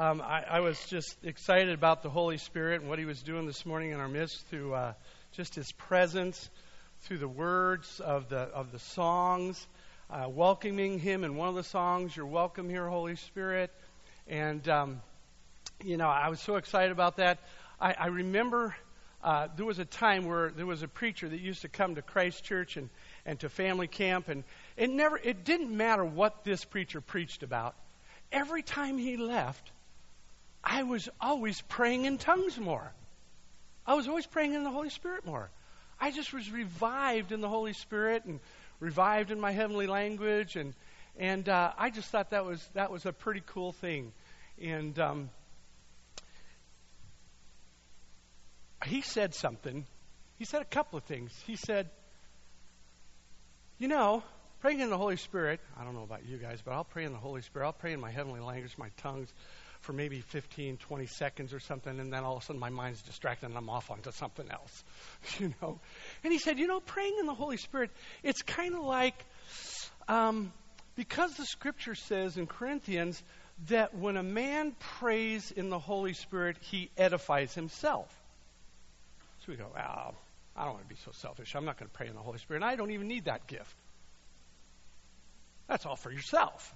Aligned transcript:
Um, 0.00 0.22
I, 0.22 0.44
I, 0.48 0.60
was 0.60 0.82
just 0.86 1.14
excited 1.26 1.74
about 1.74 2.02
the 2.02 2.08
Holy 2.08 2.38
Spirit 2.38 2.80
and 2.80 2.88
what 2.88 2.98
He 2.98 3.04
was 3.04 3.22
doing 3.22 3.44
this 3.44 3.66
morning 3.66 3.90
in 3.90 4.00
our 4.00 4.08
midst 4.08 4.46
through 4.46 4.72
uh, 4.72 4.94
just 5.32 5.54
His 5.54 5.72
presence, 5.72 6.48
through 7.00 7.18
the 7.18 7.28
words 7.28 8.00
of 8.00 8.30
the 8.30 8.38
of 8.38 8.72
the 8.72 8.78
songs, 8.78 9.66
uh, 10.08 10.26
welcoming 10.26 10.98
Him 10.98 11.22
in 11.22 11.36
one 11.36 11.50
of 11.50 11.54
the 11.54 11.62
songs. 11.62 12.16
You're 12.16 12.24
welcome 12.24 12.70
here, 12.70 12.88
Holy 12.88 13.16
Spirit, 13.16 13.70
and 14.26 14.66
um, 14.70 15.02
you 15.84 15.98
know 15.98 16.08
I 16.08 16.30
was 16.30 16.40
so 16.40 16.56
excited 16.56 16.92
about 16.92 17.18
that. 17.18 17.38
I, 17.78 17.92
I 17.92 18.06
remember 18.06 18.74
uh, 19.22 19.48
there 19.54 19.66
was 19.66 19.80
a 19.80 19.84
time 19.84 20.24
where 20.24 20.48
there 20.50 20.64
was 20.64 20.82
a 20.82 20.88
preacher 20.88 21.28
that 21.28 21.40
used 21.40 21.60
to 21.60 21.68
come 21.68 21.96
to 21.96 22.00
Christ 22.00 22.42
Church 22.42 22.78
and 22.78 22.88
and 23.26 23.38
to 23.40 23.50
family 23.50 23.86
camp, 23.86 24.30
and 24.30 24.44
it 24.78 24.88
never 24.88 25.18
it 25.18 25.44
didn't 25.44 25.76
matter 25.76 26.06
what 26.06 26.42
this 26.42 26.64
preacher 26.64 27.02
preached 27.02 27.42
about. 27.42 27.74
Every 28.32 28.62
time 28.62 28.96
he 28.96 29.18
left 29.18 29.70
I 30.62 30.82
was 30.82 31.08
always 31.20 31.60
praying 31.62 32.04
in 32.04 32.18
tongues 32.18 32.58
more. 32.58 32.92
I 33.86 33.94
was 33.94 34.08
always 34.08 34.26
praying 34.26 34.54
in 34.54 34.62
the 34.62 34.70
Holy 34.70 34.90
Spirit 34.90 35.24
more. 35.24 35.50
I 35.98 36.10
just 36.10 36.32
was 36.32 36.50
revived 36.50 37.32
in 37.32 37.40
the 37.40 37.48
Holy 37.48 37.72
Spirit 37.72 38.24
and 38.24 38.40
revived 38.78 39.30
in 39.30 39.40
my 39.40 39.52
heavenly 39.52 39.86
language, 39.86 40.56
and 40.56 40.74
and 41.18 41.48
uh, 41.48 41.72
I 41.76 41.90
just 41.90 42.08
thought 42.08 42.30
that 42.30 42.44
was 42.44 42.66
that 42.74 42.90
was 42.90 43.04
a 43.06 43.12
pretty 43.12 43.42
cool 43.46 43.72
thing. 43.72 44.12
And 44.62 44.98
um, 44.98 45.30
he 48.86 49.02
said 49.02 49.34
something. 49.34 49.86
He 50.38 50.44
said 50.44 50.62
a 50.62 50.66
couple 50.66 50.98
of 50.98 51.04
things. 51.04 51.32
He 51.46 51.56
said, 51.56 51.90
"You 53.78 53.88
know, 53.88 54.22
praying 54.60 54.80
in 54.80 54.88
the 54.88 54.98
Holy 54.98 55.16
Spirit. 55.16 55.60
I 55.78 55.84
don't 55.84 55.94
know 55.94 56.02
about 56.02 56.26
you 56.26 56.38
guys, 56.38 56.60
but 56.64 56.72
I'll 56.72 56.84
pray 56.84 57.04
in 57.04 57.12
the 57.12 57.18
Holy 57.18 57.42
Spirit. 57.42 57.66
I'll 57.66 57.72
pray 57.72 57.92
in 57.92 58.00
my 58.00 58.10
heavenly 58.10 58.40
language, 58.40 58.76
my 58.78 58.90
tongues." 58.98 59.32
For 59.80 59.92
maybe 59.92 60.20
15, 60.20 60.76
20 60.76 61.06
seconds 61.06 61.52
or 61.52 61.60
something, 61.60 61.98
and 61.98 62.12
then 62.12 62.22
all 62.22 62.36
of 62.36 62.42
a 62.42 62.46
sudden 62.46 62.60
my 62.60 62.70
mind's 62.70 63.02
distracted 63.02 63.46
and 63.46 63.56
I'm 63.56 63.70
off 63.70 63.90
onto 63.90 64.12
something 64.12 64.46
else, 64.50 64.84
you 65.38 65.54
know. 65.60 65.80
And 66.22 66.32
he 66.32 66.38
said, 66.38 66.58
you 66.58 66.66
know, 66.66 66.80
praying 66.80 67.16
in 67.18 67.26
the 67.26 67.34
Holy 67.34 67.56
Spirit, 67.56 67.90
it's 68.22 68.42
kind 68.42 68.74
of 68.74 68.82
like, 68.82 69.14
um, 70.08 70.52
because 70.96 71.34
the 71.34 71.46
Scripture 71.46 71.94
says 71.94 72.36
in 72.36 72.46
Corinthians 72.46 73.22
that 73.68 73.94
when 73.94 74.16
a 74.16 74.22
man 74.22 74.74
prays 74.98 75.50
in 75.50 75.70
the 75.70 75.78
Holy 75.78 76.14
Spirit, 76.14 76.56
he 76.60 76.90
edifies 76.96 77.54
himself. 77.54 78.08
So 79.40 79.52
we 79.52 79.56
go, 79.56 79.70
well, 79.74 80.14
I 80.56 80.64
don't 80.64 80.74
want 80.74 80.88
to 80.88 80.94
be 80.94 81.00
so 81.04 81.12
selfish. 81.12 81.54
I'm 81.54 81.64
not 81.64 81.78
going 81.78 81.88
to 81.88 81.96
pray 81.96 82.08
in 82.08 82.14
the 82.14 82.20
Holy 82.20 82.38
Spirit. 82.38 82.62
And 82.62 82.70
I 82.70 82.76
don't 82.76 82.90
even 82.90 83.08
need 83.08 83.24
that 83.24 83.46
gift. 83.46 83.74
That's 85.68 85.86
all 85.86 85.96
for 85.96 86.10
yourself. 86.10 86.74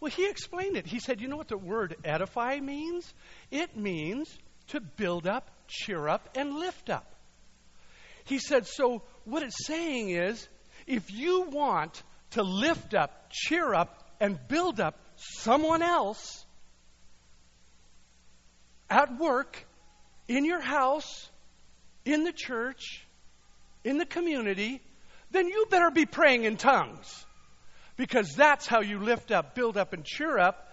Well, 0.00 0.10
he 0.10 0.28
explained 0.28 0.76
it. 0.76 0.86
He 0.86 1.00
said, 1.00 1.20
You 1.20 1.28
know 1.28 1.36
what 1.36 1.48
the 1.48 1.58
word 1.58 1.96
edify 2.04 2.60
means? 2.60 3.12
It 3.50 3.76
means 3.76 4.28
to 4.68 4.80
build 4.80 5.26
up, 5.26 5.50
cheer 5.66 6.08
up, 6.08 6.28
and 6.36 6.54
lift 6.54 6.88
up. 6.88 7.14
He 8.24 8.38
said, 8.38 8.66
So 8.66 9.02
what 9.24 9.42
it's 9.42 9.66
saying 9.66 10.10
is, 10.10 10.48
if 10.86 11.10
you 11.10 11.42
want 11.42 12.02
to 12.30 12.42
lift 12.42 12.94
up, 12.94 13.30
cheer 13.30 13.74
up, 13.74 14.04
and 14.20 14.38
build 14.48 14.80
up 14.80 14.98
someone 15.16 15.82
else 15.82 16.44
at 18.90 19.18
work, 19.18 19.64
in 20.28 20.44
your 20.44 20.60
house, 20.60 21.30
in 22.04 22.24
the 22.24 22.32
church, 22.32 23.06
in 23.82 23.98
the 23.98 24.06
community, 24.06 24.80
then 25.30 25.46
you 25.46 25.66
better 25.70 25.90
be 25.90 26.06
praying 26.06 26.44
in 26.44 26.56
tongues 26.56 27.26
because 27.98 28.32
that's 28.34 28.66
how 28.66 28.80
you 28.80 29.00
lift 29.00 29.30
up, 29.30 29.54
build 29.54 29.76
up, 29.76 29.92
and 29.92 30.04
cheer 30.04 30.38
up 30.38 30.72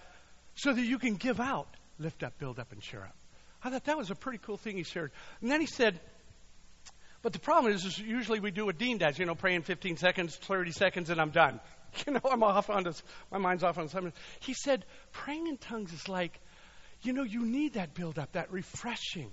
so 0.54 0.72
that 0.72 0.82
you 0.82 0.98
can 0.98 1.16
give 1.16 1.40
out. 1.40 1.68
Lift 1.98 2.22
up, 2.22 2.38
build 2.38 2.58
up, 2.58 2.72
and 2.72 2.80
cheer 2.80 3.02
up. 3.02 3.16
I 3.62 3.70
thought 3.70 3.84
that 3.84 3.98
was 3.98 4.10
a 4.10 4.14
pretty 4.14 4.38
cool 4.38 4.56
thing 4.56 4.76
he 4.76 4.84
shared. 4.84 5.10
And 5.42 5.50
then 5.50 5.60
he 5.60 5.66
said, 5.66 6.00
but 7.22 7.32
the 7.32 7.40
problem 7.40 7.74
is, 7.74 7.84
is 7.84 7.98
usually 7.98 8.38
we 8.38 8.52
do 8.52 8.66
what 8.66 8.78
Dean 8.78 8.98
does, 8.98 9.18
you 9.18 9.26
know, 9.26 9.34
pray 9.34 9.56
in 9.56 9.62
15 9.62 9.96
seconds, 9.96 10.36
30 10.36 10.70
seconds, 10.70 11.10
and 11.10 11.20
I'm 11.20 11.30
done. 11.30 11.60
You 12.06 12.12
know, 12.12 12.20
I'm 12.30 12.42
off 12.42 12.68
on 12.68 12.82
this, 12.82 13.02
my 13.32 13.38
mind's 13.38 13.64
off 13.64 13.78
on 13.78 13.88
something. 13.88 14.12
He 14.40 14.52
said, 14.52 14.84
praying 15.12 15.46
in 15.46 15.56
tongues 15.56 15.94
is 15.94 16.10
like, 16.10 16.38
you 17.00 17.14
know, 17.14 17.22
you 17.22 17.46
need 17.46 17.74
that 17.74 17.94
build 17.94 18.18
up, 18.18 18.32
that 18.32 18.52
refreshing. 18.52 19.30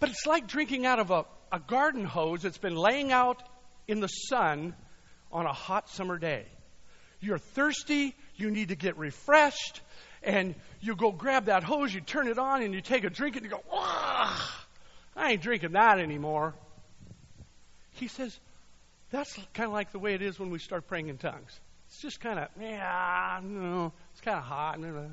But 0.00 0.08
it's 0.08 0.26
like 0.26 0.48
drinking 0.48 0.84
out 0.84 0.98
of 0.98 1.12
a, 1.12 1.26
a 1.52 1.60
garden 1.60 2.04
hose 2.04 2.42
that's 2.42 2.58
been 2.58 2.74
laying 2.74 3.12
out 3.12 3.40
in 3.86 4.00
the 4.00 4.08
sun 4.08 4.74
on 5.32 5.46
a 5.46 5.52
hot 5.52 5.88
summer 5.90 6.18
day. 6.18 6.44
You're 7.20 7.38
thirsty, 7.38 8.14
you 8.36 8.50
need 8.50 8.68
to 8.68 8.76
get 8.76 8.98
refreshed, 8.98 9.80
and 10.22 10.54
you 10.80 10.94
go 10.94 11.12
grab 11.12 11.46
that 11.46 11.62
hose, 11.62 11.94
you 11.94 12.00
turn 12.00 12.28
it 12.28 12.38
on, 12.38 12.62
and 12.62 12.74
you 12.74 12.80
take 12.80 13.04
a 13.04 13.10
drink, 13.10 13.36
and 13.36 13.44
you 13.44 13.50
go, 13.50 13.62
I 15.16 15.32
ain't 15.32 15.42
drinking 15.42 15.72
that 15.72 15.98
anymore. 15.98 16.54
He 17.92 18.08
says, 18.08 18.38
that's 19.10 19.34
kind 19.54 19.68
of 19.68 19.72
like 19.72 19.92
the 19.92 19.98
way 19.98 20.14
it 20.14 20.22
is 20.22 20.38
when 20.38 20.50
we 20.50 20.58
start 20.58 20.86
praying 20.88 21.08
in 21.08 21.16
tongues. 21.16 21.58
It's 21.88 22.00
just 22.00 22.20
kind 22.20 22.38
of, 22.38 22.48
yeah, 22.60 23.40
no, 23.42 23.92
it's 24.12 24.20
kind 24.20 24.36
of 24.36 24.44
hot. 24.44 24.78
Uh. 24.82 25.08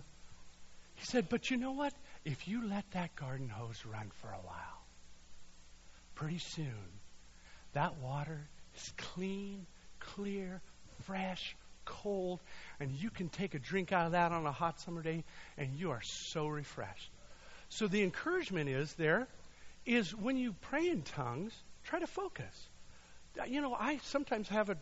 He 0.96 1.06
said, 1.06 1.29
but 1.29 1.50
you 1.50 1.57
know 1.57 1.72
what? 1.72 1.94
If 2.25 2.47
you 2.47 2.68
let 2.68 2.90
that 2.91 3.16
garden 3.16 3.50
hose 3.50 3.85
run 3.85 4.12
for 4.22 4.28
a 4.28 4.46
while, 4.46 4.84
pretty 6.16 6.40
soon 6.40 6.73
that 7.73 7.97
water 8.02 8.41
is 8.75 8.94
clean 8.97 9.66
clear, 10.16 10.62
fresh, 11.06 11.56
cold, 11.86 12.40
and 12.80 12.91
you 12.91 13.09
can 13.09 13.30
take 13.30 13.56
a 13.56 13.59
drink 13.59 13.91
out 13.91 14.06
of 14.06 14.12
that 14.14 14.31
on 14.31 14.46
a 14.46 14.52
hot 14.52 14.80
summer 14.80 15.02
day, 15.02 15.24
and 15.58 15.75
you 15.75 15.91
are 15.91 16.02
so 16.02 16.47
refreshed. 16.47 17.12
So 17.69 17.88
the 17.88 18.03
encouragement 18.03 18.69
is 18.69 18.94
there 18.94 19.28
is 19.86 20.16
when 20.16 20.38
you 20.38 20.53
pray 20.62 20.90
in 20.90 21.02
tongues, 21.02 21.53
try 21.84 22.00
to 22.00 22.08
focus. 22.08 22.68
Uh, 23.40 23.46
you 23.46 23.62
know, 23.62 23.74
I 23.74 23.97
sometimes 24.03 24.47
have 24.50 24.69
a, 24.69 24.78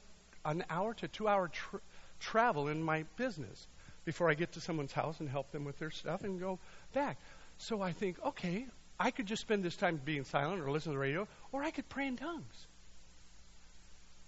an 0.46 0.64
hour 0.70 0.94
to 0.96 1.08
two 1.08 1.28
hour 1.28 1.48
tr- 1.48 1.78
travel 2.20 2.68
in 2.68 2.84
my 2.84 3.06
business 3.18 3.68
before 4.06 4.30
I 4.30 4.34
get 4.34 4.54
to 4.54 4.62
someone's 4.62 4.92
house 4.92 5.20
and 5.20 5.30
help 5.30 5.52
them 5.52 5.64
with 5.64 5.80
their 5.80 5.92
stuff 5.92 6.24
and 6.24 6.40
go 6.40 6.60
back. 6.94 7.18
So 7.58 7.82
I 7.82 7.94
think, 7.94 8.18
okay, 8.26 8.66
I 9.00 9.12
could 9.12 9.26
just 9.26 9.42
spend 9.42 9.64
this 9.64 9.76
time 9.76 10.00
being 10.04 10.26
silent 10.26 10.62
or 10.62 10.72
listen 10.72 10.92
to 10.92 10.96
the 10.96 11.02
radio, 11.02 11.28
or 11.52 11.64
I 11.64 11.72
could 11.72 11.88
pray 11.90 12.08
in 12.08 12.18
tongues. 12.18 12.68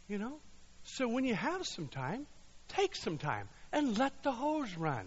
You 0.08 0.18
know? 0.18 0.40
So 0.84 1.08
when 1.08 1.26
you 1.26 1.36
have 1.36 1.66
some 1.66 1.88
time, 1.88 2.26
take 2.68 2.96
some 2.96 3.18
time 3.18 3.48
and 3.72 3.98
let 3.98 4.24
the 4.24 4.32
hose 4.32 4.76
run 4.78 5.06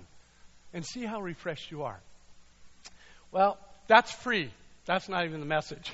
and 0.72 0.84
see 0.84 1.04
how 1.04 1.20
refreshed 1.20 1.70
you 1.70 1.84
are. 1.84 2.00
Well, 3.30 3.58
that's 3.86 4.12
free. 4.12 4.50
That's 4.86 5.08
not 5.08 5.24
even 5.26 5.40
the 5.40 5.46
message. 5.46 5.92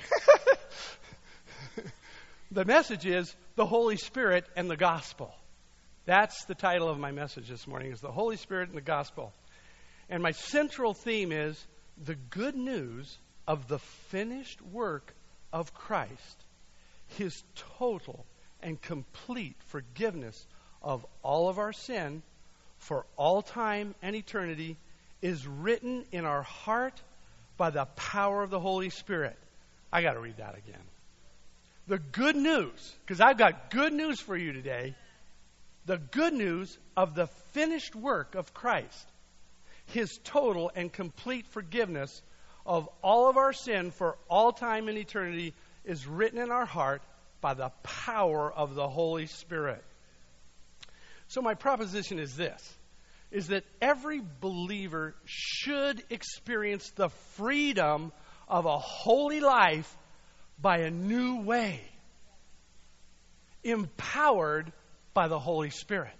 the 2.51 2.65
message 2.65 3.05
is 3.05 3.35
the 3.55 3.65
Holy 3.65 3.97
Spirit 3.97 4.45
and 4.55 4.69
the 4.69 4.77
gospel. 4.77 5.33
That's 6.05 6.45
the 6.45 6.55
title 6.55 6.89
of 6.89 6.99
my 6.99 7.11
message 7.11 7.47
this 7.49 7.65
morning 7.65 7.91
is 7.91 8.01
the 8.01 8.11
Holy 8.11 8.37
Spirit 8.37 8.69
and 8.69 8.77
the 8.77 8.81
gospel. 8.81 9.33
And 10.09 10.21
my 10.21 10.31
central 10.31 10.93
theme 10.93 11.31
is 11.31 11.65
the 12.03 12.15
good 12.15 12.55
news 12.55 13.17
of 13.47 13.67
the 13.67 13.79
finished 13.79 14.61
work 14.61 15.13
of 15.51 15.73
Christ, 15.73 16.45
his 17.17 17.43
total 17.77 18.25
and 18.63 18.81
complete 18.81 19.55
forgiveness 19.67 20.45
of 20.81 21.05
all 21.21 21.49
of 21.49 21.59
our 21.59 21.73
sin 21.73 22.21
for 22.77 23.05
all 23.15 23.41
time 23.41 23.95
and 24.01 24.15
eternity 24.15 24.77
is 25.21 25.47
written 25.47 26.03
in 26.11 26.25
our 26.25 26.43
heart 26.43 27.01
by 27.57 27.69
the 27.69 27.85
power 27.95 28.43
of 28.43 28.49
the 28.49 28.59
Holy 28.59 28.89
Spirit. 28.89 29.37
I 29.91 30.01
got 30.01 30.13
to 30.13 30.19
read 30.19 30.37
that 30.37 30.57
again. 30.57 30.81
The 31.87 31.99
good 31.99 32.35
news, 32.35 32.95
because 33.05 33.21
I've 33.21 33.37
got 33.37 33.69
good 33.69 33.93
news 33.93 34.19
for 34.19 34.35
you 34.35 34.53
today. 34.53 34.95
The 35.85 35.97
good 35.97 36.33
news 36.33 36.77
of 36.95 37.13
the 37.13 37.27
finished 37.51 37.95
work 37.95 38.35
of 38.35 38.53
Christ, 38.53 39.07
his 39.87 40.17
total 40.23 40.71
and 40.75 40.91
complete 40.91 41.45
forgiveness 41.47 42.21
of 42.65 42.87
all 43.01 43.29
of 43.29 43.37
our 43.37 43.51
sin 43.51 43.91
for 43.91 44.17
all 44.29 44.53
time 44.53 44.87
and 44.87 44.97
eternity 44.97 45.53
is 45.83 46.07
written 46.07 46.39
in 46.39 46.51
our 46.51 46.65
heart 46.65 47.01
by 47.43 47.53
the 47.53 47.69
power 47.83 48.51
of 48.51 48.73
the 48.73 48.87
Holy 48.87 49.27
Spirit. 49.27 49.83
So 51.27 51.41
my 51.41 51.53
proposition 51.53 52.17
is 52.17 52.35
this 52.35 52.77
is 53.31 53.47
that 53.47 53.63
every 53.81 54.21
believer 54.41 55.15
should 55.25 56.03
experience 56.11 56.91
the 56.91 57.09
freedom 57.35 58.11
of 58.47 58.65
a 58.65 58.77
holy 58.77 59.39
life 59.39 59.97
by 60.61 60.77
a 60.79 60.91
new 60.91 61.41
way, 61.41 61.81
empowered 63.63 64.71
by 65.15 65.27
the 65.27 65.39
Holy 65.39 65.71
Spirit. 65.71 66.13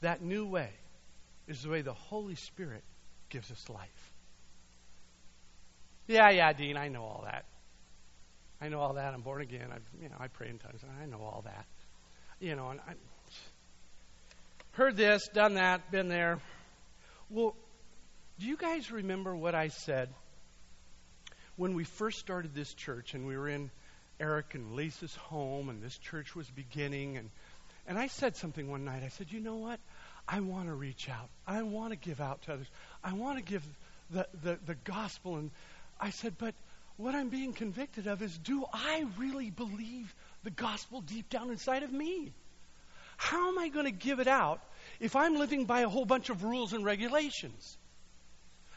That 0.00 0.22
new 0.22 0.46
way 0.46 0.70
is 1.48 1.62
the 1.62 1.70
way 1.70 1.82
the 1.82 1.92
Holy 1.92 2.36
Spirit 2.36 2.84
gives 3.30 3.50
us 3.50 3.68
life. 3.68 4.03
Yeah, 6.06 6.30
yeah, 6.30 6.52
Dean, 6.52 6.76
I 6.76 6.88
know 6.88 7.02
all 7.02 7.22
that. 7.24 7.44
I 8.60 8.68
know 8.68 8.80
all 8.80 8.94
that. 8.94 9.14
I'm 9.14 9.22
born 9.22 9.42
again. 9.42 9.68
I, 9.72 9.78
you 10.02 10.08
know, 10.08 10.16
I 10.18 10.28
pray 10.28 10.48
in 10.48 10.58
tongues. 10.58 10.80
I 11.00 11.06
know 11.06 11.18
all 11.18 11.42
that. 11.44 11.66
You 12.40 12.56
know, 12.56 12.68
and 12.68 12.80
I 12.80 12.92
heard 14.72 14.96
this, 14.96 15.28
done 15.32 15.54
that, 15.54 15.90
been 15.90 16.08
there. 16.08 16.40
Well, 17.30 17.54
do 18.38 18.46
you 18.46 18.56
guys 18.56 18.90
remember 18.90 19.34
what 19.34 19.54
I 19.54 19.68
said 19.68 20.10
when 21.56 21.74
we 21.74 21.84
first 21.84 22.18
started 22.18 22.54
this 22.54 22.74
church 22.74 23.14
and 23.14 23.26
we 23.26 23.36
were 23.36 23.48
in 23.48 23.70
Eric 24.20 24.54
and 24.54 24.72
Lisa's 24.72 25.14
home 25.14 25.68
and 25.68 25.82
this 25.82 25.96
church 25.98 26.34
was 26.34 26.48
beginning 26.50 27.16
and 27.16 27.30
and 27.86 27.98
I 27.98 28.06
said 28.06 28.34
something 28.34 28.70
one 28.70 28.86
night. 28.86 29.02
I 29.04 29.08
said, 29.08 29.26
"You 29.30 29.40
know 29.40 29.56
what? 29.56 29.78
I 30.26 30.40
want 30.40 30.68
to 30.68 30.74
reach 30.74 31.10
out. 31.10 31.28
I 31.46 31.62
want 31.62 31.90
to 31.90 31.96
give 31.96 32.18
out 32.18 32.40
to 32.42 32.54
others. 32.54 32.66
I 33.02 33.12
want 33.12 33.36
to 33.36 33.44
give 33.44 33.62
the, 34.10 34.26
the, 34.42 34.58
the 34.66 34.74
gospel. 34.74 35.36
And 35.36 35.50
I 36.00 36.10
said, 36.10 36.34
but 36.38 36.54
what 36.96 37.14
I'm 37.14 37.28
being 37.28 37.52
convicted 37.52 38.06
of 38.06 38.22
is 38.22 38.36
do 38.38 38.64
I 38.72 39.04
really 39.18 39.50
believe 39.50 40.14
the 40.42 40.50
gospel 40.50 41.00
deep 41.00 41.28
down 41.28 41.50
inside 41.50 41.82
of 41.82 41.92
me? 41.92 42.32
How 43.16 43.48
am 43.48 43.58
I 43.58 43.68
going 43.68 43.86
to 43.86 43.92
give 43.92 44.20
it 44.20 44.28
out 44.28 44.60
if 45.00 45.16
I'm 45.16 45.36
living 45.36 45.64
by 45.64 45.80
a 45.80 45.88
whole 45.88 46.04
bunch 46.04 46.30
of 46.30 46.44
rules 46.44 46.72
and 46.72 46.84
regulations? 46.84 47.76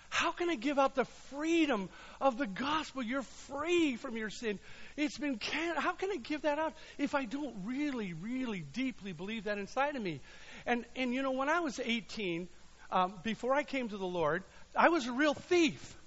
How 0.09 0.31
can 0.31 0.49
I 0.49 0.55
give 0.55 0.79
out 0.79 0.95
the 0.95 1.05
freedom 1.05 1.89
of 2.21 2.37
the 2.37 2.47
gospel? 2.47 3.03
You're 3.03 3.23
free 3.23 3.97
from 3.97 4.15
your 4.15 4.29
sin. 4.29 4.57
It's 4.95 5.17
been 5.17 5.37
can- 5.37 5.75
how 5.75 5.91
can 5.91 6.11
I 6.11 6.15
give 6.15 6.43
that 6.43 6.59
out 6.59 6.73
if 6.97 7.13
I 7.13 7.25
don't 7.25 7.53
really, 7.65 8.13
really 8.13 8.61
deeply 8.61 9.11
believe 9.11 9.43
that 9.43 9.57
inside 9.57 9.95
of 9.95 10.01
me? 10.01 10.21
And 10.65 10.85
and 10.95 11.13
you 11.13 11.21
know, 11.21 11.31
when 11.31 11.49
I 11.49 11.59
was 11.59 11.79
18, 11.79 12.47
um, 12.89 13.13
before 13.23 13.53
I 13.53 13.63
came 13.63 13.89
to 13.89 13.97
the 13.97 14.07
Lord, 14.07 14.43
I 14.75 14.89
was 14.89 15.07
a 15.07 15.11
real 15.11 15.33
thief. 15.33 15.97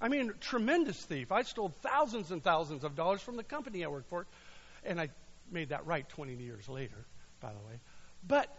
I 0.00 0.08
mean, 0.08 0.32
tremendous 0.40 1.02
thief. 1.02 1.32
I 1.32 1.42
stole 1.42 1.72
thousands 1.82 2.30
and 2.30 2.42
thousands 2.42 2.84
of 2.84 2.94
dollars 2.94 3.22
from 3.22 3.36
the 3.36 3.44
company 3.44 3.84
I 3.84 3.88
worked 3.88 4.08
for, 4.08 4.26
and 4.84 5.00
I 5.00 5.08
made 5.50 5.70
that 5.70 5.86
right 5.86 6.08
20 6.08 6.34
years 6.34 6.68
later, 6.68 7.06
by 7.40 7.50
the 7.50 7.58
way. 7.66 7.80
But 8.26 8.54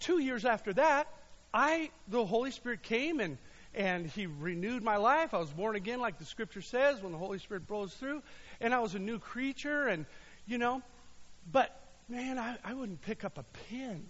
two 0.00 0.18
years 0.18 0.44
after 0.44 0.72
that, 0.74 1.08
I 1.54 1.90
the 2.08 2.24
Holy 2.24 2.50
Spirit 2.50 2.82
came 2.82 3.20
and 3.20 3.38
and 3.74 4.06
He 4.06 4.26
renewed 4.26 4.82
my 4.82 4.96
life. 4.96 5.32
I 5.32 5.38
was 5.38 5.50
born 5.50 5.76
again, 5.76 6.00
like 6.00 6.18
the 6.18 6.24
Scripture 6.24 6.62
says, 6.62 7.02
when 7.02 7.12
the 7.12 7.18
Holy 7.18 7.38
Spirit 7.38 7.66
blows 7.66 7.94
through, 7.94 8.22
and 8.60 8.74
I 8.74 8.80
was 8.80 8.94
a 8.94 8.98
new 8.98 9.18
creature, 9.18 9.86
and 9.88 10.06
you 10.46 10.58
know. 10.58 10.82
But 11.50 11.78
man, 12.08 12.38
I, 12.38 12.56
I 12.64 12.74
wouldn't 12.74 13.00
pick 13.00 13.24
up 13.24 13.38
a 13.38 13.44
pin 13.70 14.04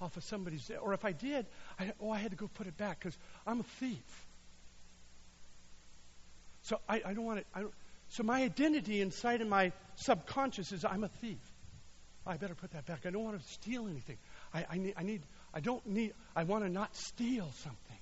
off 0.00 0.16
of 0.16 0.24
somebody's, 0.24 0.70
or 0.80 0.94
if 0.94 1.04
I 1.04 1.12
did, 1.12 1.46
I, 1.78 1.92
oh, 2.00 2.10
I 2.10 2.18
had 2.18 2.30
to 2.30 2.36
go 2.36 2.48
put 2.48 2.66
it 2.66 2.76
back 2.76 3.00
because 3.00 3.18
I'm 3.46 3.60
a 3.60 3.64
thief. 3.80 4.26
So 6.68 6.78
I, 6.86 7.00
I 7.04 7.14
don't 7.14 7.24
want 7.24 7.46
to. 7.54 7.70
so 8.08 8.22
my 8.22 8.42
identity 8.42 9.00
inside 9.00 9.40
of 9.40 9.48
my 9.48 9.72
subconscious 9.96 10.70
is 10.72 10.84
I'm 10.84 11.02
a 11.02 11.08
thief. 11.08 11.38
I 12.26 12.36
better 12.36 12.54
put 12.54 12.72
that 12.72 12.84
back. 12.84 13.06
I 13.06 13.10
don't 13.10 13.24
want 13.24 13.40
to 13.40 13.48
steal 13.48 13.88
anything. 13.88 14.18
I, 14.52 14.66
I 14.68 14.76
need. 14.76 14.94
I 14.98 15.02
need. 15.02 15.22
I 15.54 15.60
don't 15.60 15.86
need. 15.86 16.12
I 16.36 16.44
want 16.44 16.64
to 16.64 16.70
not 16.70 16.94
steal 16.94 17.50
something. 17.62 17.96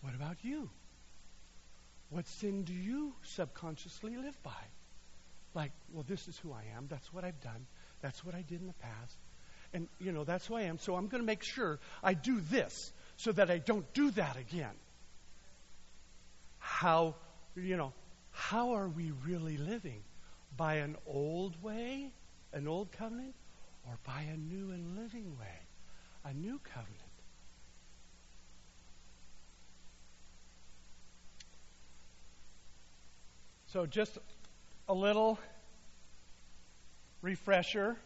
What 0.00 0.16
about 0.16 0.38
you? 0.42 0.68
What 2.10 2.26
sin 2.26 2.64
do 2.64 2.72
you 2.72 3.14
subconsciously 3.22 4.16
live 4.16 4.42
by? 4.42 4.50
like, 5.54 5.72
well, 5.92 6.04
this 6.08 6.28
is 6.28 6.38
who 6.38 6.52
I 6.52 6.64
am. 6.76 6.86
That's 6.88 7.12
what 7.12 7.24
I've 7.24 7.40
done. 7.40 7.66
That's 8.00 8.24
what 8.24 8.34
I 8.34 8.42
did 8.42 8.60
in 8.60 8.66
the 8.66 8.72
past. 8.74 9.16
And, 9.74 9.88
you 9.98 10.12
know, 10.12 10.24
that's 10.24 10.46
who 10.46 10.54
I 10.54 10.62
am. 10.62 10.78
So 10.78 10.96
I'm 10.96 11.08
going 11.08 11.22
to 11.22 11.26
make 11.26 11.42
sure 11.42 11.78
I 12.02 12.14
do 12.14 12.40
this 12.40 12.92
so 13.16 13.32
that 13.32 13.50
I 13.50 13.58
don't 13.58 13.90
do 13.94 14.10
that 14.12 14.36
again. 14.36 14.74
How, 16.58 17.14
you 17.56 17.76
know, 17.76 17.92
how 18.30 18.72
are 18.72 18.88
we 18.88 19.12
really 19.24 19.56
living? 19.56 20.02
By 20.56 20.76
an 20.76 20.96
old 21.06 21.62
way, 21.62 22.12
an 22.52 22.68
old 22.68 22.92
covenant, 22.92 23.34
or 23.86 23.98
by 24.06 24.22
a 24.22 24.36
new 24.36 24.70
and 24.72 24.96
living 24.96 25.36
way, 25.38 25.58
a 26.24 26.34
new 26.34 26.60
covenant? 26.74 26.98
So, 33.68 33.86
just 33.86 34.18
a 34.86 34.92
little 34.92 35.38
refresher. 37.22 37.96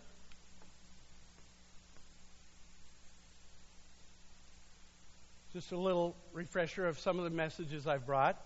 Just 5.57 5.73
a 5.73 5.79
little 5.79 6.15
refresher 6.35 6.87
of 6.87 6.99
some 6.99 7.17
of 7.17 7.25
the 7.25 7.31
messages 7.31 7.87
I've 7.87 8.05
brought. 8.05 8.39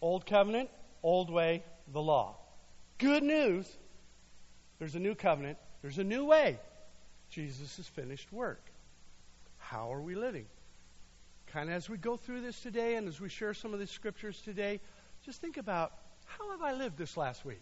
Old 0.00 0.24
covenant, 0.24 0.70
old 1.02 1.28
way, 1.28 1.62
the 1.92 2.00
law. 2.00 2.36
Good 2.96 3.22
news. 3.22 3.70
There's 4.78 4.94
a 4.94 5.00
new 5.00 5.14
covenant. 5.14 5.58
There's 5.82 5.98
a 5.98 6.04
new 6.04 6.24
way. 6.24 6.58
Jesus' 7.28 7.76
has 7.76 7.86
finished 7.86 8.32
work. 8.32 8.64
How 9.58 9.92
are 9.92 10.00
we 10.00 10.14
living? 10.14 10.46
Kind 11.48 11.68
of 11.68 11.74
as 11.74 11.90
we 11.90 11.98
go 11.98 12.16
through 12.16 12.40
this 12.40 12.58
today 12.58 12.94
and 12.94 13.06
as 13.06 13.20
we 13.20 13.28
share 13.28 13.52
some 13.52 13.74
of 13.74 13.78
the 13.78 13.86
scriptures 13.86 14.40
today, 14.40 14.80
just 15.26 15.42
think 15.42 15.58
about 15.58 15.92
how 16.24 16.52
have 16.52 16.62
I 16.62 16.72
lived 16.72 16.96
this 16.96 17.18
last 17.18 17.44
week? 17.44 17.60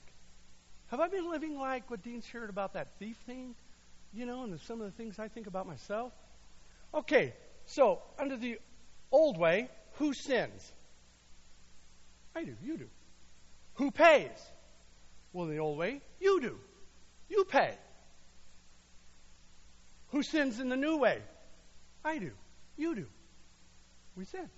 Have 0.92 1.00
I 1.00 1.08
been 1.08 1.28
living 1.28 1.58
like 1.58 1.90
what 1.90 2.04
Dean 2.04 2.22
shared 2.22 2.50
about 2.50 2.75
that 2.75 2.90
thief 3.00 3.16
thing? 3.26 3.56
You 4.14 4.25
know, 4.25 4.44
and 4.44 4.60
some 4.60 4.81
of 4.81 4.87
the 4.87 4.92
things 4.92 5.19
I 5.19 5.26
think 5.26 5.49
about 5.49 5.66
myself? 5.66 6.12
Okay, 6.94 7.34
so 7.66 8.02
under 8.18 8.36
the 8.36 8.58
old 9.10 9.38
way, 9.38 9.68
who 9.94 10.12
sins? 10.14 10.72
I 12.34 12.44
do, 12.44 12.54
you 12.62 12.76
do. 12.76 12.88
Who 13.74 13.90
pays? 13.90 14.30
Well, 15.32 15.46
in 15.46 15.50
the 15.50 15.60
old 15.60 15.78
way, 15.78 16.00
you 16.20 16.40
do. 16.40 16.58
You 17.28 17.44
pay. 17.44 17.74
Who 20.08 20.22
sins 20.22 20.60
in 20.60 20.68
the 20.68 20.76
new 20.76 20.96
way? 20.96 21.20
I 22.04 22.18
do. 22.18 22.30
You 22.76 22.94
do. 22.94 23.06
We 24.16 24.24
sin. 24.24 24.48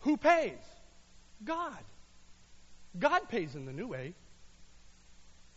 Who 0.00 0.16
pays? 0.16 0.58
God. 1.44 1.82
God 2.98 3.28
pays 3.28 3.54
in 3.54 3.66
the 3.66 3.72
new 3.72 3.88
way. 3.88 4.14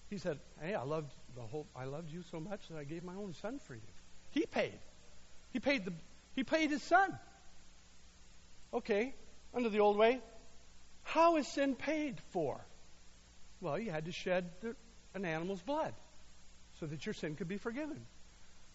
He 0.10 0.18
said, 0.18 0.40
"Hey, 0.60 0.74
I 0.74 0.84
loved 0.84 1.14
the 1.36 1.42
whole. 1.42 1.68
I 1.76 1.86
loved 1.86 2.12
you 2.12 2.24
so 2.24 2.40
much 2.40 2.68
that 2.70 2.78
I 2.78 2.84
gave 2.84 3.04
my 3.04 3.16
own 3.16 3.34
son 3.34 3.60
for 3.60 3.76
you." 3.76 3.82
He 4.32 4.46
paid. 4.46 4.80
He 5.52 5.60
paid 5.60 5.86
the. 5.86 5.94
He 6.40 6.44
paid 6.46 6.72
his 6.72 6.82
son. 6.84 7.20
Okay, 8.74 9.14
under 9.54 9.68
the 9.68 9.82
old 9.82 9.98
way, 9.98 10.22
how 11.04 11.36
is 11.36 11.46
sin 11.50 11.76
paid 11.76 12.16
for? 12.32 12.66
Well, 13.60 13.78
you 13.78 13.92
had 13.92 14.06
to 14.06 14.14
shed 14.14 14.50
an 15.14 15.26
animal's 15.26 15.62
blood 15.62 15.94
so 16.80 16.86
that 16.86 17.06
your 17.06 17.12
sin 17.12 17.36
could 17.36 17.50
be 17.50 17.58
forgiven. 17.58 18.00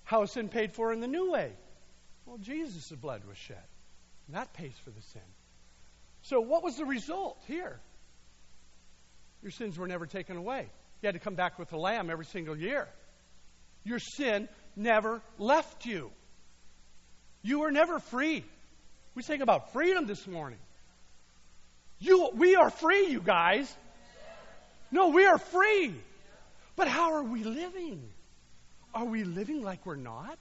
How 0.03 0.25
is 0.25 0.33
sin 0.33 0.51
paid 0.51 0.75
for 0.75 0.93
in 0.93 1.01
the 1.01 1.07
new 1.07 1.31
way? 1.31 1.53
Well, 2.27 2.37
Jesus' 2.37 2.91
blood 2.91 3.23
was 3.27 3.39
shed. 3.39 3.65
And 4.27 4.37
that 4.37 4.53
pays 4.53 4.75
for 4.85 4.91
the 4.91 5.01
sin. 5.01 5.23
So, 6.21 6.43
what 6.43 6.63
was 6.63 6.77
the 6.77 6.85
result 6.85 7.39
here? 7.47 7.81
Your 9.41 9.53
sins 9.53 9.79
were 9.79 9.89
never 9.89 10.05
taken 10.05 10.37
away. 10.37 10.69
You 11.01 11.07
had 11.07 11.15
to 11.15 11.19
come 11.19 11.35
back 11.35 11.59
with 11.59 11.73
a 11.73 11.79
lamb 11.79 12.11
every 12.11 12.27
single 12.27 12.59
year. 12.59 12.89
Your 13.85 14.01
sin 14.01 14.51
never 14.77 15.23
left 15.39 15.87
you. 15.87 16.11
You 17.45 17.61
were 17.61 17.71
never 17.71 18.01
free. 18.01 18.45
We 19.15 19.23
think 19.23 19.43
about 19.43 19.73
freedom 19.73 20.07
this 20.07 20.27
morning. 20.27 20.59
You, 22.01 22.31
we 22.35 22.57
are 22.57 22.71
free, 22.71 23.07
you 23.07 23.21
guys. 23.21 23.73
No, 24.91 25.11
we 25.11 25.27
are 25.27 25.39
free. 25.39 25.95
But 26.75 26.89
how 26.89 27.13
are 27.13 27.23
we 27.23 27.45
living? 27.45 28.03
Are 28.93 29.05
we 29.05 29.23
living 29.23 29.63
like 29.63 29.87
we're 29.87 29.95
not? 29.95 30.39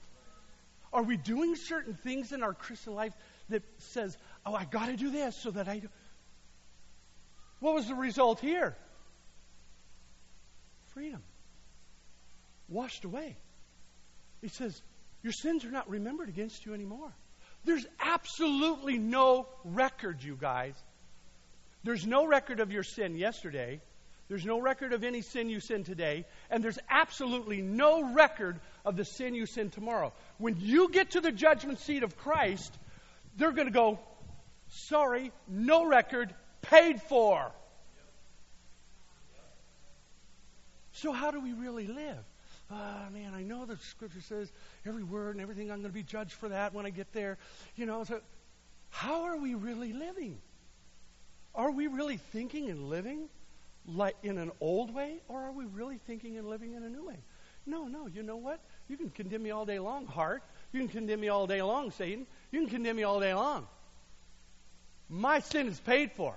Are 0.92 1.04
we 1.04 1.18
doing 1.18 1.56
certain 1.56 1.94
things 1.94 2.32
in 2.32 2.42
our 2.42 2.54
Christian 2.54 2.96
life 2.96 3.14
that 3.50 3.64
says, 3.80 4.18
oh, 4.46 4.56
I 4.56 4.66
got 4.66 4.88
to 4.88 4.96
do 4.96 5.12
this 5.12 5.36
so 5.36 5.52
that 5.52 5.68
I 5.68 5.80
do? 5.80 5.90
What 7.60 7.76
was 7.76 7.88
the 7.88 7.96
result 7.96 8.40
here? 8.40 8.76
freedom. 10.94 11.22
Washed 12.70 13.04
away. 13.04 13.36
He 14.42 14.48
says, 14.48 14.82
Your 15.24 15.34
sins 15.34 15.66
are 15.66 15.72
not 15.72 15.90
remembered 15.90 16.30
against 16.30 16.66
you 16.66 16.74
anymore. 16.74 17.12
There's 17.66 17.86
absolutely 18.00 18.98
no 18.98 19.48
record, 19.64 20.22
you 20.22 20.38
guys. 20.40 20.74
There's 21.84 22.06
no 22.06 22.26
record 22.28 22.60
of 22.60 22.72
your 22.72 22.84
sin 22.84 23.16
yesterday. 23.16 23.82
There's 24.28 24.46
no 24.46 24.60
record 24.60 24.94
of 24.94 25.04
any 25.04 25.22
sin 25.22 25.50
you 25.50 25.62
sin 25.62 25.84
today. 25.84 26.26
And 26.50 26.64
there's 26.64 26.80
absolutely 26.90 27.62
no 27.62 28.14
record 28.14 28.60
of 28.86 28.98
the 28.98 29.06
sin 29.06 29.34
you 29.34 29.46
sin 29.46 29.70
tomorrow. 29.70 30.14
When 30.38 30.58
you 30.60 30.90
get 30.90 31.12
to 31.12 31.22
the 31.22 31.32
judgment 31.32 31.80
seat 31.80 32.04
of 32.04 32.18
Christ, 32.18 32.78
they're 33.38 33.52
going 33.52 33.68
to 33.68 33.74
go, 33.74 34.00
Sorry, 34.70 35.32
no 35.48 35.86
record, 35.86 36.34
paid 36.64 37.02
for. 37.02 37.52
So, 40.94 41.12
how 41.12 41.32
do 41.32 41.40
we 41.40 41.54
really 41.54 41.88
live? 41.88 42.24
Oh, 42.74 43.12
man, 43.12 43.34
I 43.36 43.44
know 43.44 43.66
the 43.66 43.78
scripture 43.78 44.22
says 44.22 44.52
every 44.86 45.04
word 45.04 45.36
and 45.36 45.42
everything, 45.42 45.70
I'm 45.72 45.82
going 45.82 45.92
to 45.92 45.94
be 45.94 46.04
judged 46.04 46.34
for 46.34 46.50
that 46.50 46.74
when 46.74 46.86
I 46.86 46.90
get 46.90 47.14
there. 47.14 47.38
You 47.76 47.86
know, 47.86 48.04
so 48.04 48.20
how 48.90 49.24
are 49.24 49.38
we 49.38 49.54
really 49.54 49.94
living? 49.94 50.40
Are 51.54 51.70
we 51.70 51.88
really 51.88 52.18
thinking 52.18 52.70
and 52.70 52.90
living 52.90 53.30
like 53.86 54.16
in 54.24 54.38
an 54.38 54.52
old 54.60 54.94
way, 54.94 55.20
or 55.28 55.42
are 55.42 55.52
we 55.52 55.66
really 55.66 56.00
thinking 56.08 56.38
and 56.38 56.50
living 56.50 56.74
in 56.74 56.84
a 56.84 56.90
new 56.90 57.06
way? 57.06 57.18
No, 57.66 57.86
no. 57.86 58.08
You 58.08 58.24
know 58.24 58.38
what? 58.38 58.60
You 58.88 58.98
can 58.98 59.10
condemn 59.10 59.44
me 59.44 59.52
all 59.52 59.66
day 59.66 59.80
long, 59.80 60.08
heart. 60.08 60.44
You 60.72 60.80
can 60.80 60.90
condemn 60.90 61.20
me 61.20 61.30
all 61.30 61.48
day 61.48 61.62
long, 61.62 61.92
Satan. 61.92 62.26
You 62.52 62.62
can 62.62 62.70
condemn 62.70 62.96
me 62.96 63.04
all 63.04 63.20
day 63.20 63.34
long. 63.34 63.68
My 65.10 65.40
sin 65.40 65.68
is 65.68 65.80
paid 65.80 66.12
for. 66.14 66.36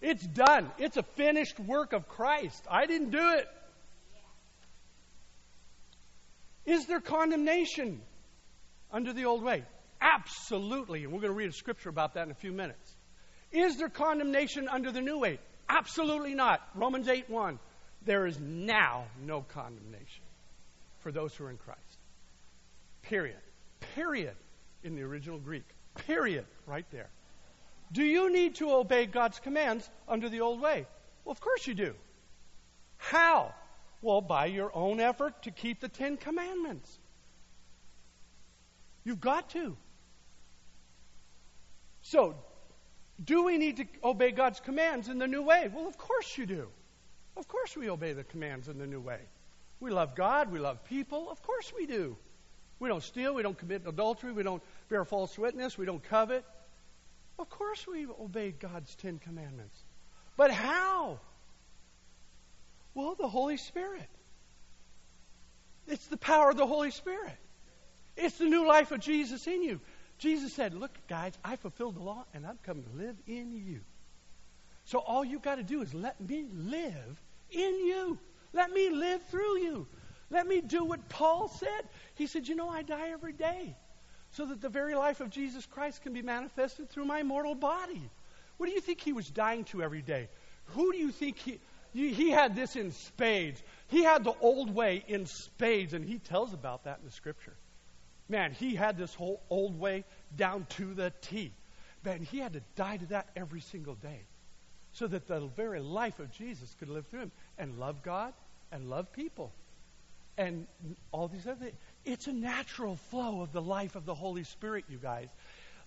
It's 0.00 0.26
done. 0.26 0.70
It's 0.78 0.96
a 0.96 1.02
finished 1.02 1.60
work 1.60 1.92
of 1.92 2.08
Christ. 2.08 2.64
I 2.68 2.86
didn't 2.86 3.10
do 3.10 3.34
it. 3.36 3.48
Is 6.66 6.86
there 6.86 7.00
condemnation 7.00 8.00
under 8.90 9.12
the 9.12 9.24
old 9.26 9.42
way? 9.42 9.64
Absolutely. 10.00 11.04
And 11.04 11.12
we're 11.12 11.20
going 11.20 11.32
to 11.32 11.36
read 11.36 11.50
a 11.50 11.52
scripture 11.52 11.88
about 11.88 12.14
that 12.14 12.24
in 12.24 12.30
a 12.30 12.34
few 12.34 12.52
minutes. 12.52 12.96
Is 13.52 13.76
there 13.76 13.88
condemnation 13.88 14.68
under 14.68 14.90
the 14.90 15.00
new 15.00 15.18
way? 15.18 15.38
Absolutely 15.68 16.34
not. 16.34 16.60
Romans 16.74 17.08
8 17.08 17.30
1. 17.30 17.58
There 18.04 18.26
is 18.26 18.38
now 18.38 19.06
no 19.22 19.42
condemnation 19.42 20.24
for 21.00 21.12
those 21.12 21.34
who 21.34 21.44
are 21.44 21.50
in 21.50 21.56
Christ. 21.56 21.98
Period. 23.02 23.38
Period 23.94 24.34
in 24.82 24.94
the 24.94 25.02
original 25.02 25.38
Greek. 25.38 25.64
Period. 26.06 26.44
Right 26.66 26.86
there. 26.90 27.08
Do 27.92 28.02
you 28.02 28.32
need 28.32 28.56
to 28.56 28.72
obey 28.72 29.06
God's 29.06 29.38
commands 29.38 29.88
under 30.08 30.28
the 30.28 30.40
old 30.40 30.60
way? 30.60 30.86
Well, 31.24 31.32
of 31.32 31.40
course 31.40 31.66
you 31.66 31.74
do. 31.74 31.94
How? 32.96 33.54
Well, 34.04 34.20
by 34.20 34.46
your 34.46 34.70
own 34.76 35.00
effort 35.00 35.44
to 35.44 35.50
keep 35.50 35.80
the 35.80 35.88
Ten 35.88 36.18
Commandments. 36.18 36.98
You've 39.02 39.20
got 39.20 39.48
to. 39.50 39.78
So, 42.02 42.34
do 43.24 43.44
we 43.44 43.56
need 43.56 43.78
to 43.78 43.86
obey 44.04 44.30
God's 44.30 44.60
commands 44.60 45.08
in 45.08 45.18
the 45.18 45.26
new 45.26 45.40
way? 45.40 45.70
Well, 45.74 45.88
of 45.88 45.96
course 45.96 46.36
you 46.36 46.44
do. 46.44 46.68
Of 47.34 47.48
course 47.48 47.78
we 47.78 47.88
obey 47.88 48.12
the 48.12 48.24
commands 48.24 48.68
in 48.68 48.76
the 48.76 48.86
new 48.86 49.00
way. 49.00 49.20
We 49.80 49.90
love 49.90 50.14
God, 50.14 50.52
we 50.52 50.58
love 50.58 50.84
people. 50.84 51.30
Of 51.30 51.42
course 51.42 51.72
we 51.74 51.86
do. 51.86 52.14
We 52.80 52.90
don't 52.90 53.02
steal, 53.02 53.34
we 53.34 53.42
don't 53.42 53.56
commit 53.56 53.86
adultery, 53.86 54.32
we 54.32 54.42
don't 54.42 54.62
bear 54.90 55.06
false 55.06 55.38
witness, 55.38 55.78
we 55.78 55.86
don't 55.86 56.04
covet. 56.04 56.44
Of 57.38 57.48
course 57.48 57.86
we 57.86 58.04
obey 58.04 58.50
God's 58.50 58.94
Ten 58.96 59.18
Commandments. 59.18 59.82
But 60.36 60.50
how? 60.50 61.20
Well, 62.94 63.14
the 63.14 63.28
Holy 63.28 63.56
Spirit. 63.56 64.08
It's 65.86 66.06
the 66.06 66.16
power 66.16 66.50
of 66.50 66.56
the 66.56 66.66
Holy 66.66 66.90
Spirit. 66.90 67.36
It's 68.16 68.38
the 68.38 68.44
new 68.44 68.66
life 68.66 68.92
of 68.92 69.00
Jesus 69.00 69.46
in 69.46 69.62
you. 69.62 69.80
Jesus 70.18 70.52
said, 70.52 70.74
Look, 70.74 70.92
guys, 71.08 71.32
I 71.44 71.56
fulfilled 71.56 71.96
the 71.96 72.02
law 72.02 72.24
and 72.32 72.46
I'm 72.46 72.58
coming 72.62 72.84
to 72.84 72.96
live 72.96 73.16
in 73.26 73.52
you. 73.52 73.80
So 74.84 74.98
all 74.98 75.24
you've 75.24 75.42
got 75.42 75.56
to 75.56 75.62
do 75.62 75.82
is 75.82 75.92
let 75.92 76.20
me 76.20 76.46
live 76.52 77.20
in 77.50 77.86
you. 77.86 78.18
Let 78.52 78.70
me 78.70 78.90
live 78.90 79.22
through 79.30 79.58
you. 79.58 79.86
Let 80.30 80.46
me 80.46 80.60
do 80.60 80.84
what 80.84 81.08
Paul 81.08 81.48
said. 81.48 81.88
He 82.14 82.26
said, 82.26 82.46
You 82.46 82.54
know, 82.54 82.68
I 82.68 82.82
die 82.82 83.10
every 83.10 83.32
day 83.32 83.76
so 84.30 84.46
that 84.46 84.60
the 84.60 84.68
very 84.68 84.94
life 84.94 85.20
of 85.20 85.30
Jesus 85.30 85.66
Christ 85.66 86.02
can 86.02 86.12
be 86.12 86.22
manifested 86.22 86.90
through 86.90 87.04
my 87.04 87.22
mortal 87.22 87.54
body. 87.54 88.10
What 88.56 88.66
do 88.66 88.72
you 88.72 88.80
think 88.80 89.00
he 89.00 89.12
was 89.12 89.28
dying 89.30 89.64
to 89.64 89.82
every 89.82 90.02
day? 90.02 90.28
Who 90.68 90.92
do 90.92 90.98
you 90.98 91.10
think 91.10 91.38
he. 91.38 91.60
He 91.94 92.30
had 92.30 92.56
this 92.56 92.74
in 92.74 92.90
spades. 92.90 93.62
He 93.86 94.02
had 94.02 94.24
the 94.24 94.34
old 94.40 94.74
way 94.74 95.04
in 95.06 95.26
spades, 95.26 95.94
and 95.94 96.04
he 96.04 96.18
tells 96.18 96.52
about 96.52 96.84
that 96.84 96.98
in 96.98 97.06
the 97.06 97.12
scripture. 97.12 97.54
Man, 98.28 98.52
he 98.52 98.74
had 98.74 98.98
this 98.98 99.14
whole 99.14 99.40
old 99.48 99.78
way 99.78 100.04
down 100.36 100.66
to 100.70 100.92
the 100.92 101.12
T. 101.22 101.52
Man, 102.04 102.22
he 102.22 102.38
had 102.38 102.54
to 102.54 102.62
die 102.74 102.96
to 102.96 103.06
that 103.06 103.28
every 103.36 103.60
single 103.60 103.94
day 103.94 104.20
so 104.92 105.06
that 105.06 105.28
the 105.28 105.40
very 105.56 105.80
life 105.80 106.18
of 106.18 106.32
Jesus 106.32 106.74
could 106.78 106.88
live 106.88 107.06
through 107.06 107.20
him 107.20 107.32
and 107.58 107.78
love 107.78 108.02
God 108.02 108.32
and 108.72 108.90
love 108.90 109.12
people 109.12 109.52
and 110.36 110.66
all 111.12 111.28
these 111.28 111.46
other 111.46 111.66
things. 111.66 111.76
It's 112.04 112.26
a 112.26 112.32
natural 112.32 112.96
flow 112.96 113.40
of 113.40 113.52
the 113.52 113.62
life 113.62 113.94
of 113.94 114.04
the 114.04 114.14
Holy 114.14 114.44
Spirit, 114.44 114.84
you 114.88 114.98
guys. 114.98 115.28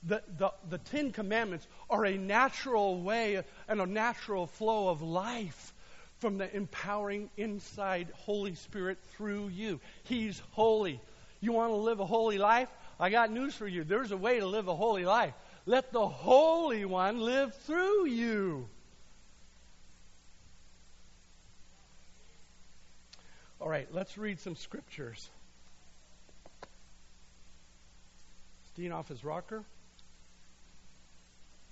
The, 0.04 0.22
the, 0.38 0.52
the 0.70 0.78
Ten 0.78 1.12
Commandments 1.12 1.68
are 1.90 2.06
a 2.06 2.18
natural 2.18 3.02
way 3.02 3.42
and 3.68 3.82
a 3.82 3.86
natural 3.86 4.48
flow 4.48 4.90
of 4.90 5.02
life 5.02 5.74
from 6.20 6.38
the 6.38 6.54
empowering 6.56 7.30
inside 7.38 8.08
Holy 8.16 8.56
Spirit 8.56 8.98
through 9.16 9.50
you. 9.50 9.80
He's 10.04 10.42
holy. 10.52 11.00
You 11.42 11.52
want 11.52 11.72
to 11.72 11.76
live 11.76 12.00
a 12.00 12.06
holy 12.06 12.38
life? 12.38 12.70
I 13.00 13.10
got 13.10 13.32
news 13.32 13.54
for 13.54 13.68
you. 13.68 13.84
There's 13.84 14.12
a 14.12 14.18
way 14.18 14.40
to 14.40 14.46
live 14.46 14.68
a 14.68 14.76
holy 14.76 15.06
life. 15.06 15.34
Let 15.66 15.92
the 15.92 16.08
Holy 16.08 16.86
One 16.86 17.20
live 17.20 17.54
through 17.54 18.08
you. 18.08 18.68
All 23.60 23.70
right, 23.70 23.88
let's 23.92 24.18
read 24.18 24.40
some 24.40 24.56
scriptures. 24.56 25.30
Dean 28.76 28.92
off 28.92 29.08
his 29.08 29.24
rocker? 29.24 29.64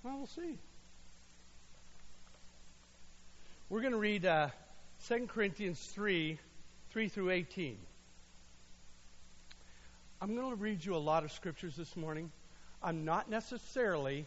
Well, 0.02 0.18
we'll 0.18 0.26
see. 0.26 0.58
We're 3.68 3.80
going 3.80 3.94
to 3.94 3.98
read 3.98 4.24
uh, 4.24 4.50
2 5.08 5.26
Corinthians 5.26 5.80
3 5.92 6.38
3 6.90 7.08
through 7.08 7.30
18. 7.30 7.76
I'm 10.20 10.36
going 10.36 10.50
to 10.50 10.54
read 10.54 10.84
you 10.84 10.94
a 10.94 10.98
lot 10.98 11.24
of 11.24 11.32
scriptures 11.32 11.74
this 11.74 11.96
morning. 11.96 12.30
I'm 12.80 13.04
not 13.04 13.28
necessarily 13.28 14.24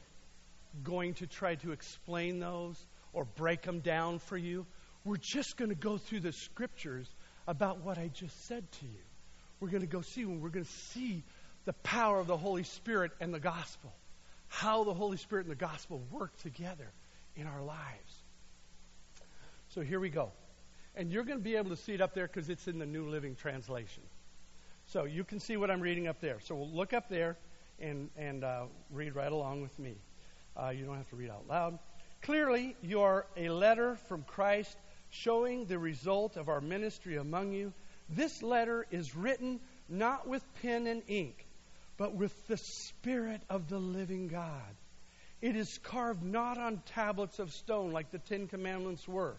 going 0.84 1.14
to 1.16 1.28
try 1.28 1.56
to 1.56 1.72
explain 1.72 2.40
those 2.40 2.86
or 3.14 3.24
break 3.24 3.62
them 3.62 3.80
down 3.80 4.20
for 4.20 4.36
you. 4.36 4.66
We're 5.06 5.16
just 5.16 5.56
going 5.56 5.70
to 5.70 5.76
go 5.76 5.98
through 5.98 6.20
the 6.20 6.34
scriptures 6.34 7.08
about 7.48 7.80
what 7.80 7.98
I 7.98 8.10
just 8.10 8.46
said 8.46 8.70
to 8.70 8.86
you. 8.86 9.02
We're 9.62 9.70
going 9.70 9.82
to 9.82 9.88
go 9.88 10.02
see 10.02 10.26
when 10.26 10.42
we're 10.42 10.50
going 10.50 10.66
to 10.66 10.72
see 10.92 11.24
the 11.64 11.74
power 11.74 12.20
of 12.20 12.28
the 12.28 12.38
Holy 12.38 12.64
Spirit 12.64 13.14
and 13.22 13.34
the 13.34 13.40
gospel. 13.40 13.94
How 14.50 14.84
the 14.84 14.94
Holy 14.94 15.16
Spirit 15.16 15.46
and 15.46 15.52
the 15.52 15.56
gospel 15.66 16.04
work 16.12 16.36
together 16.40 16.92
in 17.38 17.48
our 17.48 17.64
lives. 17.64 18.24
So 19.70 19.82
here 19.82 20.00
we 20.00 20.10
go. 20.10 20.32
And 20.96 21.12
you're 21.12 21.24
going 21.24 21.38
to 21.38 21.44
be 21.44 21.56
able 21.56 21.70
to 21.70 21.78
see 21.78 21.94
it 21.94 22.02
up 22.02 22.16
there 22.16 22.28
because 22.28 22.50
it's 22.50 22.68
in 22.68 22.80
the 22.80 22.86
New 22.86 23.08
Living 23.08 23.36
Translation. 23.36 24.04
So 24.88 25.04
you 25.04 25.24
can 25.24 25.40
see 25.40 25.58
what 25.58 25.70
I'm 25.70 25.82
reading 25.82 26.08
up 26.08 26.20
there. 26.20 26.40
So 26.42 26.56
we'll 26.56 26.72
look 26.72 26.94
up 26.94 27.10
there 27.10 27.38
and, 27.80 28.10
and 28.18 28.44
uh, 28.44 28.64
read 28.92 29.16
right 29.16 29.32
along 29.32 29.62
with 29.62 29.78
me. 29.78 29.96
Uh, 30.58 30.70
you 30.70 30.86
don't 30.86 30.98
have 30.98 31.10
to 31.10 31.16
read 31.16 31.30
out 31.30 31.48
loud. 31.48 31.78
Clearly, 32.24 32.76
you 32.82 33.02
are 33.02 33.28
a 33.38 33.50
letter 33.50 33.96
from 34.08 34.24
Christ 34.24 34.76
showing 35.12 35.66
the 35.66 35.78
result 35.78 36.36
of 36.36 36.50
our 36.50 36.62
ministry 36.62 37.18
among 37.18 37.54
you. 37.54 37.72
This 38.10 38.42
letter 38.42 38.88
is 38.90 39.16
written 39.16 39.60
not 39.88 40.28
with 40.28 40.44
pen 40.62 40.88
and 40.88 41.04
ink, 41.08 41.46
but 41.98 42.16
with 42.16 42.34
the 42.48 42.58
Spirit 42.58 43.42
of 43.50 43.70
the 43.70 43.80
living 43.80 44.28
God. 44.28 44.76
It 45.42 45.56
is 45.56 45.80
carved 45.84 46.24
not 46.24 46.58
on 46.58 46.82
tablets 46.88 47.40
of 47.40 47.54
stone 47.54 47.92
like 47.92 48.12
the 48.12 48.20
Ten 48.20 48.48
Commandments 48.48 49.08
were, 49.08 49.38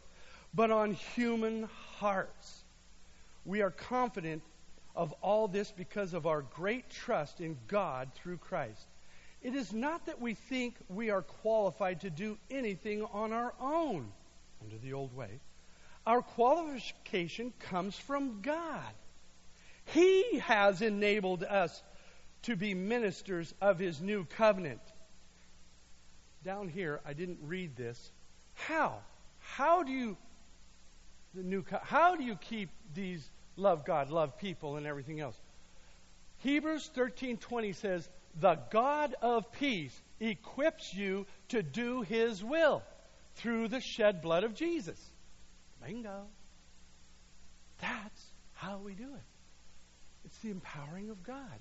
but 0.54 0.70
on 0.70 0.92
human 0.92 1.68
hearts. 1.98 2.64
We 3.44 3.62
are 3.62 3.70
confident 3.70 4.42
of 4.96 5.12
all 5.22 5.48
this 5.48 5.70
because 5.70 6.14
of 6.14 6.26
our 6.26 6.42
great 6.42 6.90
trust 6.90 7.40
in 7.40 7.56
God 7.68 8.10
through 8.14 8.38
Christ. 8.38 8.86
It 9.42 9.54
is 9.54 9.72
not 9.72 10.06
that 10.06 10.20
we 10.20 10.34
think 10.34 10.74
we 10.88 11.10
are 11.10 11.22
qualified 11.22 12.02
to 12.02 12.10
do 12.10 12.36
anything 12.50 13.02
on 13.12 13.32
our 13.32 13.54
own 13.60 14.12
under 14.62 14.76
the 14.78 14.92
old 14.92 15.16
way. 15.16 15.40
Our 16.06 16.22
qualification 16.22 17.52
comes 17.60 17.96
from 17.96 18.42
God. 18.42 18.92
He 19.86 20.40
has 20.40 20.82
enabled 20.82 21.42
us 21.42 21.82
to 22.42 22.56
be 22.56 22.74
ministers 22.74 23.54
of 23.60 23.78
His 23.78 24.00
new 24.00 24.24
covenant. 24.36 24.80
Down 26.44 26.68
here, 26.68 27.00
I 27.06 27.12
didn't 27.12 27.38
read 27.42 27.76
this. 27.76 28.10
How? 28.54 28.98
How 29.40 29.82
do 29.82 29.92
you 29.92 30.16
the 31.34 31.42
new 31.42 31.64
how 31.82 32.16
do 32.16 32.24
you 32.24 32.36
keep 32.36 32.70
these 32.94 33.28
love 33.56 33.84
God, 33.84 34.10
love 34.10 34.38
people, 34.38 34.76
and 34.76 34.86
everything 34.86 35.20
else. 35.20 35.38
Hebrews 36.38 36.88
13:20 36.94 37.72
says, 37.72 38.08
"The 38.34 38.56
God 38.70 39.14
of 39.14 39.52
peace 39.52 40.02
equips 40.18 40.94
you 40.94 41.26
to 41.48 41.62
do 41.62 42.02
his 42.02 42.42
will 42.42 42.82
through 43.34 43.68
the 43.68 43.80
shed 43.80 44.22
blood 44.22 44.44
of 44.44 44.54
Jesus." 44.54 45.12
Bingo. 45.84 46.28
That's 47.78 48.34
how 48.54 48.78
we 48.78 48.94
do 48.94 49.14
it. 49.14 49.24
It's 50.24 50.38
the 50.38 50.50
empowering 50.50 51.10
of 51.10 51.22
God. 51.22 51.60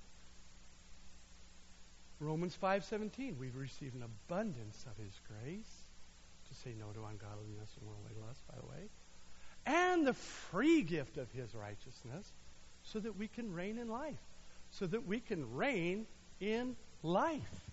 Romans 2.20 2.56
5:17, 2.56 3.38
we've 3.38 3.56
received 3.56 3.96
an 3.96 4.04
abundance 4.04 4.86
of 4.86 4.98
his 4.98 5.18
grace 5.20 5.90
to 6.50 6.54
say 6.56 6.74
no 6.74 6.92
to 6.92 7.06
ungodliness 7.06 7.78
and 7.78 7.88
worldly 7.88 8.16
lust, 8.16 8.46
by 8.48 8.56
the 8.58 8.66
way 8.66 8.90
and 9.70 10.08
the 10.08 10.14
free 10.14 10.82
gift 10.82 11.18
of 11.18 11.32
his 11.32 11.54
righteousness 11.54 12.34
so 12.82 13.00
that 13.00 13.16
we 13.18 13.28
can 13.28 13.54
reign 13.54 13.78
in 13.78 13.88
life. 13.88 14.18
So 14.72 14.88
that 14.88 15.06
we 15.06 15.20
can 15.20 15.56
reign 15.56 16.08
in 16.40 16.76
life. 17.04 17.70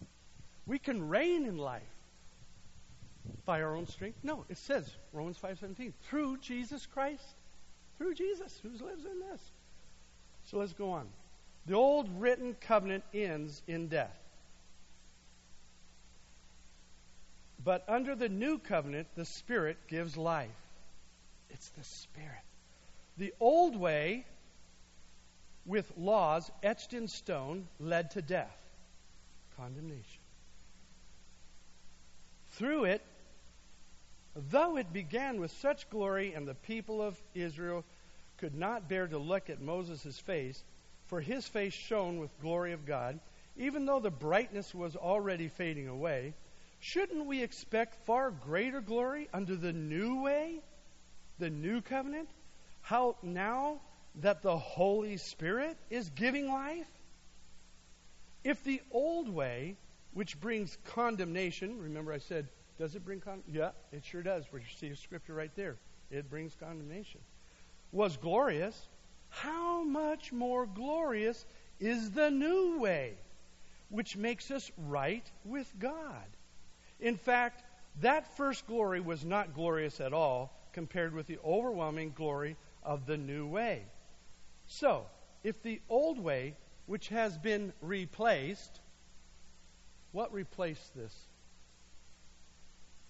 we 0.67 0.79
can 0.81 1.09
reign 1.09 1.47
in 1.47 1.57
life 1.57 1.83
by 3.45 3.63
our 3.63 3.77
own 3.77 3.87
strength. 3.87 4.19
No, 4.25 4.45
it 4.49 4.59
says 4.59 4.93
Romans 5.13 5.39
5:17 5.39 5.93
through 6.09 6.39
Jesus 6.39 6.85
Christ, 6.87 7.25
through 7.99 8.15
Jesus 8.15 8.59
who 8.63 8.71
lives 8.85 9.05
in 9.05 9.23
us. 9.33 9.41
So 10.45 10.59
let's 10.59 10.73
go 10.73 10.91
on. 10.91 11.09
The 11.67 11.75
old 11.75 12.09
written 12.21 12.55
covenant 12.55 13.05
ends 13.15 13.63
in 13.67 13.89
death. 13.89 14.17
But 17.63 17.85
under 17.89 18.15
the 18.15 18.29
new 18.29 18.59
covenant, 18.59 19.09
the 19.15 19.25
Spirit 19.25 19.77
gives 19.89 20.17
life. 20.17 20.66
It's 21.57 21.71
the 21.71 21.85
Spirit. 21.85 22.45
The 23.17 23.33
old 23.41 23.77
way, 23.77 24.27
with 25.65 25.91
laws 25.97 26.51
etched 26.63 26.93
in 26.93 27.09
stone, 27.09 27.67
led 27.81 28.11
to 28.11 28.21
death, 28.21 28.55
condemnation. 29.57 30.21
Through 32.51 32.85
it, 32.85 33.03
though 34.35 34.77
it 34.77 34.93
began 34.93 35.41
with 35.41 35.51
such 35.51 35.89
glory, 35.89 36.35
and 36.35 36.47
the 36.47 36.55
people 36.55 37.01
of 37.01 37.19
Israel 37.35 37.85
could 38.37 38.55
not 38.55 38.87
bear 38.87 39.07
to 39.07 39.17
look 39.17 39.49
at 39.49 39.63
Moses' 39.63 40.19
face, 40.19 40.63
for 41.07 41.23
his 41.23 41.49
face 41.49 41.73
shone 41.73 42.19
with 42.19 42.39
glory 42.43 42.75
of 42.75 42.85
God, 42.85 43.19
even 43.57 43.87
though 43.87 44.01
the 44.01 44.11
brightness 44.11 44.75
was 44.75 44.95
already 44.95 45.49
fading 45.49 45.89
away 45.89 46.35
Shouldn't 46.81 47.25
we 47.25 47.43
expect 47.43 48.05
far 48.05 48.31
greater 48.31 48.83
glory 48.83 49.29
under 49.33 49.57
the 49.57 49.73
new 49.73 50.23
way, 50.23 50.61
the 51.39 51.51
new 51.51 51.81
covenant? 51.81 52.29
How 52.83 53.17
now 53.23 53.81
that 54.17 54.43
the 54.43 54.57
Holy 54.57 55.17
Spirit 55.17 55.77
is 55.91 56.11
giving 56.11 56.49
life? 56.49 56.87
If 58.45 58.63
the 58.63 58.81
old 58.93 59.29
way, 59.29 59.77
which 60.15 60.41
brings 60.41 60.79
condemnation, 60.85 61.81
remember 61.81 62.13
I 62.13 62.19
said, 62.19 62.49
does 62.79 62.95
it 62.95 63.05
bring 63.05 63.21
condemnation? 63.21 63.55
Yeah, 63.61 63.71
it 63.97 64.05
sure 64.05 64.23
does. 64.23 64.45
We 64.53 64.61
see 64.79 64.89
a 64.89 64.97
scripture 64.97 65.35
right 65.35 65.51
there. 65.57 65.77
It 66.11 66.31
brings 66.31 66.55
condemnation. 66.55 67.21
Was 67.93 68.17
glorious. 68.17 68.89
How 69.31 69.83
much 69.83 70.33
more 70.33 70.67
glorious 70.67 71.45
is 71.81 72.13
the 72.13 72.31
new 72.31 72.79
way, 72.79 73.15
which 73.91 74.17
makes 74.17 74.51
us 74.51 74.71
right 74.87 75.29
with 75.45 75.71
God? 75.79 76.25
In 77.01 77.17
fact, 77.17 77.63
that 78.01 78.37
first 78.37 78.67
glory 78.67 79.01
was 79.01 79.25
not 79.25 79.55
glorious 79.55 80.01
at 80.01 80.13
all 80.13 80.53
compared 80.77 81.15
with 81.15 81.27
the 81.27 81.39
overwhelming 81.43 82.13
glory 82.15 82.55
of 82.83 83.07
the 83.07 83.17
new 83.17 83.47
way. 83.47 83.81
So, 84.67 85.07
if 85.43 85.63
the 85.63 85.81
old 85.89 86.19
way, 86.19 86.55
which 86.85 87.09
has 87.09 87.39
been 87.39 87.73
replaced, 87.81 88.81
what 90.13 90.31
replaced 90.35 90.95
this? 90.95 91.15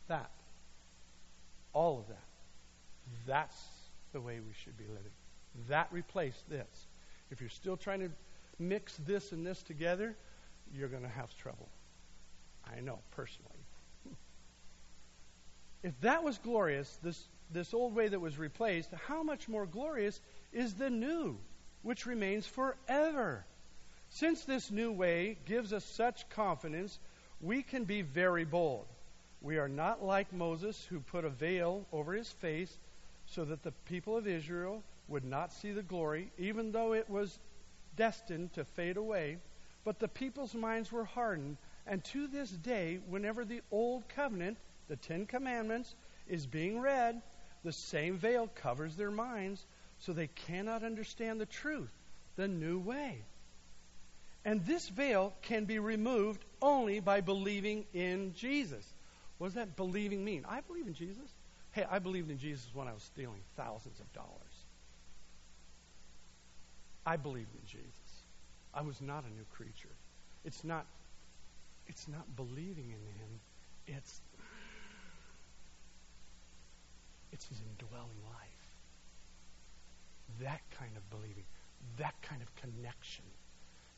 That. 0.06 0.30
All 1.72 1.98
of 1.98 2.06
that. 2.06 2.28
That's 3.26 3.60
the 4.12 4.20
way 4.20 4.38
we 4.38 4.52
should 4.62 4.78
be 4.78 4.86
living. 4.86 5.10
That 5.68 5.88
replaced 5.90 6.48
this. 6.48 6.86
If 7.32 7.40
you're 7.40 7.50
still 7.50 7.76
trying 7.76 7.98
to 7.98 8.10
mix 8.60 8.96
this 9.04 9.32
and 9.32 9.44
this 9.44 9.64
together, 9.64 10.14
you're 10.72 10.88
going 10.88 11.02
to 11.02 11.08
have 11.08 11.36
trouble. 11.36 11.68
I 12.64 12.80
know 12.80 13.00
personally. 13.10 13.50
If 15.82 16.00
that 16.00 16.24
was 16.24 16.38
glorious, 16.38 16.98
this, 17.02 17.28
this 17.50 17.74
old 17.74 17.94
way 17.94 18.08
that 18.08 18.20
was 18.20 18.38
replaced, 18.38 18.90
how 19.06 19.22
much 19.22 19.48
more 19.48 19.66
glorious 19.66 20.20
is 20.52 20.74
the 20.74 20.90
new, 20.90 21.38
which 21.82 22.06
remains 22.06 22.46
forever? 22.46 23.44
Since 24.10 24.44
this 24.44 24.70
new 24.70 24.92
way 24.92 25.36
gives 25.46 25.72
us 25.72 25.84
such 25.84 26.28
confidence, 26.30 26.98
we 27.40 27.62
can 27.62 27.84
be 27.84 28.02
very 28.02 28.44
bold. 28.44 28.86
We 29.42 29.58
are 29.58 29.68
not 29.68 30.02
like 30.02 30.32
Moses, 30.32 30.84
who 30.88 31.00
put 31.00 31.24
a 31.24 31.30
veil 31.30 31.86
over 31.92 32.12
his 32.12 32.28
face 32.28 32.76
so 33.26 33.44
that 33.44 33.62
the 33.62 33.72
people 33.86 34.16
of 34.16 34.26
Israel 34.26 34.82
would 35.08 35.24
not 35.24 35.52
see 35.52 35.72
the 35.72 35.82
glory, 35.82 36.30
even 36.38 36.72
though 36.72 36.94
it 36.94 37.08
was 37.08 37.38
destined 37.96 38.52
to 38.54 38.64
fade 38.64 38.96
away. 38.96 39.38
But 39.84 39.98
the 39.98 40.08
people's 40.08 40.54
minds 40.54 40.90
were 40.90 41.04
hardened, 41.04 41.58
and 41.86 42.02
to 42.06 42.26
this 42.26 42.50
day, 42.50 42.98
whenever 43.08 43.44
the 43.44 43.62
old 43.70 44.08
covenant 44.08 44.58
the 44.88 44.96
Ten 44.96 45.26
Commandments 45.26 45.94
is 46.28 46.46
being 46.46 46.80
read, 46.80 47.22
the 47.66 47.72
same 47.72 48.16
veil 48.16 48.48
covers 48.54 48.94
their 48.96 49.10
minds 49.10 49.64
so 49.98 50.12
they 50.12 50.28
cannot 50.28 50.82
understand 50.84 51.40
the 51.40 51.46
truth, 51.46 51.92
the 52.36 52.48
new 52.48 52.78
way. 52.78 53.24
And 54.44 54.64
this 54.64 54.88
veil 54.88 55.34
can 55.42 55.64
be 55.64 55.80
removed 55.80 56.44
only 56.62 57.00
by 57.00 57.20
believing 57.20 57.84
in 57.92 58.34
Jesus. 58.34 58.84
What 59.38 59.48
does 59.48 59.54
that 59.54 59.76
believing 59.76 60.24
mean? 60.24 60.44
I 60.48 60.60
believe 60.60 60.86
in 60.86 60.94
Jesus. 60.94 61.28
Hey, 61.72 61.84
I 61.90 61.98
believed 61.98 62.30
in 62.30 62.38
Jesus 62.38 62.68
when 62.72 62.86
I 62.86 62.92
was 62.92 63.02
stealing 63.02 63.40
thousands 63.56 63.98
of 63.98 64.12
dollars. 64.12 64.30
I 67.04 67.16
believed 67.16 67.54
in 67.54 67.66
Jesus. 67.66 67.90
I 68.72 68.82
was 68.82 69.00
not 69.00 69.24
a 69.24 69.34
new 69.36 69.44
creature. 69.52 69.94
It's 70.44 70.62
not 70.62 70.86
it's 71.88 72.08
not 72.08 72.24
believing 72.36 72.86
in 72.86 72.92
him. 72.92 73.40
It's 73.86 74.20
it's 77.32 77.46
his 77.46 77.60
indwelling 77.60 78.22
life. 78.24 78.42
That 80.40 80.60
kind 80.78 80.92
of 80.96 81.10
believing, 81.10 81.44
that 81.98 82.14
kind 82.22 82.42
of 82.42 82.54
connection, 82.56 83.24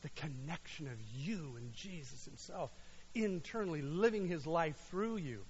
the 0.03 0.11
connection 0.11 0.87
of 0.87 0.99
you 1.17 1.55
and 1.57 1.73
Jesus 1.75 2.25
himself 2.25 2.71
internally 3.15 3.83
living 3.83 4.29
his 4.29 4.47
life 4.47 4.77
through 4.91 5.17
you. 5.17 5.41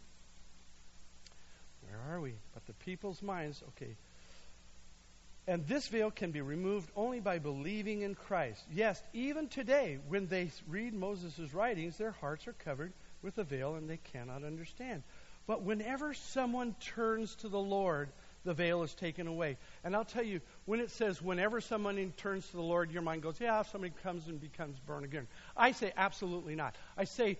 Where 1.82 2.14
are 2.14 2.20
we? 2.20 2.34
But 2.54 2.66
the 2.66 2.72
people's 2.72 3.22
minds, 3.22 3.62
okay. 3.68 3.96
And 5.46 5.66
this 5.66 5.88
veil 5.88 6.10
can 6.10 6.30
be 6.30 6.42
removed 6.42 6.90
only 6.94 7.20
by 7.20 7.38
believing 7.38 8.02
in 8.02 8.14
Christ. 8.14 8.62
Yes, 8.70 9.02
even 9.14 9.48
today, 9.48 9.98
when 10.08 10.26
they 10.26 10.50
read 10.68 10.92
Moses' 10.92 11.54
writings, 11.54 11.96
their 11.96 12.10
hearts 12.10 12.46
are 12.46 12.52
covered 12.52 12.92
with 13.22 13.38
a 13.38 13.44
veil 13.44 13.74
and 13.74 13.88
they 13.88 13.98
cannot 14.12 14.44
understand. 14.44 15.02
But 15.48 15.62
whenever 15.62 16.12
someone 16.12 16.76
turns 16.78 17.34
to 17.36 17.48
the 17.48 17.58
Lord, 17.58 18.10
the 18.44 18.52
veil 18.52 18.82
is 18.82 18.94
taken 18.94 19.26
away. 19.26 19.56
And 19.82 19.96
I'll 19.96 20.04
tell 20.04 20.22
you, 20.22 20.42
when 20.66 20.78
it 20.78 20.90
says 20.90 21.22
whenever 21.22 21.62
someone 21.62 22.12
turns 22.18 22.46
to 22.48 22.56
the 22.56 22.62
Lord, 22.62 22.92
your 22.92 23.00
mind 23.00 23.22
goes, 23.22 23.40
yeah, 23.40 23.58
if 23.60 23.70
somebody 23.70 23.94
comes 24.02 24.28
and 24.28 24.38
becomes 24.38 24.78
born 24.80 25.04
again. 25.04 25.26
I 25.56 25.72
say 25.72 25.92
absolutely 25.96 26.54
not. 26.54 26.76
I 26.98 27.04
say, 27.04 27.38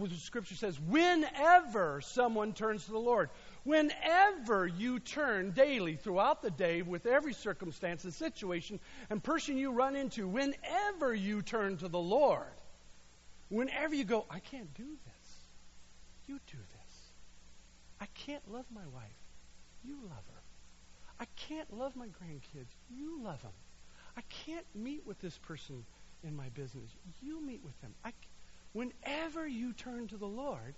the 0.00 0.08
scripture 0.14 0.54
says, 0.54 0.78
whenever 0.78 2.00
someone 2.02 2.52
turns 2.52 2.84
to 2.84 2.92
the 2.92 2.98
Lord, 2.98 3.30
whenever 3.64 4.66
you 4.66 5.00
turn 5.00 5.50
daily 5.50 5.96
throughout 5.96 6.42
the 6.42 6.50
day 6.52 6.82
with 6.82 7.04
every 7.04 7.34
circumstance 7.34 8.04
and 8.04 8.14
situation 8.14 8.78
and 9.10 9.20
person 9.20 9.58
you 9.58 9.72
run 9.72 9.96
into, 9.96 10.28
whenever 10.28 11.12
you 11.12 11.42
turn 11.42 11.78
to 11.78 11.88
the 11.88 11.98
Lord, 11.98 12.46
whenever 13.48 13.92
you 13.92 14.04
go, 14.04 14.24
I 14.30 14.38
can't 14.38 14.72
do 14.74 14.84
this, 14.84 15.36
you 16.28 16.38
do 16.46 16.56
this. 16.56 16.69
I 18.00 18.06
can't 18.14 18.42
love 18.50 18.66
my 18.72 18.86
wife. 18.92 19.20
You 19.84 19.96
love 20.02 20.24
her. 20.32 20.42
I 21.20 21.26
can't 21.36 21.76
love 21.76 21.96
my 21.96 22.06
grandkids. 22.06 22.70
You 22.90 23.20
love 23.22 23.42
them. 23.42 23.52
I 24.16 24.22
can't 24.46 24.66
meet 24.74 25.06
with 25.06 25.20
this 25.20 25.36
person 25.38 25.84
in 26.24 26.34
my 26.34 26.48
business. 26.50 26.90
You 27.22 27.40
meet 27.44 27.62
with 27.62 27.78
them. 27.82 27.94
I, 28.04 28.12
whenever 28.72 29.46
you 29.46 29.72
turn 29.72 30.08
to 30.08 30.16
the 30.16 30.26
Lord 30.26 30.74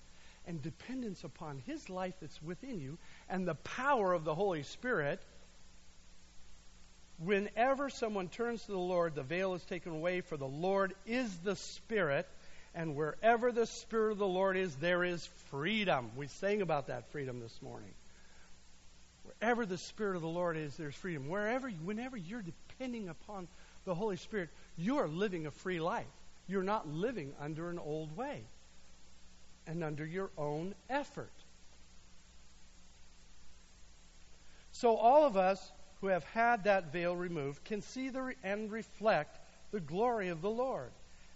and 0.47 0.61
dependence 0.61 1.23
upon 1.23 1.63
His 1.67 1.89
life 1.89 2.15
that's 2.21 2.43
within 2.43 2.81
you 2.81 2.99
and 3.29 3.47
the 3.47 3.55
power 3.55 4.13
of 4.13 4.25
the 4.25 4.35
Holy 4.35 4.65
Spirit, 4.65 5.21
whenever 7.19 7.89
someone 7.89 8.29
turns 8.29 8.63
to 8.65 8.73
the 8.73 8.79
Lord, 8.79 9.15
the 9.15 9.23
veil 9.23 9.55
is 9.55 9.63
taken 9.65 9.93
away, 9.93 10.21
for 10.23 10.37
the 10.37 10.47
Lord 10.47 10.95
is 11.07 11.35
the 11.39 11.57
Spirit 11.57 12.27
and 12.75 12.97
wherever 12.97 13.53
the 13.53 13.67
Spirit 13.67 14.13
of 14.13 14.19
the 14.19 14.27
Lord 14.27 14.57
is, 14.57 14.75
there 14.77 15.05
is 15.05 15.27
freedom. 15.51 16.11
We 16.17 16.27
sang 16.27 16.63
about 16.63 16.87
that 16.87 17.11
freedom 17.13 17.41
this 17.41 17.61
morning. 17.61 17.93
Wherever 19.25 19.67
the 19.67 19.79
Spirit 19.79 20.17
of 20.17 20.23
the 20.23 20.29
Lord 20.29 20.57
is, 20.57 20.77
there's 20.77 20.95
freedom. 20.95 21.29
Wherever, 21.29 21.69
whenever 21.69 22.17
you're 22.17 22.43
depending 22.43 23.09
upon 23.09 23.49
the 23.85 23.95
Holy 23.95 24.17
Spirit, 24.17 24.49
you 24.77 24.99
are 24.99 25.09
living 25.09 25.47
a 25.47 25.51
free 25.51 25.81
life. 25.81 26.07
You're 26.49 26.63
not 26.63 26.89
living 26.89 27.33
under 27.41 27.69
an 27.69 27.79
old 27.79 28.17
way 28.17 28.43
and 29.67 29.85
under 29.85 30.05
your 30.05 30.31
own 30.39 30.75
effort. 30.89 31.33
So, 34.73 34.97
all 34.97 35.25
of 35.25 35.37
us 35.37 35.71
who 36.01 36.09
have 36.09 36.25
had 36.25 36.65
that 36.65 36.93
veil 36.93 37.15
removed 37.15 37.63
can 37.65 37.83
see 37.83 38.09
the, 38.09 38.35
and 38.43 38.73
reflect 38.73 39.39
the 39.71 39.81
glory 39.81 40.31
of 40.31 40.41
the 40.41 40.51
Lord. 40.51 40.91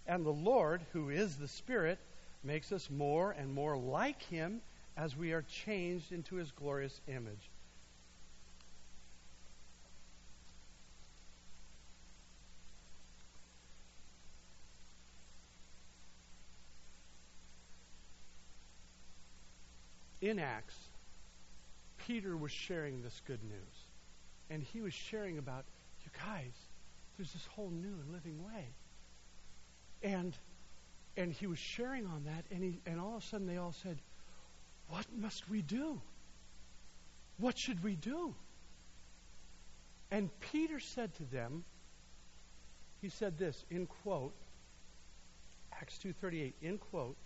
And 0.07 0.25
the 0.25 0.31
Lord, 0.31 0.83
who 0.93 1.11
is 1.11 1.37
the 1.37 1.49
Spirit, 1.49 1.99
makes 2.45 2.71
us 2.73 2.89
more 2.91 3.33
and 3.33 3.53
more 3.53 3.77
like 3.77 4.23
Him 4.23 4.61
as 4.97 5.17
we 5.17 5.33
are 5.33 5.43
changed 5.43 6.13
into 6.13 6.37
His 6.37 6.53
glorious 6.53 7.01
image. 7.09 7.51
in 20.27 20.39
Acts, 20.39 20.77
Peter 22.07 22.37
was 22.37 22.53
sharing 22.53 23.03
this 23.03 23.21
good 23.27 23.43
news. 23.43 23.87
And 24.51 24.63
he 24.63 24.81
was 24.81 24.95
sharing 24.95 25.39
about, 25.39 25.65
you 26.05 26.11
guys, 26.25 26.53
there's 27.17 27.33
this 27.33 27.47
whole 27.47 27.71
new 27.71 27.95
and 28.03 28.13
living 28.13 28.43
way. 28.45 28.67
And 30.07 30.33
and 31.17 31.33
he 31.33 31.49
was 31.49 31.59
sharing 31.59 32.07
on 32.07 32.25
that, 32.27 32.45
and 32.53 32.63
he 32.63 32.79
and 32.87 33.01
all 33.01 33.17
of 33.17 33.25
a 33.25 33.27
sudden 33.27 33.49
they 33.49 33.57
all 33.57 33.75
said, 33.83 33.99
What 34.89 35.05
must 35.19 35.51
we 35.51 35.63
do? 35.63 36.01
What 37.39 37.59
should 37.59 37.83
we 37.83 37.97
do? 37.97 38.35
And 40.13 40.31
Peter 40.39 40.79
said 40.79 41.13
to 41.17 41.25
them, 41.25 41.65
he 43.03 43.09
said 43.09 43.37
this 43.37 43.65
in 43.69 43.87
quote, 43.87 44.35
Acts 45.73 45.99
2:38 46.05 46.53
in 46.63 46.79
quote, 46.79 47.17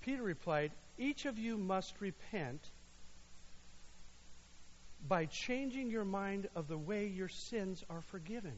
Peter 0.00 0.22
replied, 0.22 0.72
Each 0.96 1.26
of 1.26 1.38
you 1.38 1.58
must 1.58 2.00
repent 2.00 2.64
by 5.06 5.26
changing 5.26 5.90
your 5.90 6.06
mind 6.06 6.48
of 6.54 6.66
the 6.66 6.78
way 6.78 7.06
your 7.06 7.28
sins 7.28 7.84
are 7.90 8.00
forgiven 8.00 8.54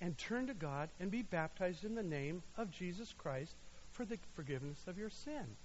and 0.00 0.16
turn 0.16 0.46
to 0.46 0.54
God 0.54 0.88
and 1.00 1.10
be 1.10 1.22
baptized 1.22 1.84
in 1.84 1.94
the 1.94 2.02
name 2.02 2.42
of 2.56 2.70
Jesus 2.70 3.12
Christ 3.16 3.54
for 3.92 4.04
the 4.04 4.18
forgiveness 4.34 4.78
of 4.86 4.98
your 4.98 5.10
sin. 5.10 5.56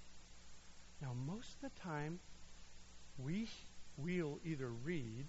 Now, 1.02 1.12
most 1.28 1.50
of 1.56 1.72
the 1.72 1.80
time, 1.82 2.20
we 3.18 3.48
will 3.98 4.40
either 4.46 4.70
read 4.70 5.26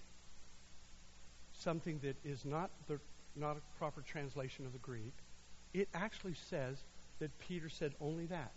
something 1.53 2.01
that 2.03 2.17
is 2.25 2.45
not 2.45 2.71
the 2.87 2.99
not 3.37 3.57
a 3.57 3.79
proper 3.79 4.01
translation 4.01 4.65
of 4.65 4.73
the 4.73 4.79
Greek. 4.79 5.13
It 5.73 5.89
actually 5.93 6.35
says 6.49 6.79
that 7.19 7.37
Peter 7.41 7.69
said 7.69 7.93
only 8.01 8.27
that. 8.27 8.53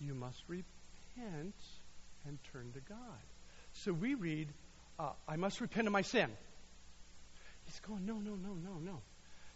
You 0.00 0.14
must 0.14 0.42
repent 0.48 1.54
and 2.26 2.38
turn 2.52 2.72
to 2.74 2.80
God. 2.80 2.98
So 3.72 3.92
we 3.92 4.14
read, 4.14 4.48
uh, 4.98 5.12
I 5.26 5.36
must 5.36 5.60
repent 5.60 5.86
of 5.86 5.92
my 5.92 6.02
sin. 6.02 6.28
He's 7.64 7.80
going, 7.80 8.04
no, 8.04 8.14
no, 8.14 8.32
no, 8.32 8.54
no, 8.54 8.78
no. 8.84 9.00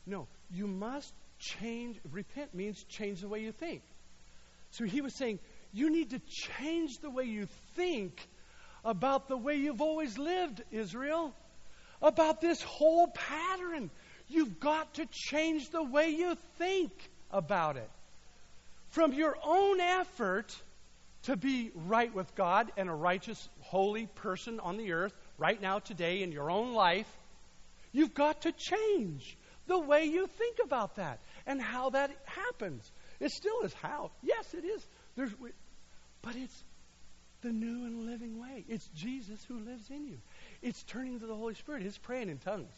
No, 0.06 0.28
you 0.50 0.66
must 0.66 1.12
change. 1.38 1.98
Repent 2.10 2.54
means 2.54 2.84
change 2.84 3.20
the 3.20 3.28
way 3.28 3.40
you 3.40 3.52
think. 3.52 3.82
So 4.70 4.84
he 4.84 5.00
was 5.00 5.14
saying, 5.14 5.38
you 5.72 5.90
need 5.90 6.10
to 6.10 6.20
change 6.20 6.98
the 6.98 7.10
way 7.10 7.24
you 7.24 7.46
think 7.74 8.26
about 8.84 9.28
the 9.28 9.36
way 9.36 9.56
you've 9.56 9.82
always 9.82 10.16
lived, 10.16 10.62
Israel, 10.70 11.34
about 12.00 12.40
this 12.40 12.62
whole 12.62 13.08
pattern. 13.08 13.90
You've 14.28 14.60
got 14.60 14.94
to 14.94 15.06
change 15.10 15.70
the 15.70 15.82
way 15.82 16.10
you 16.10 16.36
think 16.58 16.92
about 17.30 17.76
it. 17.76 17.90
From 18.90 19.12
your 19.12 19.36
own 19.44 19.80
effort 19.80 20.54
to 21.24 21.36
be 21.36 21.72
right 21.74 22.14
with 22.14 22.34
God 22.36 22.70
and 22.76 22.88
a 22.88 22.94
righteous, 22.94 23.48
holy 23.60 24.06
person 24.06 24.60
on 24.60 24.76
the 24.76 24.92
earth 24.92 25.14
right 25.38 25.60
now, 25.60 25.80
today, 25.80 26.22
in 26.22 26.30
your 26.32 26.50
own 26.50 26.72
life, 26.72 27.08
you've 27.92 28.14
got 28.14 28.42
to 28.42 28.52
change 28.52 29.36
the 29.66 29.78
way 29.78 30.04
you 30.04 30.26
think 30.26 30.58
about 30.64 30.96
that 30.96 31.20
and 31.46 31.60
how 31.60 31.90
that 31.90 32.10
happens. 32.24 32.90
It 33.20 33.30
still 33.30 33.62
is 33.62 33.72
how. 33.74 34.10
Yes, 34.22 34.54
it 34.54 34.64
is. 34.64 34.86
There's, 35.16 35.32
but 36.22 36.36
it's 36.36 36.64
the 37.42 37.52
new 37.52 37.86
and 37.86 38.06
living 38.06 38.40
way. 38.40 38.64
It's 38.68 38.86
Jesus 38.94 39.44
who 39.48 39.58
lives 39.58 39.90
in 39.90 40.06
you. 40.06 40.18
It's 40.62 40.82
turning 40.84 41.20
to 41.20 41.26
the 41.26 41.34
Holy 41.34 41.54
Spirit. 41.54 41.84
It's 41.84 41.98
praying 41.98 42.28
in 42.28 42.38
tongues. 42.38 42.74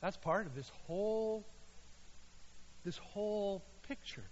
That's 0.00 0.16
part 0.16 0.46
of 0.46 0.54
this 0.54 0.70
whole 0.86 1.44
this 2.84 2.98
whole 2.98 3.64
picture. 3.88 4.24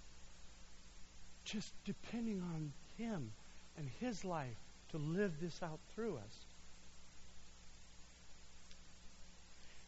Just 1.44 1.72
depending 1.84 2.40
on 2.40 2.72
him 2.96 3.32
and 3.76 3.90
his 4.00 4.24
life 4.24 4.56
to 4.92 4.98
live 4.98 5.32
this 5.40 5.60
out 5.62 5.80
through 5.94 6.16
us. 6.16 6.46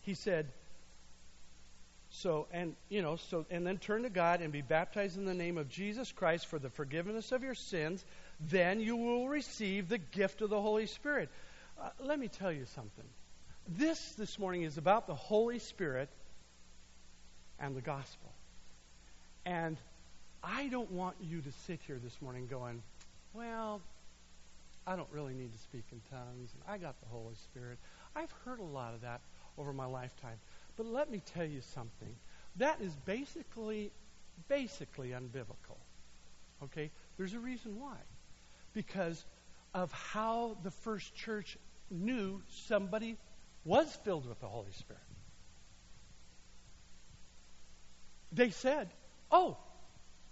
He 0.01 0.15
said, 0.15 0.53
so, 2.23 2.47
and, 2.51 2.75
you 2.89 3.03
know, 3.03 3.17
so, 3.17 3.45
and 3.51 3.67
then 3.67 3.77
turn 3.77 4.05
to 4.05 4.11
God 4.11 4.41
and 4.41 4.51
be 4.51 4.63
baptized 4.63 5.19
in 5.19 5.27
the 5.27 5.35
name 5.35 5.59
of 5.59 5.69
Jesus 5.69 6.13
Christ 6.13 6.47
for 6.47 6.59
the 6.59 6.71
forgiveness 6.71 7.31
of 7.31 7.43
your 7.43 7.55
sins. 7.55 8.05
Then 8.41 8.81
you 8.81 8.97
will 8.97 9.29
receive 9.29 9.89
the 9.89 9.99
gift 9.99 10.41
of 10.41 10.49
the 10.49 10.61
Holy 10.61 10.87
Spirit. 10.87 11.29
Uh, 11.81 11.91
let 12.01 12.19
me 12.19 12.29
tell 12.29 12.51
you 12.51 12.65
something. 12.75 13.05
This, 13.69 14.01
this 14.13 14.39
morning, 14.39 14.63
is 14.63 14.79
about 14.79 15.07
the 15.07 15.15
Holy 15.15 15.59
Spirit 15.59 16.09
and 17.61 17.77
the 17.77 17.83
gospel. 17.83 18.31
And 19.45 19.77
I 20.43 20.69
don't 20.69 20.91
want 20.93 21.17
you 21.21 21.43
to 21.43 21.53
sit 21.67 21.81
here 21.87 21.99
this 22.03 22.17
morning 22.23 22.47
going, 22.47 22.83
well, 23.35 23.83
I 24.87 24.97
don't 24.97 25.09
really 25.13 25.35
need 25.35 25.53
to 25.53 25.59
speak 25.59 25.85
in 25.93 26.01
tongues, 26.11 26.51
and 26.55 26.63
I 26.67 26.79
got 26.79 26.99
the 27.01 27.09
Holy 27.09 27.35
Spirit. 27.51 27.79
I've 28.15 28.33
heard 28.45 28.61
a 28.61 28.65
lot 28.65 28.95
of 28.95 29.03
that 29.03 29.21
over 29.59 29.73
my 29.73 29.87
lifetime. 29.87 30.39
But 30.77 30.87
let 30.87 31.11
me 31.11 31.23
tell 31.35 31.45
you 31.45 31.61
something. 31.75 32.15
That 32.57 32.81
is 32.81 32.95
basically, 33.05 33.93
basically 34.49 35.11
unbiblical. 35.11 35.79
Okay? 36.65 36.91
There's 37.17 37.35
a 37.35 37.39
reason 37.39 37.81
why. 37.81 37.97
Because 38.73 39.25
of 39.75 39.93
how 39.93 40.57
the 40.63 40.71
first 40.71 41.15
church 41.15 41.57
knew 41.91 42.43
somebody 42.49 43.17
was 43.65 43.95
filled 44.05 44.29
with 44.29 44.41
the 44.41 44.47
Holy 44.47 44.73
Spirit. 44.73 45.03
They 48.33 48.51
said, 48.51 48.89
Oh, 49.31 49.57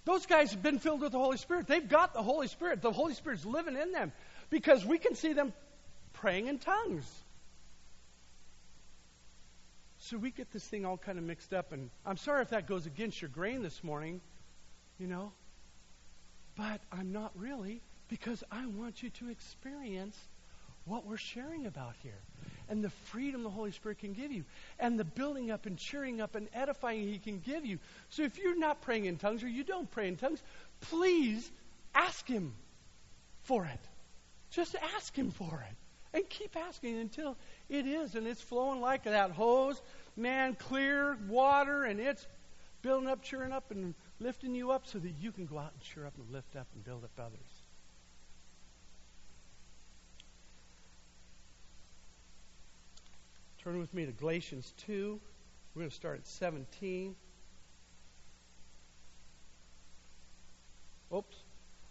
those 0.05 0.27
guys 0.27 0.51
have 0.53 0.63
been 0.63 0.79
filled 0.79 1.01
with 1.01 1.13
the 1.13 1.19
Holy 1.19 1.39
Spirit. 1.39 1.67
They've 1.67 1.89
got 1.89 2.13
the 2.13 2.23
Holy 2.23 2.49
Spirit. 2.49 2.83
The 2.83 2.93
Holy 2.93 3.15
Spirit's 3.15 3.45
living 3.45 3.77
in 3.77 3.93
them 3.93 4.13
because 4.51 4.85
we 4.85 4.99
can 4.99 5.15
see 5.15 5.33
them 5.33 5.53
praying 6.13 6.47
in 6.47 6.59
tongues. 6.59 7.24
So 10.05 10.19
we 10.19 10.31
get 10.31 10.53
this 10.53 10.63
thing 10.63 10.85
all 10.85 10.99
kind 10.99 11.17
of 11.17 11.25
mixed 11.25 11.55
up, 11.55 11.73
and 11.73 11.89
I'm 12.05 12.19
sorry 12.19 12.43
if 12.43 12.51
that 12.51 12.67
goes 12.67 12.85
against 12.85 13.23
your 13.23 13.31
grain 13.31 13.63
this 13.63 13.83
morning, 13.83 14.21
you 14.99 15.07
know, 15.07 15.33
but 16.59 16.83
I'm 16.93 17.11
not 17.11 17.33
really 17.37 17.81
because 18.09 18.45
I 18.53 18.67
want 18.67 19.03
you 19.03 19.09
to 19.09 19.31
experience 19.31 20.19
what 20.85 21.07
we're 21.07 21.17
sharing 21.17 21.65
about 21.65 21.95
here 22.03 22.19
and 22.69 22.85
the 22.85 22.91
freedom 22.91 23.45
the 23.45 23.49
Holy 23.49 23.71
Spirit 23.71 24.01
can 24.01 24.13
give 24.13 24.31
you 24.31 24.45
and 24.79 25.01
the 25.01 25.05
building 25.05 25.51
up 25.51 25.65
and 25.65 25.79
cheering 25.79 26.21
up 26.21 26.35
and 26.35 26.49
edifying 26.53 27.09
He 27.09 27.19
can 27.19 27.39
give 27.39 27.65
you. 27.65 27.79
So 28.11 28.25
if 28.25 28.37
you're 28.37 28.59
not 28.59 28.83
praying 28.83 29.07
in 29.07 29.17
tongues 29.17 29.43
or 29.43 29.49
you 29.49 29.65
don't 29.65 29.91
pray 29.91 30.07
in 30.07 30.17
tongues, 30.17 30.43
please 30.83 31.51
ask 31.95 32.29
Him 32.29 32.53
for 33.45 33.65
it. 33.65 33.81
Just 34.51 34.77
ask 34.97 35.17
Him 35.17 35.31
for 35.31 35.65
it. 35.67 35.77
And 36.15 36.29
keep 36.29 36.57
asking 36.57 36.99
until 36.99 37.37
it 37.69 37.87
is, 37.87 38.15
and 38.15 38.25
it's 38.27 38.41
flowing 38.41 38.81
like 38.81 39.03
that 39.03 39.33
hose, 39.33 39.83
man, 40.17 40.55
clear 40.55 41.19
water, 41.29 41.85
and 41.85 41.99
it's 41.99 42.29
building 42.83 43.09
up, 43.09 43.21
cheering 43.21 43.51
up, 43.51 43.73
and 43.73 43.95
lifting 44.21 44.55
you 44.55 44.71
up 44.71 44.87
so 44.87 45.01
that 45.01 45.13
you 45.21 45.33
can 45.33 45.45
go 45.45 45.59
out 45.59 45.73
and 45.73 45.81
cheer 45.83 46.07
up 46.07 46.13
and 46.17 46.31
lift 46.33 46.55
up 46.55 46.69
and 46.73 46.85
build 46.85 47.03
up 47.03 47.11
others. 47.19 47.65
Turn 53.59 53.81
with 53.81 53.93
me 53.93 54.07
to 54.07 54.13
Galatians 54.13 54.73
2. 54.87 55.19
We're 55.75 55.81
going 55.81 55.91
to 55.91 55.97
start 55.97 56.19
at 56.19 56.27
17. 56.29 57.17
Oops. 61.13 61.37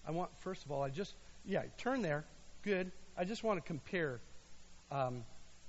I 0.08 0.12
want, 0.12 0.30
first 0.38 0.64
of 0.64 0.72
all, 0.72 0.82
I 0.82 0.90
just, 0.90 1.16
yeah, 1.46 1.64
turn 1.78 2.02
there. 2.02 2.24
Good. 2.62 2.92
I 3.16 3.26
just 3.26 3.44
want 3.44 3.64
to 3.64 3.68
compare 3.68 4.20
um, 4.92 5.24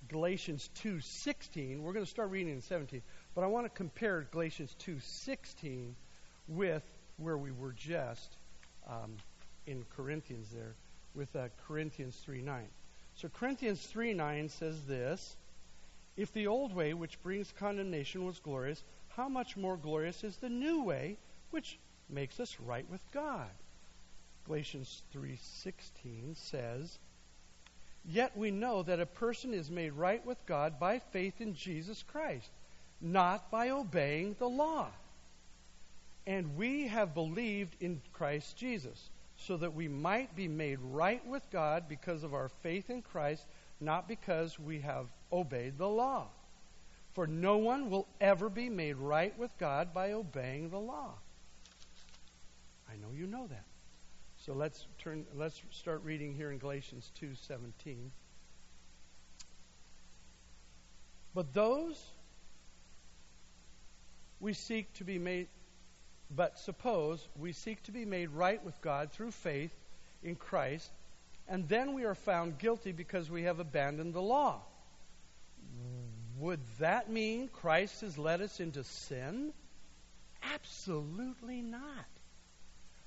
Galatians 0.08 0.70
2:16. 0.82 1.80
We're 1.80 1.92
going 1.92 2.04
to 2.04 2.10
start 2.10 2.30
reading 2.30 2.52
in 2.52 2.62
17, 2.62 3.02
but 3.34 3.44
I 3.44 3.48
want 3.48 3.66
to 3.66 3.70
compare 3.70 4.26
Galatians 4.30 4.74
2:16 4.86 5.94
with 6.48 6.82
where 7.18 7.36
we 7.36 7.50
were 7.50 7.72
just 7.72 8.36
um, 8.88 9.16
in 9.66 9.84
Corinthians 9.94 10.48
there, 10.52 10.74
with 11.14 11.34
uh, 11.36 11.48
Corinthians 11.68 12.18
3:9. 12.26 12.62
So 13.16 13.28
Corinthians 13.28 13.86
3:9 13.94 14.50
says 14.50 14.82
this: 14.84 15.36
If 16.16 16.32
the 16.32 16.46
old 16.46 16.74
way, 16.74 16.94
which 16.94 17.22
brings 17.22 17.52
condemnation, 17.58 18.24
was 18.24 18.38
glorious, 18.38 18.82
how 19.08 19.28
much 19.28 19.54
more 19.54 19.76
glorious 19.76 20.24
is 20.24 20.38
the 20.38 20.48
new 20.48 20.82
way, 20.82 21.18
which 21.50 21.78
makes 22.08 22.40
us 22.40 22.56
right 22.58 22.88
with 22.90 23.02
God? 23.12 23.50
Galatians 24.46 25.02
3:16 25.14 26.36
says 26.36 26.98
Yet 28.06 28.36
we 28.36 28.50
know 28.50 28.82
that 28.82 29.00
a 29.00 29.06
person 29.06 29.54
is 29.54 29.70
made 29.70 29.92
right 29.94 30.24
with 30.26 30.44
God 30.46 30.78
by 30.78 30.98
faith 30.98 31.40
in 31.40 31.54
Jesus 31.54 32.02
Christ, 32.02 32.50
not 33.00 33.50
by 33.50 33.70
obeying 33.70 34.36
the 34.38 34.48
law. 34.48 34.88
And 36.26 36.56
we 36.56 36.86
have 36.88 37.14
believed 37.14 37.76
in 37.80 38.00
Christ 38.12 38.56
Jesus, 38.56 39.10
so 39.36 39.56
that 39.56 39.74
we 39.74 39.88
might 39.88 40.34
be 40.36 40.48
made 40.48 40.78
right 40.80 41.26
with 41.26 41.42
God 41.50 41.84
because 41.88 42.22
of 42.22 42.34
our 42.34 42.48
faith 42.62 42.90
in 42.90 43.02
Christ, 43.02 43.46
not 43.80 44.06
because 44.06 44.58
we 44.58 44.80
have 44.80 45.06
obeyed 45.32 45.78
the 45.78 45.88
law. 45.88 46.26
For 47.14 47.26
no 47.26 47.58
one 47.58 47.90
will 47.90 48.06
ever 48.20 48.48
be 48.48 48.68
made 48.68 48.96
right 48.96 49.36
with 49.38 49.56
God 49.58 49.94
by 49.94 50.12
obeying 50.12 50.70
the 50.70 50.78
law. 50.78 51.12
I 52.90 52.96
know 52.96 53.12
you 53.14 53.26
know 53.26 53.46
that. 53.46 53.64
So 54.44 54.52
let's 54.52 54.86
turn 54.98 55.24
let's 55.34 55.58
start 55.70 56.02
reading 56.04 56.34
here 56.34 56.50
in 56.50 56.58
Galatians 56.58 57.10
2:17. 57.18 58.10
But 61.32 61.54
those 61.54 61.98
we 64.40 64.52
seek 64.52 64.92
to 64.94 65.04
be 65.04 65.18
made 65.18 65.48
but 66.30 66.58
suppose 66.58 67.26
we 67.38 67.52
seek 67.52 67.82
to 67.84 67.92
be 67.92 68.04
made 68.04 68.28
right 68.28 68.62
with 68.62 68.78
God 68.82 69.12
through 69.12 69.30
faith 69.30 69.74
in 70.22 70.36
Christ, 70.36 70.90
and 71.48 71.66
then 71.66 71.94
we 71.94 72.04
are 72.04 72.14
found 72.14 72.58
guilty 72.58 72.92
because 72.92 73.30
we 73.30 73.44
have 73.44 73.60
abandoned 73.60 74.12
the 74.12 74.20
law. 74.20 74.60
Would 76.36 76.60
that 76.80 77.08
mean 77.08 77.48
Christ 77.48 78.02
has 78.02 78.18
led 78.18 78.42
us 78.42 78.60
into 78.60 78.84
sin? 78.84 79.54
Absolutely 80.52 81.62
not. 81.62 82.04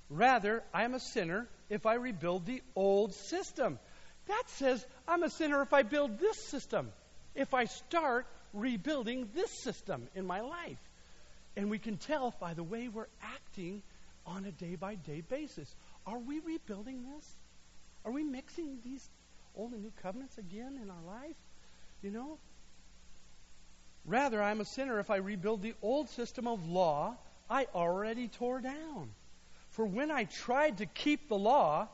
Rather, 0.09 0.63
I'm 0.73 0.93
a 0.93 0.99
sinner 0.99 1.47
if 1.69 1.85
I 1.85 1.95
rebuild 1.95 2.45
the 2.45 2.61
old 2.75 3.13
system. 3.13 3.79
That 4.27 4.43
says 4.47 4.85
I'm 5.07 5.23
a 5.23 5.29
sinner 5.29 5.61
if 5.61 5.73
I 5.73 5.83
build 5.83 6.19
this 6.19 6.37
system, 6.47 6.91
if 7.35 7.53
I 7.53 7.65
start 7.65 8.25
rebuilding 8.53 9.29
this 9.33 9.51
system 9.63 10.07
in 10.15 10.25
my 10.25 10.41
life. 10.41 10.79
And 11.55 11.69
we 11.69 11.79
can 11.79 11.97
tell 11.97 12.33
by 12.39 12.53
the 12.53 12.63
way 12.63 12.87
we're 12.87 13.07
acting 13.21 13.81
on 14.25 14.45
a 14.45 14.51
day 14.51 14.75
by 14.75 14.95
day 14.95 15.21
basis. 15.21 15.73
Are 16.05 16.19
we 16.19 16.39
rebuilding 16.39 17.03
this? 17.03 17.35
Are 18.05 18.11
we 18.11 18.23
mixing 18.23 18.79
these 18.83 19.07
old 19.55 19.73
and 19.73 19.81
new 19.81 19.91
covenants 20.01 20.37
again 20.37 20.79
in 20.81 20.89
our 20.89 21.03
life? 21.05 21.35
You 22.01 22.11
know? 22.11 22.37
Rather, 24.05 24.41
I'm 24.41 24.61
a 24.61 24.65
sinner 24.65 24.99
if 24.99 25.09
I 25.09 25.17
rebuild 25.17 25.61
the 25.61 25.73
old 25.81 26.09
system 26.09 26.47
of 26.47 26.65
law 26.67 27.17
I 27.49 27.67
already 27.73 28.27
tore 28.27 28.59
down. 28.59 29.09
For 29.77 29.85
when 29.85 30.09
I 30.09 30.23
tried 30.23 30.79
to 30.79 30.87
keep 30.87 31.29
the 31.29 31.37
law, 31.37 31.87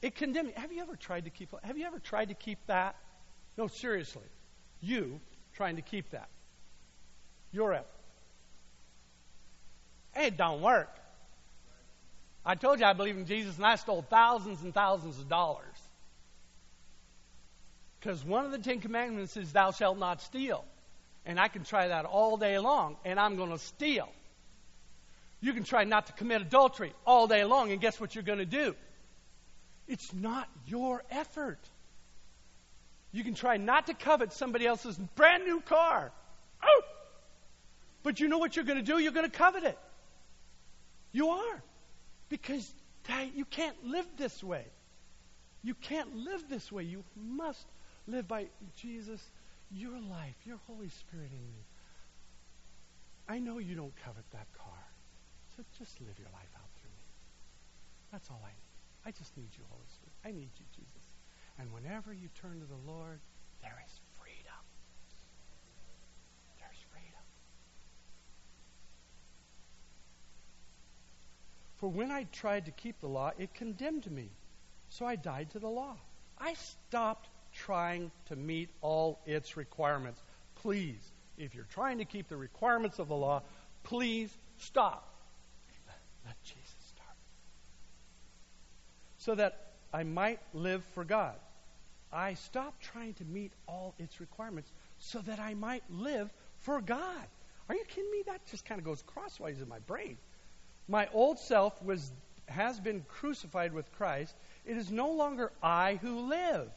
it 0.00 0.14
condemned 0.14 0.46
me. 0.46 0.54
Have 0.56 0.72
you 0.72 0.80
ever 0.80 0.94
tried 0.94 1.24
to 1.24 1.30
keep 1.30 1.52
have 1.64 1.76
you 1.76 1.84
ever 1.84 1.98
tried 1.98 2.28
to 2.28 2.34
keep 2.34 2.64
that? 2.68 2.94
No, 3.58 3.66
seriously. 3.66 4.22
You 4.80 5.20
trying 5.54 5.74
to 5.74 5.82
keep 5.82 6.10
that. 6.10 6.28
Your 7.50 7.72
effort. 7.72 7.86
It 10.14 10.36
don't 10.36 10.62
work. 10.62 10.88
I 12.44 12.54
told 12.54 12.78
you 12.78 12.86
I 12.86 12.92
believe 12.92 13.16
in 13.16 13.26
Jesus, 13.26 13.56
and 13.56 13.66
I 13.66 13.74
stole 13.74 14.02
thousands 14.02 14.62
and 14.62 14.72
thousands 14.72 15.18
of 15.18 15.28
dollars. 15.28 15.76
Because 17.98 18.24
one 18.24 18.44
of 18.44 18.52
the 18.52 18.58
Ten 18.58 18.80
Commandments 18.80 19.36
is, 19.36 19.52
Thou 19.52 19.72
shalt 19.72 19.98
not 19.98 20.22
steal. 20.22 20.64
And 21.24 21.40
I 21.40 21.48
can 21.48 21.64
try 21.64 21.88
that 21.88 22.04
all 22.04 22.36
day 22.36 22.60
long, 22.60 22.96
and 23.04 23.18
I'm 23.18 23.34
going 23.34 23.50
to 23.50 23.58
steal. 23.58 24.08
You 25.40 25.52
can 25.52 25.64
try 25.64 25.84
not 25.84 26.06
to 26.06 26.12
commit 26.14 26.42
adultery 26.42 26.92
all 27.06 27.26
day 27.26 27.44
long, 27.44 27.70
and 27.70 27.80
guess 27.80 28.00
what 28.00 28.14
you're 28.14 28.24
going 28.24 28.38
to 28.38 28.46
do? 28.46 28.74
It's 29.86 30.12
not 30.12 30.48
your 30.66 31.02
effort. 31.10 31.60
You 33.12 33.22
can 33.22 33.34
try 33.34 33.56
not 33.56 33.86
to 33.86 33.94
covet 33.94 34.32
somebody 34.32 34.66
else's 34.66 34.98
brand 35.14 35.44
new 35.44 35.60
car. 35.60 36.10
Oh! 36.62 36.82
But 38.02 38.20
you 38.20 38.28
know 38.28 38.38
what 38.38 38.56
you're 38.56 38.64
going 38.64 38.78
to 38.78 38.84
do? 38.84 38.98
You're 38.98 39.12
going 39.12 39.30
to 39.30 39.36
covet 39.36 39.64
it. 39.64 39.78
You 41.12 41.30
are. 41.30 41.62
Because 42.28 42.70
you 43.34 43.44
can't 43.44 43.76
live 43.84 44.06
this 44.16 44.42
way. 44.42 44.64
You 45.62 45.74
can't 45.74 46.16
live 46.16 46.44
this 46.48 46.70
way. 46.70 46.82
You 46.84 47.04
must 47.16 47.66
live 48.06 48.28
by 48.28 48.46
Jesus, 48.78 49.20
your 49.70 49.98
life, 49.98 50.36
your 50.44 50.58
Holy 50.66 50.88
Spirit 50.88 51.30
in 51.32 51.38
you. 51.38 51.64
I 53.28 53.38
know 53.38 53.58
you 53.58 53.74
don't 53.74 53.94
covet 54.04 54.24
that 54.32 54.46
car. 54.58 54.75
So 55.56 55.64
just 55.78 56.00
live 56.00 56.18
your 56.18 56.28
life 56.32 56.52
out 56.56 56.68
through 56.78 56.90
me. 56.90 57.06
That's 58.12 58.28
all 58.30 58.40
I 58.44 58.52
need. 58.52 59.08
I 59.08 59.10
just 59.10 59.36
need 59.36 59.48
you, 59.56 59.64
Holy 59.70 59.88
Spirit. 59.88 60.12
I 60.24 60.30
need 60.38 60.52
you, 60.58 60.66
Jesus. 60.74 61.08
And 61.58 61.72
whenever 61.72 62.12
you 62.12 62.28
turn 62.40 62.60
to 62.60 62.66
the 62.66 62.90
Lord, 62.90 63.20
there 63.62 63.82
is 63.86 63.92
freedom. 64.20 64.62
There's 66.58 66.84
freedom. 66.92 67.24
For 71.76 71.88
when 71.88 72.10
I 72.10 72.24
tried 72.24 72.66
to 72.66 72.72
keep 72.72 73.00
the 73.00 73.08
law, 73.08 73.32
it 73.38 73.54
condemned 73.54 74.10
me. 74.10 74.28
So 74.90 75.06
I 75.06 75.16
died 75.16 75.50
to 75.50 75.58
the 75.58 75.68
law. 75.68 75.96
I 76.38 76.54
stopped 76.54 77.28
trying 77.54 78.10
to 78.26 78.36
meet 78.36 78.68
all 78.82 79.20
its 79.24 79.56
requirements. 79.56 80.20
Please, 80.56 81.00
if 81.38 81.54
you're 81.54 81.66
trying 81.72 81.98
to 81.98 82.04
keep 82.04 82.28
the 82.28 82.36
requirements 82.36 82.98
of 82.98 83.08
the 83.08 83.16
law, 83.16 83.42
please 83.84 84.30
stop. 84.58 85.14
Let, 85.86 85.98
let 86.26 86.42
Jesus 86.42 86.74
start. 86.88 87.16
So 89.26 89.34
that 89.34 89.58
I 89.92 90.04
might 90.04 90.38
live 90.54 90.84
for 90.94 91.02
God. 91.04 91.34
I 92.12 92.34
stopped 92.34 92.80
trying 92.80 93.14
to 93.14 93.24
meet 93.24 93.50
all 93.66 93.92
its 93.98 94.20
requirements 94.20 94.70
so 94.98 95.18
that 95.22 95.40
I 95.40 95.54
might 95.54 95.82
live 95.90 96.32
for 96.60 96.80
God. 96.80 97.26
Are 97.68 97.74
you 97.74 97.82
kidding 97.88 98.08
me? 98.12 98.22
That 98.26 98.46
just 98.52 98.64
kind 98.64 98.78
of 98.78 98.84
goes 98.84 99.02
crosswise 99.02 99.60
in 99.60 99.68
my 99.68 99.80
brain. 99.80 100.16
My 100.86 101.08
old 101.12 101.40
self 101.40 101.82
was, 101.82 102.12
has 102.46 102.78
been 102.78 103.04
crucified 103.08 103.72
with 103.72 103.90
Christ. 103.98 104.32
It 104.64 104.76
is 104.76 104.92
no 104.92 105.10
longer 105.10 105.50
I 105.60 105.98
who 106.00 106.28
live, 106.28 106.70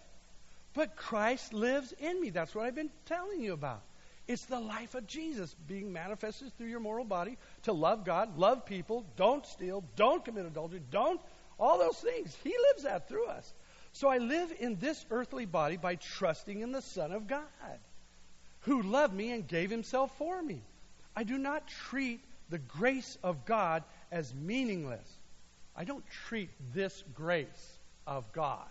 but 0.73 0.95
Christ 0.95 1.53
lives 1.53 1.93
in 1.99 2.19
me. 2.19 2.31
That's 2.31 2.55
what 2.55 2.65
I've 2.65 2.73
been 2.73 2.89
telling 3.05 3.41
you 3.41 3.53
about. 3.53 3.83
It's 4.27 4.45
the 4.45 4.59
life 4.59 4.95
of 4.95 5.05
Jesus 5.05 5.55
being 5.67 5.93
manifested 5.93 6.55
through 6.57 6.67
your 6.69 6.79
moral 6.79 7.05
body 7.05 7.38
to 7.63 7.73
love 7.73 8.05
God, 8.05 8.39
love 8.39 8.65
people, 8.65 9.05
don't 9.17 9.45
steal, 9.45 9.83
don't 9.95 10.25
commit 10.25 10.47
adultery, 10.47 10.81
don't, 10.89 11.21
all 11.60 11.78
those 11.78 11.98
things. 11.98 12.36
He 12.43 12.56
lives 12.69 12.84
that 12.84 13.08
through 13.08 13.28
us. 13.28 13.54
So 13.91 14.08
I 14.08 14.19
live 14.19 14.54
in 14.60 14.78
this 14.78 15.06
earthly 15.10 15.45
body 15.45 15.78
by 15.78 15.95
trusting 15.95 16.62
in 16.62 16.72
the 16.72 16.82
Son 16.82 17.12
of 17.12 17.28
God, 17.28 17.41
who 18.62 18.82
loved 18.82 19.13
me 19.13 19.32
and 19.32 19.48
gave 19.48 19.69
himself 19.69 20.15
for 20.17 20.41
me. 20.41 20.62
I 21.15 21.24
do 21.24 21.38
not 21.38 21.67
treat 21.67 22.22
the 22.50 22.60
grace 22.60 23.17
of 23.24 23.45
God 23.45 23.84
as 24.12 24.34
meaningless. 24.34 25.08
I 25.76 25.84
don't 25.84 26.06
treat 26.28 26.50
this 26.74 27.04
grace 27.13 27.80
of 28.06 28.32
God 28.32 28.67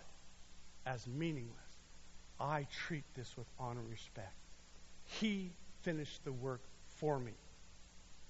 as 0.85 1.05
meaningless. 1.07 1.55
I 2.39 2.67
treat 2.87 3.03
this 3.15 3.35
with 3.37 3.47
honor 3.59 3.81
and 3.81 3.89
respect. 3.89 4.33
He 5.05 5.51
finished 5.81 6.23
the 6.23 6.31
work 6.31 6.61
for 6.87 7.19
me. 7.19 7.33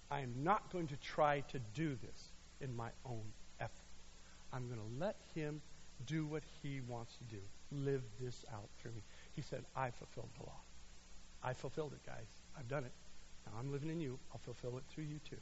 I 0.09 0.21
am 0.21 0.33
not 0.43 0.71
going 0.71 0.87
to 0.87 0.97
try 0.97 1.41
to 1.51 1.59
do 1.75 1.95
this 2.01 2.23
in 2.61 2.75
my 2.75 2.89
own. 3.05 3.21
I'm 4.53 4.67
going 4.67 4.79
to 4.79 4.99
let 4.99 5.17
Him 5.35 5.61
do 6.05 6.25
what 6.25 6.43
He 6.61 6.81
wants 6.81 7.15
to 7.17 7.23
do. 7.35 7.41
Live 7.71 8.01
this 8.19 8.45
out 8.53 8.69
through 8.79 8.91
me. 8.91 9.01
He 9.35 9.41
said, 9.41 9.63
I 9.75 9.91
fulfilled 9.91 10.29
the 10.37 10.45
law. 10.45 10.59
I 11.43 11.53
fulfilled 11.53 11.93
it, 11.93 12.05
guys. 12.05 12.27
I've 12.57 12.67
done 12.67 12.83
it. 12.83 12.91
Now 13.45 13.59
I'm 13.59 13.71
living 13.71 13.89
in 13.89 14.01
you. 14.01 14.19
I'll 14.31 14.39
fulfill 14.39 14.77
it 14.77 14.83
through 14.89 15.05
you 15.05 15.19
too. 15.29 15.37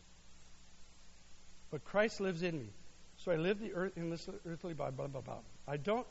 But 1.72 1.84
Christ 1.84 2.22
lives 2.22 2.44
in 2.44 2.60
me. 2.60 2.70
So 3.18 3.32
I 3.32 3.36
live 3.36 3.60
the 3.60 3.74
earth 3.74 3.94
in 3.98 4.10
this 4.10 4.30
earthly 4.46 4.74
body, 4.74 4.96
blah, 4.96 5.08
blah, 5.08 5.22
blah. 5.22 5.40
I 5.68 5.78
don't 5.78 6.06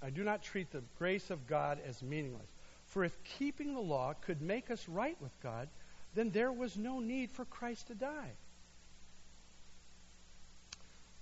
I 0.00 0.10
do 0.10 0.22
not 0.22 0.42
treat 0.42 0.70
the 0.70 0.82
grace 0.96 1.30
of 1.30 1.46
God 1.46 1.80
as 1.84 2.02
meaningless. 2.02 2.48
For 2.86 3.04
if 3.04 3.22
keeping 3.24 3.74
the 3.74 3.80
law 3.80 4.14
could 4.14 4.40
make 4.40 4.70
us 4.70 4.88
right 4.88 5.16
with 5.20 5.32
God, 5.42 5.68
then 6.14 6.30
there 6.30 6.52
was 6.52 6.76
no 6.76 7.00
need 7.00 7.30
for 7.30 7.44
Christ 7.44 7.88
to 7.88 7.94
die. 7.94 8.32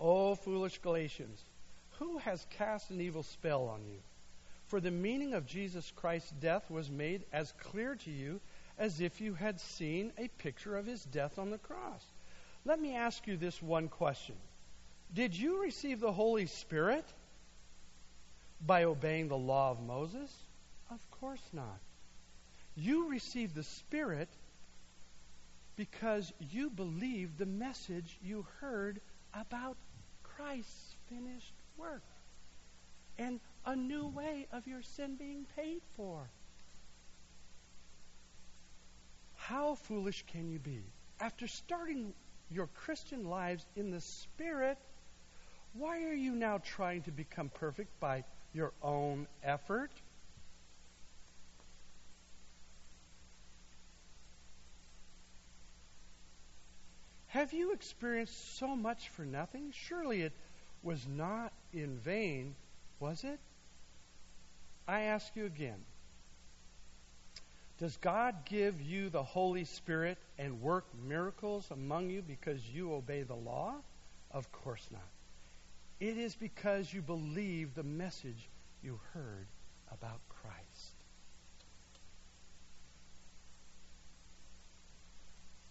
O 0.01 0.35
foolish 0.35 0.79
Galatians, 0.79 1.43
who 1.99 2.19
has 2.19 2.47
cast 2.51 2.91
an 2.91 3.01
evil 3.01 3.23
spell 3.23 3.69
on 3.69 3.85
you? 3.87 3.99
For 4.67 4.81
the 4.81 4.91
meaning 4.91 5.35
of 5.35 5.47
Jesus 5.47 5.93
Christ's 5.97 6.33
death 6.33 6.71
was 6.71 6.91
made 6.91 7.25
as 7.33 7.53
clear 7.53 7.95
to 7.95 8.11
you 8.11 8.41
as 8.79 9.01
if 9.01 9.21
you 9.21 9.35
had 9.35 9.61
seen 9.61 10.13
a 10.19 10.29
picture 10.29 10.77
of 10.77 10.87
his 10.87 11.03
death 11.05 11.39
on 11.39 11.51
the 11.51 11.59
cross. 11.59 12.05
Let 12.65 12.81
me 12.81 12.97
ask 12.97 13.27
you 13.27 13.37
this 13.37 13.63
one 13.63 13.89
question 13.89 14.35
Did 15.15 15.37
you 15.37 15.63
receive 15.63 16.01
the 16.01 16.13
Holy 16.13 16.47
Spirit 16.47 17.05
by 18.61 18.85
obeying 18.85 19.29
the 19.29 19.37
law 19.37 19.71
of 19.71 19.81
Moses? 19.81 20.35
Of 20.91 21.01
course 21.21 21.43
not. 21.53 21.79
You 22.75 23.09
received 23.09 23.55
the 23.55 23.63
Spirit 23.63 24.29
because 25.77 26.33
you 26.51 26.71
believed 26.71 27.39
the 27.39 27.47
message 27.47 28.19
you 28.23 28.47
heard 28.61 29.01
about 29.40 29.77
Christ's 30.22 30.96
finished 31.09 31.55
work 31.77 32.03
and 33.18 33.40
a 33.64 33.75
new 33.75 34.07
way 34.07 34.46
of 34.53 34.66
your 34.66 34.83
sin 34.83 35.16
being 35.16 35.46
paid 35.57 35.81
for. 35.96 36.29
How 39.35 39.75
foolish 39.75 40.25
can 40.27 40.51
you 40.51 40.59
be? 40.59 40.83
After 41.20 41.46
starting 41.46 42.12
your 42.51 42.68
Christian 42.68 43.25
lives 43.25 43.64
in 43.77 43.90
the 43.90 44.01
Spirit, 44.01 44.79
why 45.75 46.05
are 46.05 46.14
you 46.14 46.33
now 46.33 46.59
trying 46.59 47.03
to 47.03 47.11
become 47.11 47.51
perfect 47.51 47.99
by 48.01 48.25
your 48.53 48.72
own 48.83 49.27
effort? 49.42 49.90
Have 57.37 57.53
you 57.53 57.72
experienced 57.72 58.57
so 58.57 58.75
much 58.75 59.11
for 59.11 59.27
nothing? 59.27 59.70
Surely 59.70 60.22
it 60.22 60.33
was 60.83 61.07
not 61.07 61.53
in 61.70 61.99
vain, 61.99 62.55
was 62.99 63.25
it? 63.25 63.38
I 64.88 65.03
ask 65.03 65.37
you 65.37 65.44
again. 65.44 65.85
Does 67.79 67.94
God 67.99 68.46
give 68.46 68.81
you 68.81 69.11
the 69.11 69.22
Holy 69.22 69.64
Spirit 69.64 70.16
and 70.38 70.62
work 70.62 70.87
miracles 71.07 71.66
among 71.70 72.09
you 72.09 72.22
because 72.22 72.66
you 72.70 72.94
obey 72.94 73.22
the 73.22 73.35
law? 73.35 73.75
Of 74.31 74.51
course 74.51 74.88
not. 74.90 75.03
It 76.01 76.16
is 76.16 76.35
because 76.35 76.90
you 76.90 77.03
believe 77.03 77.75
the 77.75 77.83
message 77.83 78.49
you 78.83 78.99
heard 79.12 79.46
about 79.92 80.20
Christ. 80.31 80.66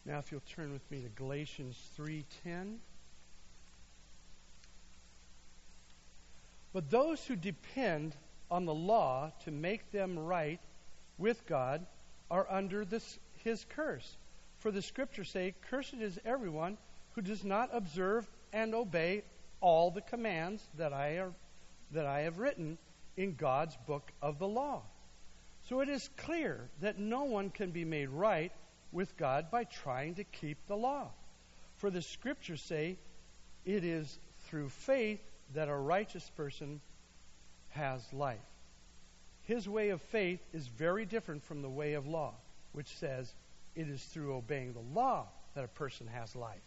Now 0.05 0.19
if 0.19 0.31
you'll 0.31 0.41
turn 0.41 0.71
with 0.71 0.89
me 0.91 1.01
to 1.01 1.09
Galatians 1.09 1.77
3:10 1.97 2.77
But 6.73 6.89
those 6.89 7.25
who 7.25 7.37
depend 7.37 8.15
on 8.51 8.65
the 8.65 8.73
law 8.73 9.31
to 9.45 9.51
make 9.51 9.91
them 9.91 10.19
right 10.19 10.59
with 11.17 11.45
God 11.47 11.85
are 12.29 12.45
under 12.49 12.83
this, 12.83 13.17
his 13.45 13.65
curse. 13.69 14.17
For 14.57 14.71
the 14.71 14.81
scriptures 14.81 15.29
say, 15.29 15.55
Cursed 15.69 15.93
is 15.93 16.19
everyone 16.25 16.77
who 17.13 17.21
does 17.21 17.45
not 17.45 17.69
observe 17.71 18.29
and 18.51 18.75
obey 18.75 19.23
all 19.61 19.89
the 19.89 20.01
commands 20.01 20.67
that 20.77 20.91
I, 20.91 21.19
are, 21.19 21.31
that 21.91 22.05
I 22.05 22.21
have 22.21 22.39
written 22.39 22.77
in 23.15 23.35
God's 23.35 23.77
book 23.87 24.11
of 24.21 24.37
the 24.37 24.47
law. 24.47 24.81
So 25.69 25.79
it 25.79 25.87
is 25.87 26.09
clear 26.17 26.69
that 26.81 26.99
no 26.99 27.23
one 27.23 27.51
can 27.51 27.71
be 27.71 27.85
made 27.85 28.09
right 28.09 28.51
with 28.95 29.17
God 29.17 29.51
by 29.51 29.65
trying 29.65 30.15
to 30.15 30.23
keep 30.23 30.57
the 30.67 30.77
law. 30.77 31.09
For 31.77 31.91
the 31.91 32.01
scriptures 32.01 32.61
say, 32.61 32.97
It 33.65 33.83
is 33.83 34.17
through 34.47 34.69
faith 34.69 35.19
that 35.53 35.67
a 35.67 35.75
righteous 35.75 36.27
person 36.35 36.81
has 37.69 38.01
life. 38.13 38.39
His 39.43 39.69
way 39.69 39.89
of 39.89 40.01
faith 40.01 40.39
is 40.53 40.67
very 40.67 41.05
different 41.05 41.43
from 41.43 41.61
the 41.61 41.69
way 41.69 41.93
of 41.93 42.07
law, 42.07 42.33
which 42.71 42.87
says 42.97 43.31
it 43.75 43.87
is 43.87 44.01
through 44.01 44.33
obeying 44.33 44.73
the 44.73 44.99
law 44.99 45.27
that 45.53 45.65
a 45.65 45.69
person 45.69 46.07
has 46.07 46.35
life. 46.35 46.57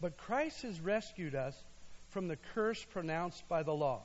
But 0.00 0.18
Christ 0.18 0.62
has 0.62 0.78
rescued 0.78 1.34
us 1.34 1.56
from 2.10 2.28
the 2.28 2.36
curse 2.54 2.84
pronounced 2.84 3.48
by 3.48 3.62
the 3.62 3.74
law. 3.74 4.02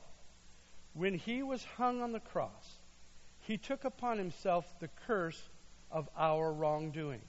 When 0.94 1.14
he 1.14 1.42
was 1.42 1.64
hung 1.76 2.02
on 2.02 2.12
the 2.12 2.20
cross, 2.20 2.78
he 3.42 3.58
took 3.58 3.84
upon 3.84 4.18
himself 4.18 4.64
the 4.80 4.88
curse 5.06 5.40
of 5.90 6.08
our 6.16 6.52
wrongdoing. 6.52 7.20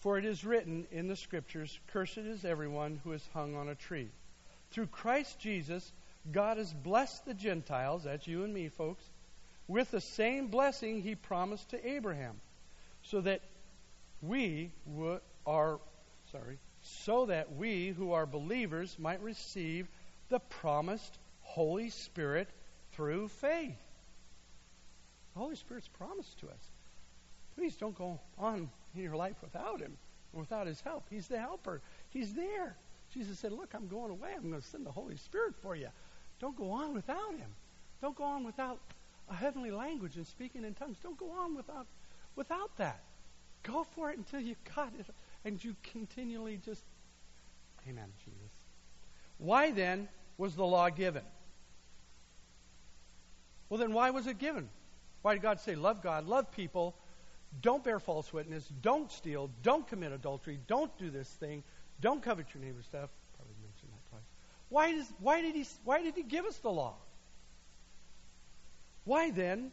For 0.00 0.18
it 0.18 0.24
is 0.24 0.44
written 0.44 0.86
in 0.90 1.08
the 1.08 1.16
Scriptures, 1.16 1.78
Cursed 1.88 2.18
is 2.18 2.44
everyone 2.44 3.00
who 3.04 3.12
is 3.12 3.28
hung 3.34 3.54
on 3.54 3.68
a 3.68 3.74
tree. 3.74 4.08
Through 4.70 4.86
Christ 4.86 5.38
Jesus, 5.38 5.92
God 6.32 6.56
has 6.56 6.72
blessed 6.72 7.26
the 7.26 7.34
Gentiles, 7.34 8.04
that's 8.04 8.26
you 8.26 8.44
and 8.44 8.54
me, 8.54 8.68
folks, 8.68 9.04
with 9.68 9.90
the 9.90 10.00
same 10.00 10.48
blessing 10.48 11.02
he 11.02 11.14
promised 11.14 11.70
to 11.70 11.88
Abraham, 11.88 12.40
so 13.02 13.20
that 13.20 13.42
we 14.22 14.72
are 15.46 15.80
sorry, 16.32 16.58
so 16.82 17.26
that 17.26 17.54
we 17.56 17.88
who 17.88 18.12
are 18.12 18.26
believers 18.26 18.96
might 18.98 19.22
receive 19.22 19.86
the 20.28 20.40
promised 20.40 21.18
Holy 21.42 21.90
Spirit 21.90 22.48
through 22.92 23.28
faith. 23.28 23.76
The 25.34 25.40
Holy 25.40 25.56
Spirit's 25.56 25.88
promised 25.88 26.38
to 26.40 26.46
us. 26.46 26.70
Please 27.56 27.76
don't 27.76 27.96
go 27.96 28.18
on 28.38 28.70
in 28.94 29.02
your 29.02 29.16
life 29.16 29.36
without 29.42 29.80
Him, 29.80 29.96
without 30.32 30.66
His 30.66 30.80
help. 30.80 31.04
He's 31.10 31.28
the 31.28 31.38
helper. 31.38 31.80
He's 32.10 32.34
there. 32.34 32.76
Jesus 33.12 33.38
said, 33.38 33.52
Look, 33.52 33.74
I'm 33.74 33.88
going 33.88 34.10
away. 34.10 34.30
I'm 34.36 34.48
going 34.50 34.60
to 34.60 34.66
send 34.66 34.86
the 34.86 34.92
Holy 34.92 35.16
Spirit 35.16 35.54
for 35.62 35.76
you. 35.76 35.88
Don't 36.40 36.56
go 36.56 36.70
on 36.70 36.94
without 36.94 37.32
Him. 37.32 37.50
Don't 38.00 38.16
go 38.16 38.24
on 38.24 38.44
without 38.44 38.78
a 39.28 39.34
heavenly 39.34 39.70
language 39.70 40.16
and 40.16 40.26
speaking 40.26 40.64
in 40.64 40.74
tongues. 40.74 40.96
Don't 41.02 41.18
go 41.18 41.30
on 41.30 41.54
without 41.54 41.86
without 42.36 42.76
that. 42.78 43.00
Go 43.62 43.84
for 43.84 44.10
it 44.10 44.16
until 44.16 44.40
you 44.40 44.56
got 44.74 44.92
it, 44.98 45.06
and 45.44 45.62
you 45.62 45.76
continually 45.82 46.58
just, 46.64 46.82
Amen, 47.88 48.08
Jesus. 48.24 48.50
Why 49.38 49.70
then 49.70 50.08
was 50.38 50.54
the 50.54 50.64
law 50.64 50.88
given? 50.88 51.22
Well, 53.68 53.78
then 53.78 53.92
why 53.92 54.10
was 54.10 54.26
it 54.26 54.38
given? 54.38 54.68
Why 55.22 55.34
did 55.34 55.42
God 55.42 55.60
say, 55.60 55.74
love 55.74 56.02
God, 56.02 56.26
love 56.26 56.50
people, 56.50 56.94
don't 57.60 57.82
bear 57.82 57.98
false 57.98 58.32
witness. 58.32 58.66
Don't 58.80 59.10
steal. 59.10 59.50
Don't 59.62 59.86
commit 59.86 60.12
adultery. 60.12 60.58
Don't 60.66 60.96
do 60.98 61.10
this 61.10 61.28
thing. 61.28 61.64
Don't 62.00 62.22
covet 62.22 62.46
your 62.54 62.62
neighbor's 62.62 62.86
stuff. 62.86 63.10
Probably 63.36 63.54
mentioned 63.62 63.90
that 63.92 64.10
twice. 64.10 64.22
Why, 64.68 64.92
does, 64.92 65.12
why, 65.18 65.40
did 65.42 65.54
he, 65.54 65.66
why 65.84 66.02
did 66.02 66.14
he 66.14 66.22
give 66.22 66.44
us 66.44 66.56
the 66.58 66.70
law? 66.70 66.94
Why 69.04 69.30
then, 69.30 69.72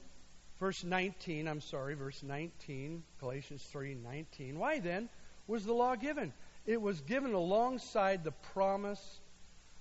verse 0.59 0.83
19, 0.83 1.47
I'm 1.47 1.61
sorry, 1.61 1.93
verse 1.93 2.23
19, 2.23 3.03
Galatians 3.19 3.63
3 3.71 3.95
19, 3.95 4.57
why 4.57 4.79
then 4.79 5.09
was 5.45 5.65
the 5.65 5.73
law 5.73 5.95
given? 5.95 6.33
It 6.65 6.81
was 6.81 6.99
given 7.01 7.33
alongside 7.33 8.23
the 8.23 8.31
promise 8.53 9.19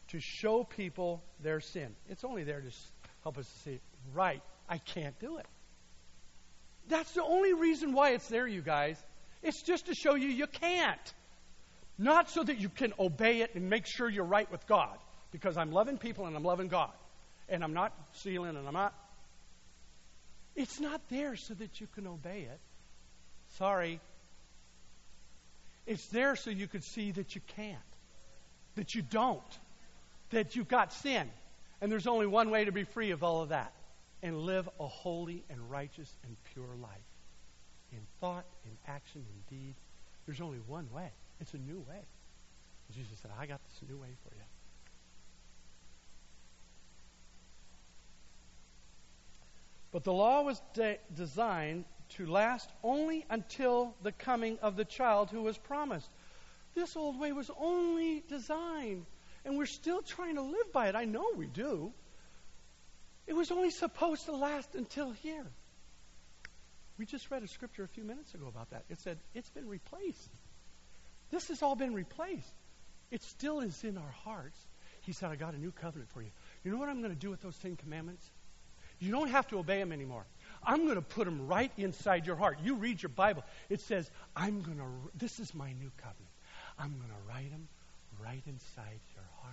to 0.09 0.20
show 0.20 0.64
people 0.64 1.22
their 1.42 1.61
sin. 1.61 1.96
It's 2.09 2.22
only 2.22 2.44
there 2.44 2.61
to 2.61 2.70
help 3.22 3.38
us 3.38 3.50
to 3.50 3.59
see, 3.61 3.81
right, 4.12 4.42
I 4.68 4.79
can't 4.79 5.18
do 5.18 5.38
it. 5.38 5.46
That's 6.88 7.12
the 7.12 7.22
only 7.22 7.53
reason 7.53 7.92
why 7.92 8.11
it's 8.11 8.29
there, 8.29 8.46
you 8.46 8.62
guys. 8.62 9.03
It's 9.42 9.62
just 9.62 9.87
to 9.87 9.94
show 9.94 10.14
you 10.14 10.29
you 10.29 10.46
can't. 10.46 11.14
Not 11.99 12.31
so 12.31 12.42
that 12.42 12.59
you 12.59 12.68
can 12.68 12.92
obey 12.99 13.40
it 13.40 13.55
and 13.55 13.68
make 13.70 13.87
sure 13.87 14.09
you're 14.09 14.25
right 14.25 14.51
with 14.51 14.66
God. 14.66 14.96
Because 15.33 15.57
I'm 15.57 15.72
loving 15.72 15.99
people 15.99 16.27
and 16.27 16.37
I'm 16.37 16.44
loving 16.44 16.68
God. 16.68 16.92
And 17.49 17.64
I'm 17.64 17.75
not 17.75 17.92
stealing 18.12 18.57
and 18.57 18.66
I'm 18.66 18.75
not. 18.75 18.94
It's 20.55 20.81
not 20.81 21.01
there 21.09 21.37
so 21.37 21.55
that 21.55 21.81
you 21.81 21.87
can 21.94 22.07
obey 22.07 22.49
it. 22.51 22.61
Sorry. 23.57 24.01
It's 25.87 26.07
there 26.09 26.37
so 26.37 26.51
you 26.51 26.66
could 26.66 26.85
see 26.85 27.12
that 27.12 27.35
you 27.35 27.40
can't. 27.57 27.79
That 28.77 28.94
you 28.94 29.03
don't. 29.03 29.42
That 30.31 30.57
you've 30.57 30.68
got 30.68 30.92
sin. 30.92 31.29
And 31.81 31.90
there's 31.90 32.07
only 32.07 32.27
one 32.27 32.51
way 32.51 32.64
to 32.64 32.72
be 32.72 32.85
free 32.85 33.11
of 33.11 33.22
all 33.22 33.42
of 33.42 33.51
that 33.51 33.72
and 34.22 34.38
live 34.38 34.68
a 34.81 34.87
holy 34.87 35.44
and 35.50 35.70
righteous 35.70 36.16
and 36.24 36.37
pure 36.52 36.74
life. 36.81 36.90
In 37.92 38.00
thought, 38.20 38.44
in 38.64 38.72
action, 38.87 39.24
in 39.29 39.57
deed. 39.57 39.74
There's 40.26 40.40
only 40.40 40.59
one 40.66 40.88
way. 40.92 41.11
It's 41.40 41.55
a 41.55 41.59
new 41.59 41.85
way. 41.88 42.02
Jesus 42.92 43.18
said, 43.20 43.31
I 43.38 43.46
got 43.46 43.61
this 43.64 43.88
new 43.88 43.98
way 43.98 44.09
for 44.22 44.35
you. 44.35 44.42
But 49.92 50.05
the 50.05 50.12
law 50.12 50.42
was 50.42 50.61
de- 50.74 50.98
designed 51.14 51.85
to 52.16 52.26
last 52.26 52.70
only 52.83 53.24
until 53.31 53.94
the 54.02 54.12
coming 54.12 54.59
of 54.61 54.76
the 54.76 54.85
child 54.85 55.31
who 55.31 55.42
was 55.42 55.59
promised. 55.59 56.11
This 56.74 56.96
old 56.96 57.18
way 57.18 57.33
was 57.33 57.50
only 57.59 58.22
designed, 58.29 59.07
and 59.44 59.57
we're 59.57 59.66
still 59.66 60.02
trying 60.02 60.35
to 60.37 60.42
live 60.42 60.72
by 60.72 60.88
it. 60.88 60.94
I 60.94 61.07
know 61.07 61.26
we 61.37 61.46
do. 61.46 61.92
It 63.27 63.35
was 63.35 63.51
only 63.51 63.71
supposed 63.71 64.27
to 64.27 64.33
last 64.33 64.75
until 64.75 65.11
here. 65.11 65.47
We 66.99 67.07
just 67.07 67.31
read 67.31 67.43
a 67.43 67.49
scripture 67.49 67.85
a 67.85 67.89
few 67.89 68.05
minutes 68.05 68.33
ago 68.35 68.47
about 68.47 68.71
that. 68.71 68.85
It 68.89 69.01
said, 69.01 69.19
it's 69.35 69.51
been 69.51 69.69
replaced. 69.69 70.31
This 71.31 71.49
has 71.49 71.62
all 71.62 71.75
been 71.75 71.93
replaced. 71.93 72.53
It 73.11 73.23
still 73.23 73.61
is 73.61 73.85
in 73.85 73.99
our 73.99 74.15
hearts. 74.25 74.59
He 75.03 75.12
said, 75.12 75.31
I 75.31 75.37
got 75.37 75.55
a 75.55 75.59
new 75.59 75.73
covenant 75.73 76.11
for 76.11 76.23
you. 76.23 76.31
You 76.65 76.71
know 76.71 76.79
what 76.79 76.89
I'm 76.89 77.01
going 77.01 77.15
to 77.15 77.21
do 77.21 77.31
with 77.31 77.43
those 77.43 77.57
Ten 77.59 77.77
Commandments? 77.77 78.29
You 78.99 79.12
don't 79.12 79.29
have 79.29 79.47
to 79.49 79.59
obey 79.59 79.79
them 79.79 79.93
anymore. 79.93 80.25
I'm 80.65 80.85
going 80.85 80.97
to 80.97 81.03
put 81.03 81.27
them 81.27 81.47
right 81.47 81.71
inside 81.77 82.27
your 82.27 82.37
heart. 82.37 82.59
You 82.65 82.77
read 82.77 83.03
your 83.03 83.11
Bible. 83.11 83.45
It 83.69 83.81
says, 83.83 84.11
I'm 84.35 84.63
going 84.63 84.79
to, 84.79 84.85
this 85.15 85.38
is 85.38 85.55
my 85.55 85.73
new 85.73 85.90
covenant. 85.98 86.33
I'm 86.79 86.96
going 86.96 87.11
to 87.11 87.29
write 87.29 87.50
them 87.50 87.69
right 88.23 88.42
inside 88.46 89.00
your 89.15 89.25
heart. 89.42 89.53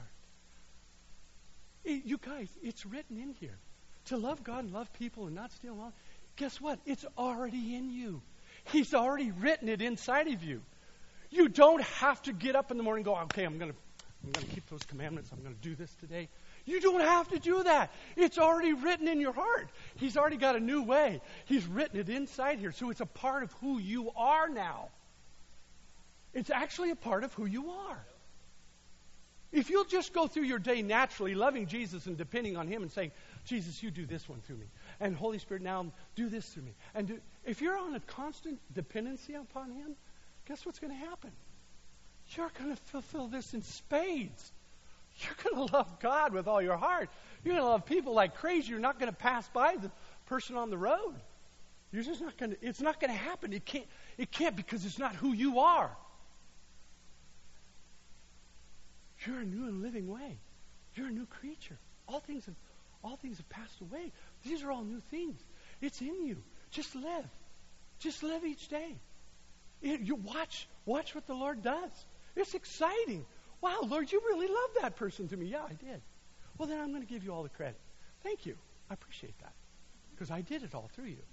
You 2.06 2.18
guys, 2.18 2.48
it's 2.64 2.86
written 2.86 3.18
in 3.18 3.34
here. 3.40 3.58
To 4.06 4.18
love 4.18 4.44
God 4.44 4.66
and 4.66 4.74
love 4.74 4.92
people 4.94 5.28
and 5.28 5.36
not 5.36 5.52
steal 5.52 5.76
wrong. 5.76 5.94
Guess 6.36 6.60
what? 6.60 6.80
It's 6.86 7.06
already 7.18 7.76
in 7.76 7.90
you. 7.90 8.22
He's 8.66 8.94
already 8.94 9.32
written 9.32 9.70
it 9.70 9.82
inside 9.82 10.28
of 10.28 10.44
you. 10.44 10.62
You 11.30 11.50
don't 11.50 11.82
have 11.84 12.22
to 12.24 12.34
get 12.34 12.56
up 12.56 12.72
in 12.72 12.78
the 12.78 12.84
morning 12.84 13.06
and 13.06 13.16
go, 13.16 13.22
okay, 13.24 13.44
I'm 13.44 13.58
going 13.58 13.72
to 13.72 13.78
I'm 14.24 14.32
going 14.32 14.48
to 14.48 14.54
keep 14.54 14.70
those 14.70 14.84
commandments. 14.84 15.30
I'm 15.34 15.42
going 15.44 15.54
to 15.54 15.62
do 15.62 15.76
this 15.76 15.94
today. 15.96 16.30
You 16.66 16.80
don't 16.80 17.02
have 17.02 17.28
to 17.30 17.40
do 17.40 17.64
that. 17.64 17.92
It's 18.16 18.38
already 18.38 18.72
written 18.72 19.10
in 19.10 19.20
your 19.20 19.34
heart. 19.34 19.70
He's 19.96 20.16
already 20.16 20.38
got 20.38 20.56
a 20.56 20.62
new 20.62 20.84
way. 20.84 21.20
He's 21.46 21.68
written 21.68 22.00
it 22.00 22.08
inside 22.08 22.60
here. 22.60 22.72
So 22.72 22.90
it's 22.90 23.02
a 23.02 23.06
part 23.06 23.44
of 23.44 23.52
who 23.54 23.80
you 23.80 24.12
are 24.16 24.48
now. 24.48 24.88
It's 26.34 26.50
actually 26.50 26.92
a 26.92 26.96
part 26.96 27.26
of 27.26 27.34
who 27.34 27.46
you 27.46 27.70
are. 27.70 28.06
If 29.52 29.70
you'll 29.70 29.84
just 29.84 30.14
go 30.14 30.26
through 30.28 30.44
your 30.44 30.58
day 30.58 30.82
naturally, 30.82 31.36
loving 31.36 31.68
Jesus 31.68 32.08
and 32.08 32.18
depending 32.18 32.56
on 32.56 32.68
Him 32.68 32.82
and 32.82 32.92
saying, 32.92 33.12
Jesus, 33.46 33.84
you 33.84 33.92
do 33.92 34.06
this 34.06 34.28
one 34.30 34.40
through 34.42 34.58
me. 34.58 34.68
And 35.00 35.16
Holy 35.16 35.38
Spirit, 35.40 35.64
now 35.64 35.92
do 36.16 36.30
this 36.30 36.48
through 36.48 36.64
me. 36.64 36.76
And 36.96 37.08
do, 37.08 37.20
if 37.46 37.62
you're 37.62 37.78
on 37.78 37.96
a 37.96 38.00
constant 38.00 38.60
dependency 38.74 39.34
upon 39.34 39.72
Him, 39.72 39.96
guess 40.48 40.66
what's 40.66 40.80
going 40.80 40.94
to 40.94 41.00
happen? 41.00 41.32
you're 42.30 42.52
going 42.60 42.76
to 42.76 42.82
fulfill 42.86 43.28
this 43.28 43.54
in 43.54 43.62
spades. 43.64 44.52
You're 45.20 45.52
going 45.52 45.68
to 45.68 45.76
love 45.76 46.00
God 46.00 46.34
with 46.34 46.48
all 46.48 46.62
your 46.62 46.78
heart. 46.78 47.10
You're 47.44 47.54
going 47.54 47.64
to 47.64 47.70
love 47.70 47.86
people 47.86 48.14
like 48.14 48.36
crazy. 48.36 48.70
You're 48.70 48.80
not 48.80 49.00
going 49.00 49.12
to 49.12 49.18
pass 49.18 49.48
by 49.50 49.76
the 49.76 49.92
person 50.26 50.56
on 50.56 50.70
the 50.70 50.78
road. 50.78 51.16
You're 51.92 52.04
just 52.04 52.22
not 52.22 52.38
going 52.38 52.52
to, 52.52 52.58
it's 52.62 52.82
not 52.82 53.00
going 53.00 53.12
to 53.12 53.18
happen. 53.18 53.54
It 53.54 53.66
can't, 53.66 53.86
it 54.18 54.32
can't 54.32 54.56
because 54.56 54.86
it's 54.86 54.98
not 54.98 55.16
who 55.16 55.34
you 55.34 55.60
are. 55.60 55.96
You're 59.26 59.40
a 59.40 59.46
new 59.46 59.68
and 59.68 59.82
living 59.82 60.08
way. 60.08 60.40
You're 60.96 61.08
a 61.08 61.12
new 61.12 61.26
creature. 61.26 61.78
All 62.08 62.20
things 62.20 62.46
have, 62.46 62.56
all 63.04 63.18
things 63.18 63.38
have 63.38 63.50
passed 63.50 63.82
away. 63.82 64.12
These 64.44 64.64
are 64.64 64.72
all 64.72 64.84
new 64.84 65.02
things. 65.12 65.40
It's 65.82 66.00
in 66.02 66.26
you. 66.26 66.38
Just 66.72 66.96
live. 66.96 67.26
Just 68.00 68.24
live 68.24 68.46
each 68.46 68.68
day. 68.70 68.96
It, 69.82 70.02
you 70.02 70.16
watch, 70.16 70.68
watch 70.86 71.14
what 71.14 71.28
the 71.28 71.34
Lord 71.34 71.62
does. 71.62 71.92
It's 72.36 72.54
exciting. 72.54 73.26
Wow, 73.62 73.82
Lord, 73.84 74.12
you 74.12 74.22
really 74.26 74.48
love 74.48 74.82
that 74.82 74.96
person 74.96 75.28
to 75.28 75.38
me. 75.38 75.48
Yeah, 75.48 75.64
I 75.64 75.74
did. 75.74 76.02
Well, 76.58 76.68
then 76.68 76.80
I'm 76.80 76.90
going 76.90 77.02
to 77.02 77.08
give 77.08 77.24
you 77.24 77.34
all 77.34 77.44
the 77.44 77.50
credit. 77.50 77.80
Thank 78.24 78.46
you. 78.46 78.56
I 78.90 78.94
appreciate 78.94 79.38
that. 79.40 79.54
Because 80.12 80.32
I 80.32 80.42
did 80.42 80.64
it 80.64 80.74
all 80.74 80.90
through 80.94 81.06
you 81.06 81.24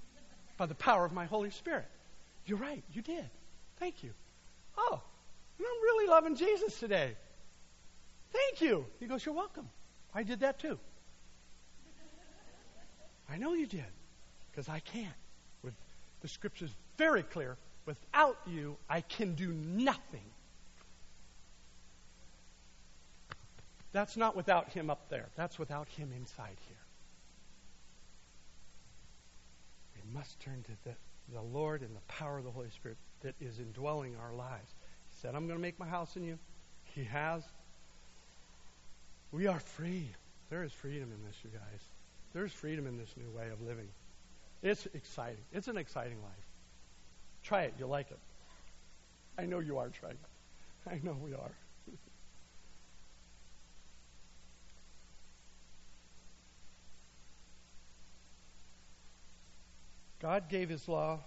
by 0.56 0.66
the 0.66 0.74
power 0.74 1.04
of 1.04 1.12
my 1.12 1.26
Holy 1.26 1.50
Spirit. 1.50 1.86
You're 2.46 2.58
right. 2.58 2.82
You 2.92 3.02
did. 3.02 3.28
Thank 3.78 4.02
you. 4.02 4.10
Oh, 4.76 5.00
I'm 5.58 5.64
really 5.64 6.08
loving 6.08 6.36
Jesus 6.36 6.78
today. 6.78 7.14
Thank 8.32 8.60
you. 8.60 8.86
He 8.98 9.06
goes, 9.06 9.24
You're 9.24 9.34
welcome. 9.34 9.68
I 10.14 10.22
did 10.22 10.40
that 10.40 10.58
too. 10.58 10.78
I 13.30 13.36
know 13.36 13.54
you 13.54 13.66
did 13.66 13.84
because 14.50 14.68
I 14.68 14.80
can't. 14.80 15.08
With 15.62 15.74
the 16.20 16.28
scriptures 16.28 16.70
very 16.98 17.22
clear, 17.22 17.56
without 17.86 18.38
you, 18.46 18.76
I 18.88 19.02
can 19.02 19.34
do 19.34 19.52
nothing. 19.52 20.24
That's 23.92 24.16
not 24.16 24.36
without 24.36 24.70
him 24.70 24.90
up 24.90 25.08
there. 25.08 25.26
That's 25.36 25.58
without 25.58 25.88
him 25.88 26.12
inside 26.16 26.56
here. 26.68 26.76
We 29.96 30.14
must 30.14 30.38
turn 30.40 30.64
to 30.64 30.88
the, 30.88 30.94
the 31.34 31.42
Lord 31.42 31.82
and 31.82 31.94
the 31.94 32.12
power 32.12 32.38
of 32.38 32.44
the 32.44 32.50
Holy 32.50 32.70
Spirit 32.70 32.98
that 33.22 33.34
is 33.40 33.58
indwelling 33.58 34.16
our 34.16 34.32
lives. 34.32 34.74
He 35.08 35.20
said, 35.20 35.34
I'm 35.34 35.46
going 35.46 35.58
to 35.58 35.62
make 35.62 35.78
my 35.78 35.88
house 35.88 36.16
in 36.16 36.24
you. 36.24 36.38
He 36.94 37.04
has. 37.04 37.42
We 39.32 39.46
are 39.46 39.60
free. 39.60 40.10
There 40.50 40.62
is 40.62 40.72
freedom 40.72 41.12
in 41.12 41.24
this, 41.26 41.36
you 41.44 41.50
guys. 41.50 41.80
There's 42.32 42.52
freedom 42.52 42.86
in 42.86 42.96
this 42.96 43.12
new 43.16 43.28
way 43.36 43.48
of 43.50 43.60
living. 43.60 43.88
It's 44.62 44.86
exciting. 44.94 45.42
It's 45.52 45.68
an 45.68 45.76
exciting 45.76 46.22
life. 46.22 46.32
Try 47.42 47.62
it. 47.62 47.74
You'll 47.78 47.88
like 47.88 48.10
it. 48.10 48.18
I 49.38 49.46
know 49.46 49.58
you 49.58 49.78
are 49.78 49.88
trying. 49.88 50.18
I 50.86 51.00
know 51.02 51.16
we 51.22 51.32
are. 51.32 51.52
God 60.20 60.48
gave 60.48 60.68
his 60.68 60.86
law 60.88 61.20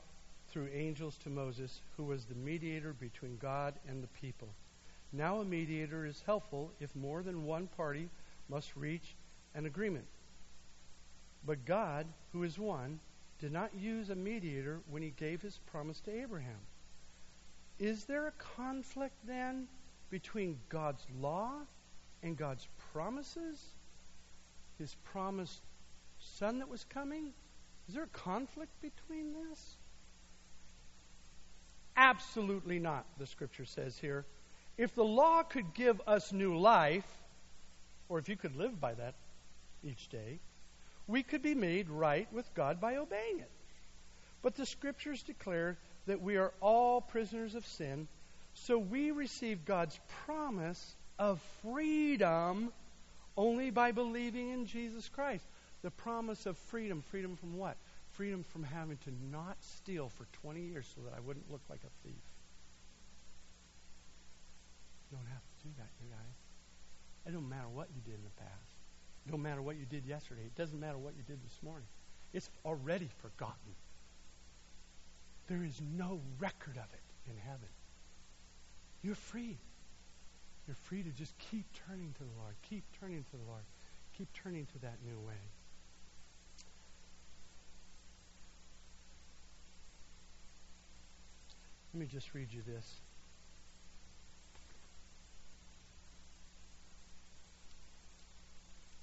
through 0.52 0.70
angels 0.74 1.18
to 1.24 1.30
Moses, 1.30 1.82
who 1.98 2.04
was 2.04 2.26
the 2.26 2.36
mediator 2.36 2.94
between 2.94 3.38
God 3.38 3.74
and 3.88 4.04
the 4.04 4.08
people. 4.22 4.50
Now 5.12 5.40
a 5.40 5.46
mediator 5.46 6.06
is 6.06 6.22
helpful 6.26 6.72
if 6.80 6.96
more 6.96 7.24
than 7.24 7.46
one 7.46 7.68
party 7.76 8.10
must 8.50 8.76
reach 8.76 9.16
an 9.56 9.66
agreement. 9.66 10.06
But 11.46 11.66
God, 11.66 12.08
who 12.32 12.44
is 12.44 12.58
one, 12.58 13.00
did 13.40 13.52
not 13.52 13.76
use 13.76 14.10
a 14.10 14.16
mediator 14.16 14.80
when 14.90 15.02
he 15.02 15.10
gave 15.10 15.42
his 15.42 15.60
promise 15.72 16.00
to 16.02 16.22
Abraham. 16.22 16.60
Is 17.80 18.06
there 18.06 18.28
a 18.28 18.32
conflict 18.58 19.16
then 19.26 19.68
between 20.10 20.60
God's 20.70 21.06
law 21.20 21.52
and 22.22 22.38
God's 22.38 22.68
promises? 22.94 23.62
His 24.80 24.96
promised 25.12 25.62
son 26.20 26.60
that 26.60 26.70
was 26.70 26.86
coming? 26.86 27.34
Is 27.88 27.96
there 27.96 28.04
a 28.04 28.08
conflict 28.08 28.72
between 28.82 29.34
this? 29.34 29.78
Absolutely 31.98 32.80
not, 32.80 33.06
the 33.20 33.28
scripture 33.28 33.66
says 33.66 33.98
here. 33.98 34.26
If 34.78 34.96
the 34.96 35.04
law 35.04 35.44
could 35.44 35.74
give 35.74 36.02
us 36.08 36.32
new 36.32 36.58
life, 36.58 37.08
or 38.10 38.18
if 38.20 38.30
you 38.30 38.36
could 38.36 38.56
live 38.56 38.80
by 38.80 38.94
that 38.94 39.16
each 39.84 40.10
day, 40.10 40.40
we 41.08 41.24
could 41.24 41.42
be 41.42 41.56
made 41.56 41.90
right 41.90 42.32
with 42.32 42.54
God 42.54 42.80
by 42.80 42.96
obeying 42.96 43.40
it. 43.40 43.52
But 44.42 44.56
the 44.56 44.66
scriptures 44.66 45.24
declare 45.24 45.78
that 46.06 46.22
we 46.22 46.38
are 46.38 46.54
all 46.62 47.02
prisoners 47.02 47.56
of 47.56 47.66
sin, 47.66 48.08
so 48.54 48.78
we 48.78 49.12
receive 49.12 49.66
God's 49.66 50.00
promise 50.26 50.96
of 51.18 51.42
freedom 51.62 52.72
only 53.36 53.72
by 53.72 53.92
believing 53.92 54.50
in 54.50 54.66
Jesus 54.66 55.10
Christ. 55.10 55.46
The 55.82 55.92
promise 55.92 56.46
of 56.46 56.58
freedom. 56.58 57.02
Freedom 57.10 57.36
from 57.36 57.58
what? 57.58 57.78
Freedom 58.12 58.44
from 58.44 58.64
having 58.64 58.98
to 58.98 59.12
not 59.32 59.58
steal 59.60 60.10
for 60.10 60.28
20 60.42 60.62
years 60.62 60.90
so 60.96 61.02
that 61.02 61.14
I 61.18 61.20
wouldn't 61.20 61.52
look 61.52 61.62
like 61.70 61.82
a 61.84 62.08
thief. 62.08 62.22
You 65.10 65.18
don't 65.18 65.28
have 65.28 65.42
to 65.42 65.68
do 65.68 65.74
that, 65.78 65.90
you 66.02 66.10
guys. 66.10 66.38
It 67.26 67.34
don't 67.34 67.50
matter 67.50 67.70
what 67.74 67.88
you 67.96 68.02
did 68.02 68.16
in 68.16 68.24
the 68.24 68.42
past. 68.42 68.63
Don't 69.30 69.42
matter 69.42 69.62
what 69.62 69.78
you 69.78 69.86
did 69.86 70.06
yesterday. 70.06 70.42
It 70.42 70.56
doesn't 70.56 70.80
matter 70.80 70.98
what 70.98 71.14
you 71.16 71.24
did 71.24 71.44
this 71.44 71.58
morning. 71.64 71.88
It's 72.34 72.50
already 72.66 73.10
forgotten. 73.22 73.76
There 75.48 75.64
is 75.64 75.80
no 75.98 76.20
record 76.40 76.78
of 76.78 76.92
it 76.94 77.30
in 77.30 77.38
heaven. 77.38 77.70
You're 79.02 79.16
free. 79.16 79.58
You're 80.68 80.76
free 80.76 81.04
to 81.04 81.10
just 81.10 81.38
keep 81.38 81.66
turning 81.88 82.14
to 82.14 82.24
the 82.24 82.40
Lord. 82.40 82.56
Keep 82.70 82.84
turning 83.00 83.24
to 83.24 83.32
the 83.32 83.44
Lord. 83.48 83.64
Keep 84.18 84.32
turning 84.34 84.66
to 84.68 84.80
that 84.80 84.96
new 85.06 85.20
way. 85.20 85.34
Let 91.94 92.00
me 92.00 92.06
just 92.08 92.34
read 92.34 92.52
you 92.52 92.62
this. 92.66 93.02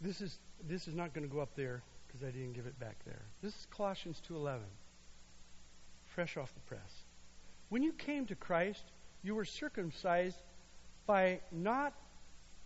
This 0.01 0.21
is 0.21 0.39
this 0.67 0.89
is 0.89 0.95
not 0.95 1.13
going 1.15 1.29
to 1.29 1.35
go 1.35 1.41
up 1.41 1.55
there 1.55 1.83
because 2.07 2.23
I 2.23 2.31
didn't 2.31 2.55
give 2.55 2.67
it 2.67 2.79
back 2.79 2.97
there. 3.05 3.23
This 3.43 3.55
is 3.55 3.67
Colossians 3.71 4.21
2:11. 4.29 4.61
Fresh 6.07 6.37
off 6.37 6.53
the 6.55 6.61
press. 6.61 7.05
When 7.69 7.83
you 7.83 7.93
came 7.93 8.27
to 8.27 8.35
Christ, 8.35 8.85
you 9.23 9.35
were 9.35 9.45
circumcised 9.45 10.39
by 11.07 11.41
not 11.53 11.95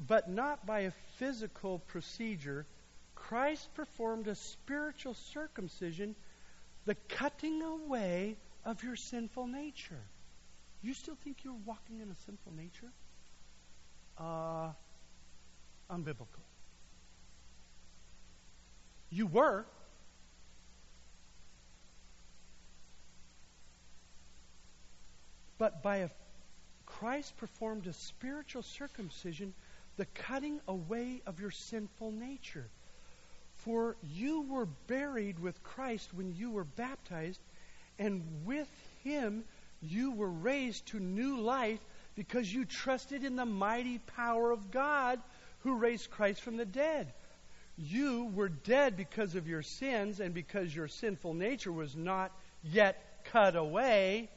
but 0.01 0.28
not 0.28 0.66
by 0.66 0.80
a 0.80 0.93
physical 1.18 1.78
procedure. 1.78 2.66
Christ 3.14 3.72
performed 3.74 4.26
a 4.28 4.35
spiritual 4.35 5.14
circumcision, 5.14 6.14
the 6.85 6.95
cutting 7.09 7.62
away 7.62 8.37
of 8.64 8.82
your 8.82 8.97
sinful 8.97 9.47
nature. 9.47 10.03
You 10.82 10.95
still 10.95 11.16
think 11.22 11.45
you're 11.45 11.55
walking 11.64 12.01
in 12.01 12.11
a 12.11 12.14
sinful 12.26 12.53
nature? 12.53 12.93
Uh, 14.18 14.72
unbiblical. 15.91 16.43
You 19.15 19.29
were. 19.29 19.65
But 25.57 25.85
by 25.85 25.99
a 25.99 26.09
Christ 26.85 27.37
performed 27.37 27.87
a 27.87 27.93
spiritual 27.93 28.62
circumcision, 28.62 29.55
the 29.97 30.07
cutting 30.07 30.61
away 30.67 31.23
of 31.27 31.39
your 31.39 31.53
sinful 31.53 32.11
nature. 32.11 32.69
For 33.59 33.97
you 34.03 34.43
were 34.43 34.67
buried 34.67 35.39
with 35.39 35.62
Christ 35.62 36.12
when 36.12 36.35
you 36.35 36.51
were 36.51 36.65
baptized, 36.65 37.41
and 38.01 38.45
with 38.45 38.69
him 39.05 39.45
you 39.81 40.11
were 40.11 40.31
raised 40.31 40.87
to 40.87 40.99
new 40.99 41.39
life 41.41 41.81
because 42.17 42.53
you 42.53 42.65
trusted 42.65 43.23
in 43.23 43.37
the 43.37 43.47
mighty 43.47 43.99
power 43.99 44.51
of 44.51 44.73
God 44.73 45.21
who 45.61 45.77
raised 45.77 46.11
Christ 46.11 46.41
from 46.41 46.57
the 46.57 46.65
dead. 46.65 47.12
You 47.77 48.31
were 48.35 48.49
dead 48.49 48.97
because 48.97 49.35
of 49.35 49.49
your 49.49 49.62
sins 49.62 50.20
and 50.20 50.33
because 50.33 50.75
your 50.75 50.89
sinful 50.89 51.35
nature 51.35 51.72
was 51.72 51.97
not 51.97 52.31
yet 52.62 53.25
cut 53.25 53.57
away. 53.57 54.31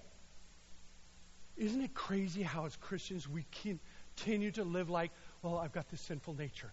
Isn't 1.55 1.81
it 1.81 1.93
crazy 1.93 2.41
how, 2.43 2.65
as 2.65 2.75
Christians, 2.75 3.27
we 3.27 3.45
continue 3.61 4.51
to 4.51 4.63
live 4.63 4.89
like, 4.89 5.11
well, 5.41 5.57
I've 5.57 5.71
got 5.71 5.89
this 5.89 6.01
sinful 6.01 6.35
nature? 6.35 6.71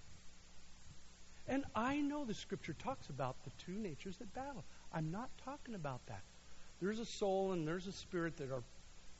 And 1.47 1.65
I 1.75 2.01
know 2.01 2.25
the 2.25 2.35
scripture 2.35 2.75
talks 2.75 3.09
about 3.11 3.37
the 3.45 3.51
two 3.67 3.73
natures 3.73 4.17
that 4.17 4.33
battle. 4.35 4.65
I'm 4.93 5.11
not 5.11 5.29
talking 5.45 5.75
about 5.75 6.01
that. 6.07 6.23
There's 6.81 6.99
a 6.99 7.07
soul 7.07 7.53
and 7.53 7.69
there's 7.69 7.87
a 7.87 7.93
spirit 7.93 8.39
that 8.39 8.51
are 8.51 8.63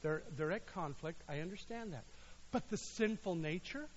they're, 0.03 0.23
they're 0.37 0.53
at 0.53 0.67
conflict. 0.67 1.23
I 1.29 1.41
understand 1.41 1.95
that. 1.95 2.05
But 2.53 2.69
the 2.69 2.77
sinful 2.77 3.37
nature, 3.37 3.89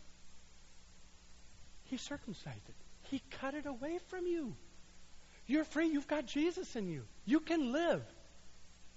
he 1.83 1.97
circumcised 1.97 2.69
it. 2.69 2.75
He 3.09 3.21
cut 3.41 3.53
it 3.53 3.65
away 3.65 3.99
from 4.07 4.27
you. 4.27 4.55
You're 5.45 5.63
free. 5.63 5.87
You've 5.87 6.07
got 6.07 6.25
Jesus 6.25 6.75
in 6.75 6.87
you. 6.89 7.03
You 7.25 7.39
can 7.39 7.71
live. 7.71 8.01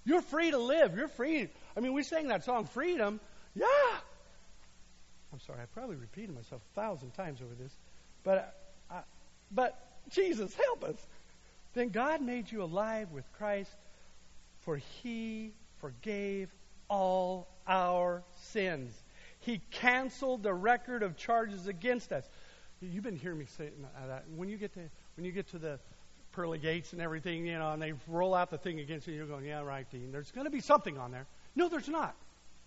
You're 0.03 0.21
free 0.21 0.51
to 0.51 0.57
live. 0.57 0.95
You're 0.97 1.07
free. 1.07 1.47
I 1.75 1.79
mean, 1.79 1.93
we 1.93 2.03
sang 2.03 2.27
that 2.27 2.43
song, 2.43 2.65
Freedom. 2.65 3.19
Yeah. 3.55 3.65
I'm 5.33 5.39
sorry, 5.39 5.59
I 5.61 5.65
probably 5.73 5.95
repeated 5.95 6.35
myself 6.35 6.61
a 6.73 6.81
thousand 6.81 7.11
times 7.11 7.41
over 7.41 7.53
this, 7.55 7.71
but, 8.23 8.53
I, 8.89 8.99
but 9.49 9.79
Jesus, 10.09 10.53
help 10.55 10.83
us. 10.83 10.95
Then 11.73 11.89
God 11.89 12.21
made 12.21 12.51
you 12.51 12.63
alive 12.63 13.11
with 13.11 13.23
Christ, 13.37 13.71
for 14.61 14.77
he 14.77 15.53
forgave 15.79 16.49
all 16.89 17.47
our 17.65 18.23
sins. 18.41 18.93
He 19.39 19.61
canceled 19.71 20.43
the 20.43 20.53
record 20.53 21.01
of 21.01 21.15
charges 21.15 21.65
against 21.67 22.11
us. 22.11 22.27
You've 22.81 23.03
been 23.03 23.15
hearing 23.15 23.37
me 23.37 23.45
say 23.57 23.67
uh, 23.67 24.07
that. 24.07 24.25
When 24.35 24.49
you 24.49 24.57
get 24.57 24.73
to 24.73 24.81
when 25.15 25.23
you 25.23 25.31
get 25.31 25.47
to 25.49 25.59
the 25.59 25.79
pearly 26.31 26.57
gates 26.57 26.93
and 26.93 27.01
everything, 27.01 27.45
you 27.45 27.59
know, 27.59 27.73
and 27.73 27.81
they 27.81 27.93
roll 28.07 28.33
out 28.33 28.49
the 28.49 28.57
thing 28.57 28.79
against 28.79 29.07
you, 29.07 29.13
you're 29.13 29.27
going, 29.27 29.45
yeah, 29.45 29.61
right, 29.61 29.89
Dean. 29.91 30.11
There's 30.11 30.31
going 30.31 30.45
to 30.45 30.51
be 30.51 30.61
something 30.61 30.97
on 30.97 31.11
there. 31.11 31.27
No, 31.55 31.69
there's 31.69 31.89
not. 31.89 32.15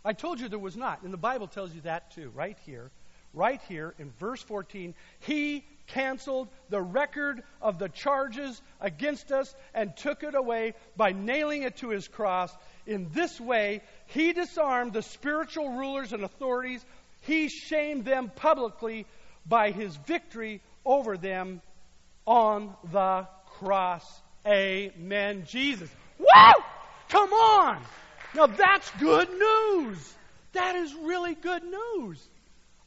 I 0.04 0.12
told 0.12 0.38
you 0.38 0.48
there 0.48 0.58
was 0.58 0.76
not. 0.76 1.02
And 1.02 1.12
the 1.12 1.18
Bible 1.18 1.48
tells 1.48 1.74
you 1.74 1.80
that 1.80 2.12
too, 2.12 2.30
right 2.34 2.56
here. 2.64 2.90
Right 3.32 3.60
here 3.68 3.94
in 3.98 4.12
verse 4.20 4.40
14. 4.42 4.94
He 5.20 5.64
canceled 5.88 6.48
the 6.68 6.80
record 6.80 7.42
of 7.60 7.80
the 7.80 7.88
charges 7.88 8.62
against 8.80 9.32
us 9.32 9.52
and 9.74 9.96
took 9.96 10.22
it 10.22 10.36
away 10.36 10.74
by 10.96 11.10
nailing 11.10 11.62
it 11.62 11.78
to 11.78 11.88
his 11.88 12.06
cross. 12.06 12.54
In 12.86 13.08
this 13.12 13.40
way, 13.40 13.80
he 14.06 14.32
disarmed 14.32 14.92
the 14.92 15.02
spiritual 15.02 15.70
rulers 15.70 16.12
and 16.12 16.22
authorities. 16.22 16.84
He 17.22 17.48
shamed 17.48 18.04
them 18.04 18.30
publicly 18.36 19.06
by 19.46 19.70
his 19.70 19.96
victory 19.96 20.60
over 20.84 21.16
them 21.16 21.60
on 22.26 22.74
the 22.92 23.26
cross. 23.58 24.22
Amen. 24.46 25.44
Jesus. 25.46 25.90
Woo! 26.18 26.26
Come 27.08 27.32
on! 27.32 27.82
Now 28.34 28.46
that's 28.46 28.90
good 28.98 29.28
news. 29.30 30.14
That 30.52 30.76
is 30.76 30.94
really 30.94 31.34
good 31.34 31.62
news. 31.62 32.28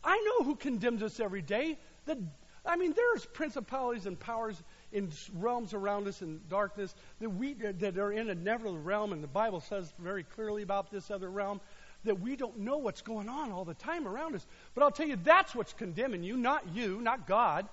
I 0.03 0.18
know 0.26 0.45
who 0.45 0.55
condemns 0.55 1.03
us 1.03 1.20
every 1.20 1.41
day. 1.41 1.78
The, 2.05 2.18
I 2.66 2.76
mean, 2.76 2.93
there's 2.93 3.26
principalities 3.26 4.05
and 4.05 4.20
powers 4.20 4.62
in 4.91 5.10
realms 5.36 5.74
around 5.74 6.08
us 6.08 6.22
in 6.22 6.41
darkness 6.49 6.93
that 7.20 7.30
we 7.30 7.53
that 7.53 7.97
are 7.97 8.12
in 8.12 8.30
another 8.30 8.72
realm, 8.72 9.12
and 9.14 9.24
the 9.24 9.28
Bible 9.28 9.62
says 9.62 9.91
very 9.99 10.24
clearly 10.24 10.64
about 10.64 10.91
this 10.91 11.12
other 11.12 11.30
realm 11.30 11.60
that 12.04 12.20
we 12.20 12.36
don't 12.36 12.60
know 12.60 12.78
what's 12.78 13.02
going 13.02 13.30
on 13.30 13.52
all 13.52 13.66
the 13.66 13.74
time 13.74 14.08
around 14.08 14.36
us. 14.36 14.45
But 14.74 14.84
I'll 14.84 14.91
tell 14.91 15.08
you, 15.08 15.18
that's 15.24 15.54
what's 15.54 15.74
condemning 15.74 16.24
you, 16.24 16.38
not 16.38 16.74
you, 16.74 17.02
not 17.02 17.28
God. 17.28 17.68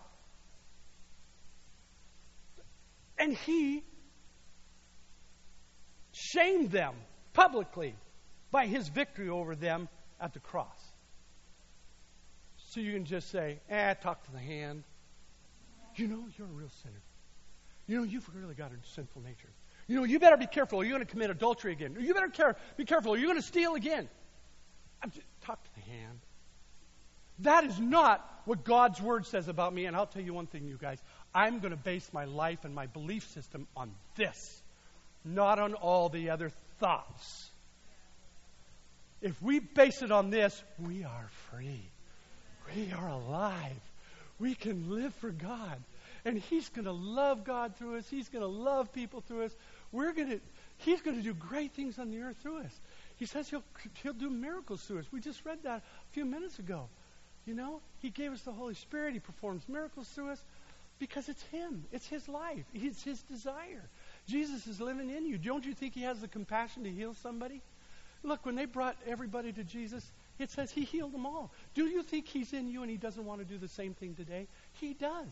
And 3.19 3.35
He 3.35 3.85
shamed 6.13 6.71
them 6.71 6.95
publicly 7.33 7.95
by 8.51 8.67
His 8.67 8.89
victory 8.89 9.29
over 9.29 9.55
them 9.55 9.89
at 10.21 10.33
the 10.33 10.41
cross. 10.41 10.81
So 12.57 12.81
you 12.81 12.93
can 12.93 13.05
just 13.05 13.31
say, 13.31 13.61
eh, 13.71 13.95
talk 13.95 14.25
to 14.25 14.33
the 14.33 14.39
hand. 14.39 14.83
You 15.95 16.09
know, 16.09 16.25
you're 16.37 16.49
a 16.49 16.51
real 16.51 16.71
sinner. 16.83 17.03
You 17.87 17.99
know, 17.99 18.03
you've 18.03 18.29
really 18.35 18.55
got 18.55 18.73
a 18.73 18.95
sinful 18.95 19.23
nature. 19.23 19.51
You 19.87 19.97
know, 19.97 20.05
you 20.05 20.19
better 20.19 20.37
be 20.37 20.47
careful. 20.47 20.83
You're 20.83 20.95
going 20.95 21.07
to 21.07 21.11
commit 21.11 21.31
adultery 21.31 21.73
again. 21.73 21.97
You 21.99 22.15
better 22.15 22.29
care, 22.29 22.57
be 22.77 22.85
careful. 22.85 23.17
You're 23.17 23.29
going 23.29 23.41
to 23.41 23.47
steal 23.47 23.75
again. 23.75 24.09
Just, 25.07 25.27
Talk 25.45 25.63
to 25.63 25.71
the 25.75 25.91
hand. 25.91 26.21
That 27.41 27.65
is 27.65 27.79
not 27.79 28.27
what 28.47 28.65
God's 28.65 29.01
Word 29.01 29.27
says 29.27 29.49
about 29.49 29.75
me. 29.75 29.85
And 29.85 29.97
I'll 29.97 30.07
tell 30.07 30.23
you 30.23 30.33
one 30.33 30.47
thing, 30.47 30.67
you 30.67 30.79
guys. 30.81 30.99
I'm 31.35 31.59
going 31.59 31.73
to 31.73 31.77
base 31.77 32.09
my 32.13 32.25
life 32.25 32.65
and 32.65 32.75
my 32.75 32.87
belief 32.87 33.29
system 33.29 33.67
on 33.77 33.91
this, 34.17 34.63
not 35.25 35.59
on 35.59 35.75
all 35.75 36.09
the 36.09 36.31
other 36.31 36.51
thoughts. 36.79 37.51
If 39.21 39.41
we 39.43 39.59
base 39.59 40.03
it 40.03 40.13
on 40.13 40.31
this, 40.31 40.63
we 40.79 41.05
are 41.05 41.29
free. 41.51 41.83
We 42.75 42.93
are 42.93 43.09
alive. 43.09 43.81
We 44.39 44.55
can 44.55 44.91
live 44.91 45.15
for 45.15 45.31
God. 45.31 45.83
And 46.25 46.39
He's 46.39 46.69
going 46.71 46.87
to 46.87 46.93
love 46.93 47.45
God 47.45 47.77
through 47.77 47.99
us. 47.99 48.09
He's 48.09 48.29
going 48.29 48.43
to 48.43 48.49
love 48.49 48.93
people 48.93 49.21
through 49.23 49.45
us. 49.45 49.53
We're 49.95 50.13
going 50.13 50.29
to, 50.29 50.41
He's 50.79 51.01
going 51.03 51.17
to 51.17 51.23
do 51.23 51.33
great 51.33 51.73
things 51.73 52.01
on 52.01 52.11
the 52.11 52.21
earth 52.21 52.37
through 52.43 52.59
us. 52.59 52.81
He 53.17 53.27
says 53.27 53.49
he'll, 53.49 53.63
he'll 54.03 54.13
do 54.13 54.29
miracles 54.29 54.83
through 54.83 54.99
us. 54.99 55.07
We 55.13 55.21
just 55.21 55.45
read 55.45 55.63
that 55.63 55.79
a 55.79 56.13
few 56.13 56.25
minutes 56.25 56.59
ago. 56.59 56.89
You 57.47 57.55
know, 57.55 57.81
He 58.01 58.11
gave 58.11 58.33
us 58.33 58.41
the 58.43 58.51
Holy 58.51 58.75
Spirit. 58.75 59.15
He 59.15 59.21
performs 59.21 59.63
miracles 59.69 60.09
through 60.09 60.31
us 60.31 60.43
because 60.99 61.29
it's 61.29 61.43
Him. 61.45 61.85
It's 61.93 62.09
His 62.09 62.29
life. 62.29 62.65
It's 62.75 63.05
His 63.05 63.23
desire. 63.23 63.89
Jesus 64.27 64.67
is 64.67 64.81
living 64.81 65.11
in 65.11 65.27
you. 65.27 65.39
Don't 65.39 65.65
you 65.65 65.75
think 65.75 65.95
He 65.95 66.03
has 66.03 66.21
the 66.21 66.29
compassion 66.29 66.83
to 66.83 66.91
heal 66.91 67.15
somebody? 67.23 67.63
Look, 68.25 68.45
when 68.45 68.57
they 68.57 68.65
brought 68.65 68.97
everybody 69.07 69.53
to 69.53 69.63
Jesus, 69.63 70.05
it 70.41 70.51
says 70.51 70.73
He 70.73 70.83
healed 70.83 71.13
them 71.13 71.25
all. 71.25 71.53
Do 71.75 71.87
you 71.87 72.03
think 72.03 72.27
He's 72.27 72.53
in 72.53 72.67
you 72.67 72.83
and 72.83 72.91
He 72.91 72.97
doesn't 72.97 73.25
want 73.25 73.43
to 73.43 73.45
do 73.45 73.59
the 73.59 73.69
same 73.69 73.95
thing 73.95 74.17
today? 74.17 74.49
He 74.81 74.95
does. 74.95 75.29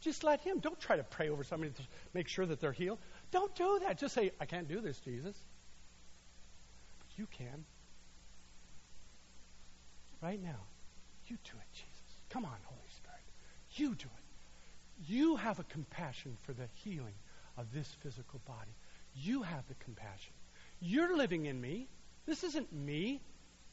Just 0.00 0.22
let 0.22 0.40
Him. 0.40 0.60
Don't 0.60 0.78
try 0.80 0.96
to 0.96 1.02
pray 1.02 1.28
over 1.28 1.44
somebody 1.44 1.72
to 1.72 1.82
make 2.14 2.28
sure 2.28 2.46
that 2.46 2.60
they're 2.60 2.72
healed. 2.72 2.98
Don't 3.30 3.54
do 3.54 3.80
that. 3.84 3.98
Just 3.98 4.14
say, 4.14 4.32
I 4.40 4.46
can't 4.46 4.68
do 4.68 4.80
this, 4.80 4.98
Jesus. 5.00 5.36
But 6.98 7.18
you 7.18 7.26
can. 7.26 7.64
Right 10.22 10.42
now. 10.42 10.60
You 11.26 11.36
do 11.44 11.52
it, 11.58 11.74
Jesus. 11.74 12.16
Come 12.30 12.44
on, 12.44 12.56
Holy 12.64 12.88
Spirit. 12.96 13.20
You 13.72 13.94
do 13.94 14.06
it. 14.06 15.10
You 15.12 15.36
have 15.36 15.58
a 15.58 15.64
compassion 15.64 16.36
for 16.42 16.52
the 16.52 16.68
healing 16.82 17.14
of 17.56 17.72
this 17.72 17.86
physical 18.02 18.40
body. 18.46 18.74
You 19.14 19.42
have 19.42 19.66
the 19.68 19.74
compassion. 19.84 20.32
You're 20.80 21.16
living 21.16 21.46
in 21.46 21.60
me. 21.60 21.88
This 22.26 22.44
isn't 22.44 22.72
me. 22.72 23.20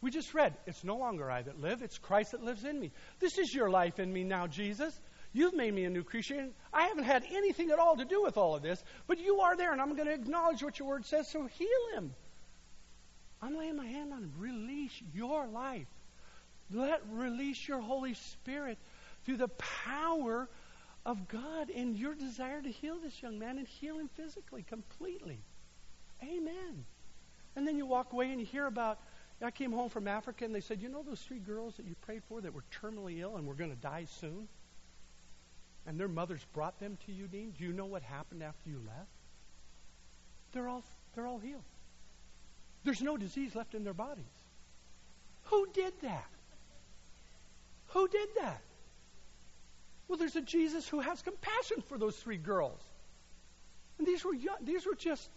We 0.01 0.12
just 0.12 0.34
read, 0.34 0.56
it's 0.68 0.84
no 0.84 0.97
longer 0.97 1.32
I 1.32 1.41
that 1.41 1.60
live, 1.60 1.82
it's 1.82 1.97
Christ 1.97 2.32
that 2.32 2.43
lives 2.43 2.64
in 2.64 2.80
me. 2.80 2.91
This 3.20 3.38
is 3.38 3.53
your 3.53 3.70
life 3.70 3.99
in 3.99 4.12
me 4.12 4.24
now, 4.24 4.47
Jesus. 4.47 4.93
You've 5.36 5.53
made 5.53 5.73
me 5.73 5.83
a 5.83 5.89
new 5.89 6.03
creature. 6.03 6.47
I 6.71 6.83
haven't 6.83 7.03
had 7.03 7.25
anything 7.29 7.69
at 7.69 7.77
all 7.77 7.97
to 7.97 8.05
do 8.05 8.23
with 8.23 8.38
all 8.38 8.55
of 8.55 8.61
this, 8.61 8.81
but 9.05 9.19
you 9.19 9.41
are 9.41 9.57
there, 9.57 9.73
and 9.73 9.81
I'm 9.81 9.93
going 9.93 10.07
to 10.07 10.13
acknowledge 10.13 10.63
what 10.63 10.79
your 10.79 10.88
word 10.88 11.05
says, 11.05 11.27
so 11.27 11.45
heal 11.45 11.67
him. 11.93 12.15
I'm 13.41 13.57
laying 13.57 13.75
my 13.75 13.86
hand 13.86 14.13
on 14.13 14.19
him. 14.19 14.31
Release 14.38 14.93
your 15.13 15.45
life. 15.45 15.88
Let 16.71 17.01
release 17.11 17.67
your 17.67 17.81
Holy 17.81 18.13
Spirit 18.13 18.77
through 19.25 19.36
the 19.36 19.49
power 19.49 20.47
of 21.05 21.27
God 21.27 21.69
and 21.69 21.97
your 21.97 22.15
desire 22.15 22.61
to 22.61 22.69
heal 22.69 22.97
this 23.03 23.21
young 23.21 23.38
man 23.38 23.57
and 23.57 23.67
heal 23.67 23.99
him 23.99 24.09
physically, 24.15 24.63
completely. 24.63 25.39
Amen. 26.23 26.86
And 27.57 27.67
then 27.67 27.75
you 27.75 27.86
walk 27.86 28.13
away 28.13 28.31
and 28.31 28.39
you 28.39 28.45
hear 28.45 28.67
about. 28.67 28.99
I 29.41 29.51
came 29.51 29.73
home 29.73 29.89
from 29.89 30.07
Africa 30.07 30.45
and 30.45 30.55
they 30.55 30.61
said, 30.61 30.81
You 30.81 30.88
know 30.88 31.03
those 31.03 31.19
three 31.19 31.39
girls 31.39 31.75
that 31.75 31.86
you 31.86 31.95
prayed 32.05 32.23
for 32.29 32.39
that 32.39 32.53
were 32.53 32.63
terminally 32.81 33.19
ill 33.19 33.36
and 33.36 33.45
were 33.45 33.53
going 33.53 33.69
to 33.69 33.81
die 33.81 34.05
soon? 34.21 34.47
And 35.88 35.99
their 35.99 36.07
mothers 36.07 36.41
brought 36.53 36.79
them 36.79 36.97
to 37.05 37.11
you, 37.11 37.27
Dean? 37.27 37.53
Do 37.57 37.63
you 37.63 37.71
know 37.71 37.86
what 37.86 38.01
happened 38.01 38.41
after 38.41 38.69
you 38.69 38.81
left? 38.88 39.09
They're 40.51 40.67
all, 40.67 40.83
they're 41.13 41.27
all 41.27 41.39
healed. 41.39 41.63
There's 42.83 43.01
no 43.01 43.17
disease 43.17 43.55
left 43.55 43.75
in 43.75 43.83
their 43.83 43.93
bodies. 43.93 44.23
Who 45.45 45.67
did 45.73 45.93
that? 46.01 46.29
Who 47.88 48.07
did 48.07 48.29
that? 48.39 48.61
Well, 50.07 50.17
there's 50.17 50.36
a 50.36 50.41
Jesus 50.41 50.88
who 50.88 50.99
has 50.99 51.21
compassion 51.21 51.81
for 51.88 51.97
those 51.97 52.15
three 52.15 52.38
girls. 52.38 52.79
And 53.97 54.07
these 54.07 54.23
were 54.23 54.33
young, 54.33 54.57
these 54.61 54.86
were 54.86 54.95
just 54.95 55.29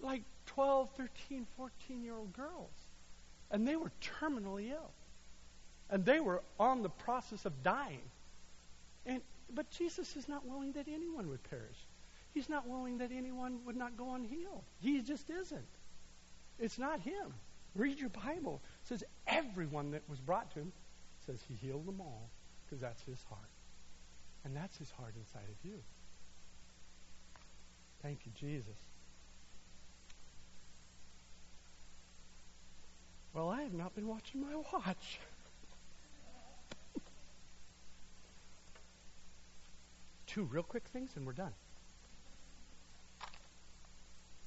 like 0.00 0.22
12, 0.46 0.90
13, 0.96 1.46
14 1.56 2.02
year 2.02 2.14
old 2.14 2.32
girls. 2.32 2.70
And 3.50 3.66
they 3.66 3.76
were 3.76 3.92
terminally 4.20 4.70
ill. 4.70 4.90
And 5.90 6.04
they 6.04 6.20
were 6.20 6.42
on 6.58 6.82
the 6.82 6.88
process 6.88 7.44
of 7.44 7.62
dying. 7.62 8.02
And 9.06 9.20
but 9.54 9.70
Jesus 9.70 10.16
is 10.16 10.28
not 10.28 10.46
willing 10.46 10.72
that 10.72 10.88
anyone 10.88 11.28
would 11.28 11.42
perish. 11.44 11.78
He's 12.32 12.48
not 12.48 12.66
willing 12.66 12.98
that 12.98 13.10
anyone 13.12 13.60
would 13.66 13.76
not 13.76 13.96
go 13.96 14.14
unhealed. 14.14 14.64
He 14.80 15.00
just 15.02 15.28
isn't. 15.28 15.68
It's 16.58 16.78
not 16.78 17.00
him. 17.00 17.34
Read 17.74 17.98
your 17.98 18.08
Bible. 18.10 18.60
It 18.82 18.88
says 18.88 19.04
everyone 19.26 19.90
that 19.92 20.02
was 20.08 20.18
brought 20.18 20.52
to 20.52 20.60
him 20.60 20.72
says 21.26 21.40
he 21.46 21.54
healed 21.54 21.86
them 21.86 22.00
all 22.00 22.30
because 22.64 22.80
that's 22.80 23.02
his 23.02 23.22
heart. 23.28 23.40
And 24.44 24.56
that's 24.56 24.76
his 24.76 24.90
heart 24.90 25.14
inside 25.16 25.48
of 25.48 25.70
you. 25.70 25.78
Thank 28.02 28.20
you, 28.26 28.32
Jesus. 28.38 28.78
Well, 33.32 33.48
I 33.48 33.62
have 33.62 33.72
not 33.72 33.94
been 33.94 34.08
watching 34.08 34.40
my 34.40 34.54
watch. 34.56 35.20
Two 40.32 40.44
real 40.44 40.62
quick 40.62 40.84
things 40.94 41.10
and 41.14 41.26
we're 41.26 41.34
done. 41.34 41.52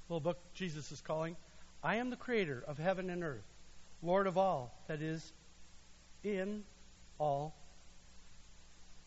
Little 0.09 0.19
book 0.19 0.39
Jesus 0.55 0.91
is 0.91 0.99
calling. 1.01 1.35
I 1.83 1.97
am 1.97 2.09
the 2.09 2.15
creator 2.15 2.63
of 2.67 2.79
heaven 2.79 3.11
and 3.11 3.23
earth, 3.23 3.45
Lord 4.01 4.25
of 4.25 4.35
all 4.35 4.73
that 4.87 5.03
is 5.03 5.33
in 6.23 6.63
all. 7.19 7.53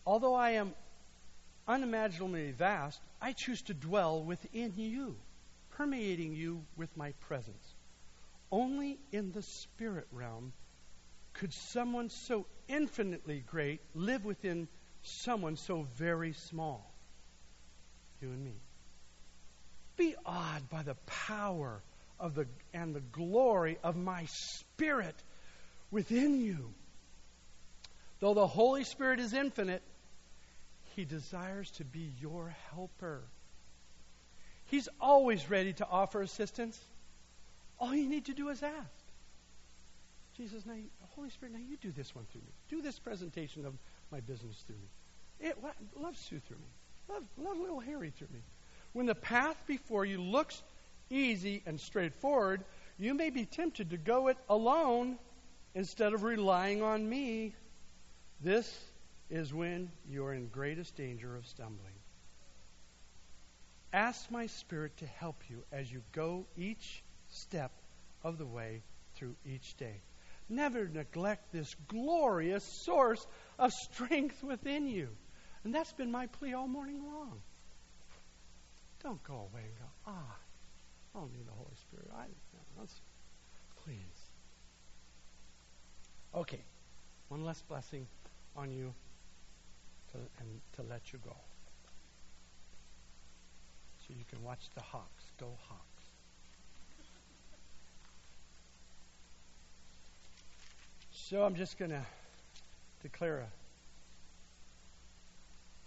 Although 0.06 0.34
I 0.34 0.50
am 0.52 0.72
unimaginably 1.66 2.52
vast, 2.52 3.00
I 3.20 3.32
choose 3.32 3.62
to 3.62 3.74
dwell 3.74 4.22
within 4.22 4.72
you, 4.76 5.16
permeating 5.70 6.36
you 6.36 6.64
with 6.76 6.96
my 6.96 7.10
presence. 7.26 7.74
Only 8.52 9.00
in 9.10 9.32
the 9.32 9.42
spirit 9.42 10.06
realm 10.12 10.52
could 11.32 11.52
someone 11.52 12.08
so 12.08 12.46
infinitely 12.68 13.42
great 13.44 13.80
live 13.94 14.24
within 14.24 14.68
someone 15.08 15.56
so 15.56 15.86
very 15.96 16.32
small? 16.32 16.92
You 18.20 18.28
and 18.28 18.44
me. 18.44 18.54
Be 19.96 20.14
awed 20.24 20.68
by 20.70 20.82
the 20.82 20.96
power 21.06 21.82
of 22.20 22.34
the, 22.34 22.46
and 22.72 22.94
the 22.94 23.00
glory 23.00 23.78
of 23.82 23.96
my 23.96 24.26
Spirit 24.26 25.14
within 25.90 26.40
you. 26.40 26.72
Though 28.20 28.34
the 28.34 28.46
Holy 28.46 28.84
Spirit 28.84 29.20
is 29.20 29.32
infinite, 29.32 29.82
He 30.96 31.04
desires 31.04 31.70
to 31.72 31.84
be 31.84 32.12
your 32.20 32.54
helper. 32.70 33.22
He's 34.66 34.88
always 35.00 35.48
ready 35.48 35.72
to 35.74 35.86
offer 35.86 36.20
assistance. 36.20 36.78
All 37.78 37.94
you 37.94 38.08
need 38.08 38.26
to 38.26 38.34
do 38.34 38.48
is 38.48 38.62
ask. 38.62 39.08
Jesus, 40.36 40.64
now, 40.66 40.74
Holy 41.16 41.30
Spirit, 41.30 41.54
now 41.54 41.60
you 41.60 41.76
do 41.76 41.90
this 41.90 42.14
one 42.14 42.24
through 42.30 42.42
me. 42.42 42.52
Do 42.68 42.82
this 42.82 42.98
presentation 42.98 43.66
of 43.66 43.74
my 44.12 44.20
business 44.20 44.56
through 44.66 44.76
me. 44.76 44.88
It, 45.40 45.56
love 45.96 46.16
Sue 46.16 46.40
through 46.40 46.56
me. 46.56 46.72
Love, 47.08 47.24
love 47.38 47.58
little 47.58 47.80
Harry 47.80 48.10
through 48.10 48.28
me. 48.32 48.40
When 48.92 49.06
the 49.06 49.14
path 49.14 49.56
before 49.66 50.04
you 50.04 50.20
looks 50.20 50.62
easy 51.10 51.62
and 51.66 51.80
straightforward, 51.80 52.64
you 52.98 53.14
may 53.14 53.30
be 53.30 53.44
tempted 53.44 53.90
to 53.90 53.96
go 53.96 54.28
it 54.28 54.36
alone 54.48 55.18
instead 55.74 56.12
of 56.12 56.22
relying 56.22 56.82
on 56.82 57.08
me. 57.08 57.54
This 58.40 58.72
is 59.30 59.52
when 59.52 59.90
you're 60.10 60.32
in 60.32 60.48
greatest 60.48 60.96
danger 60.96 61.36
of 61.36 61.46
stumbling. 61.46 61.92
Ask 63.92 64.30
my 64.30 64.46
Spirit 64.46 64.96
to 64.98 65.06
help 65.06 65.36
you 65.48 65.62
as 65.72 65.90
you 65.90 66.02
go 66.12 66.46
each 66.56 67.02
step 67.30 67.70
of 68.22 68.38
the 68.38 68.46
way 68.46 68.82
through 69.14 69.34
each 69.46 69.76
day. 69.76 70.00
Never 70.48 70.88
neglect 70.88 71.52
this 71.52 71.74
glorious 71.88 72.64
source 72.64 73.26
of 73.58 73.72
strength 73.72 74.42
within 74.42 74.88
you. 74.88 75.08
And 75.64 75.74
that's 75.74 75.92
been 75.92 76.10
my 76.10 76.26
plea 76.26 76.54
all 76.54 76.68
morning 76.68 77.02
long. 77.04 77.40
Don't 79.02 79.22
go 79.22 79.34
away 79.34 79.62
and 79.64 79.78
go, 79.78 79.84
ah, 80.06 80.36
I 81.14 81.18
don't 81.18 81.32
need 81.32 81.46
the 81.46 81.52
Holy 81.52 81.74
Spirit. 81.74 82.10
I, 82.16 82.24
let's, 82.78 82.94
please. 83.84 83.98
Okay, 86.34 86.60
one 87.28 87.44
less 87.44 87.62
blessing 87.62 88.06
on 88.56 88.70
you 88.70 88.92
to, 90.12 90.18
and 90.40 90.60
to 90.76 90.82
let 90.90 91.12
you 91.12 91.18
go. 91.24 91.36
So 94.06 94.14
you 94.16 94.24
can 94.30 94.42
watch 94.42 94.70
the 94.74 94.82
Hawks. 94.82 95.24
Go 95.38 95.48
Hawks. 95.68 95.82
So 101.12 101.42
I'm 101.42 101.54
just 101.54 101.78
going 101.78 101.90
to 101.90 102.02
declare 103.02 103.40
a 103.40 103.46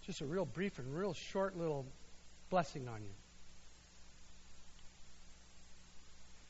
just 0.06 0.22
a 0.22 0.26
real 0.26 0.46
brief 0.46 0.80
and 0.80 0.96
real 0.96 1.14
short 1.14 1.58
little 1.58 1.86
blessing 2.50 2.88
on 2.88 3.02
you. 3.02 3.14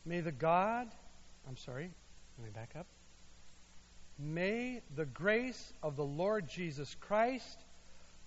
May 0.05 0.21
the 0.21 0.31
God, 0.31 0.87
I'm 1.47 1.57
sorry, 1.57 1.91
let 2.37 2.45
me 2.45 2.51
back 2.53 2.71
up. 2.77 2.87
May 4.17 4.81
the 4.95 5.05
grace 5.05 5.73
of 5.83 5.95
the 5.95 6.05
Lord 6.05 6.47
Jesus 6.47 6.95
Christ, 6.99 7.59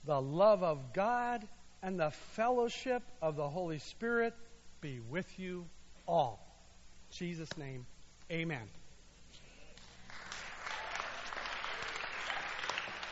the 0.05 0.21
love 0.21 0.63
of 0.63 0.93
God, 0.93 1.47
and 1.83 1.99
the 1.99 2.11
fellowship 2.11 3.03
of 3.21 3.37
the 3.37 3.49
Holy 3.49 3.79
Spirit 3.79 4.35
be 4.81 5.01
with 5.01 5.39
you 5.39 5.67
all. 6.07 6.41
In 7.11 7.17
Jesus' 7.17 7.57
name, 7.57 7.87
amen. 8.31 8.84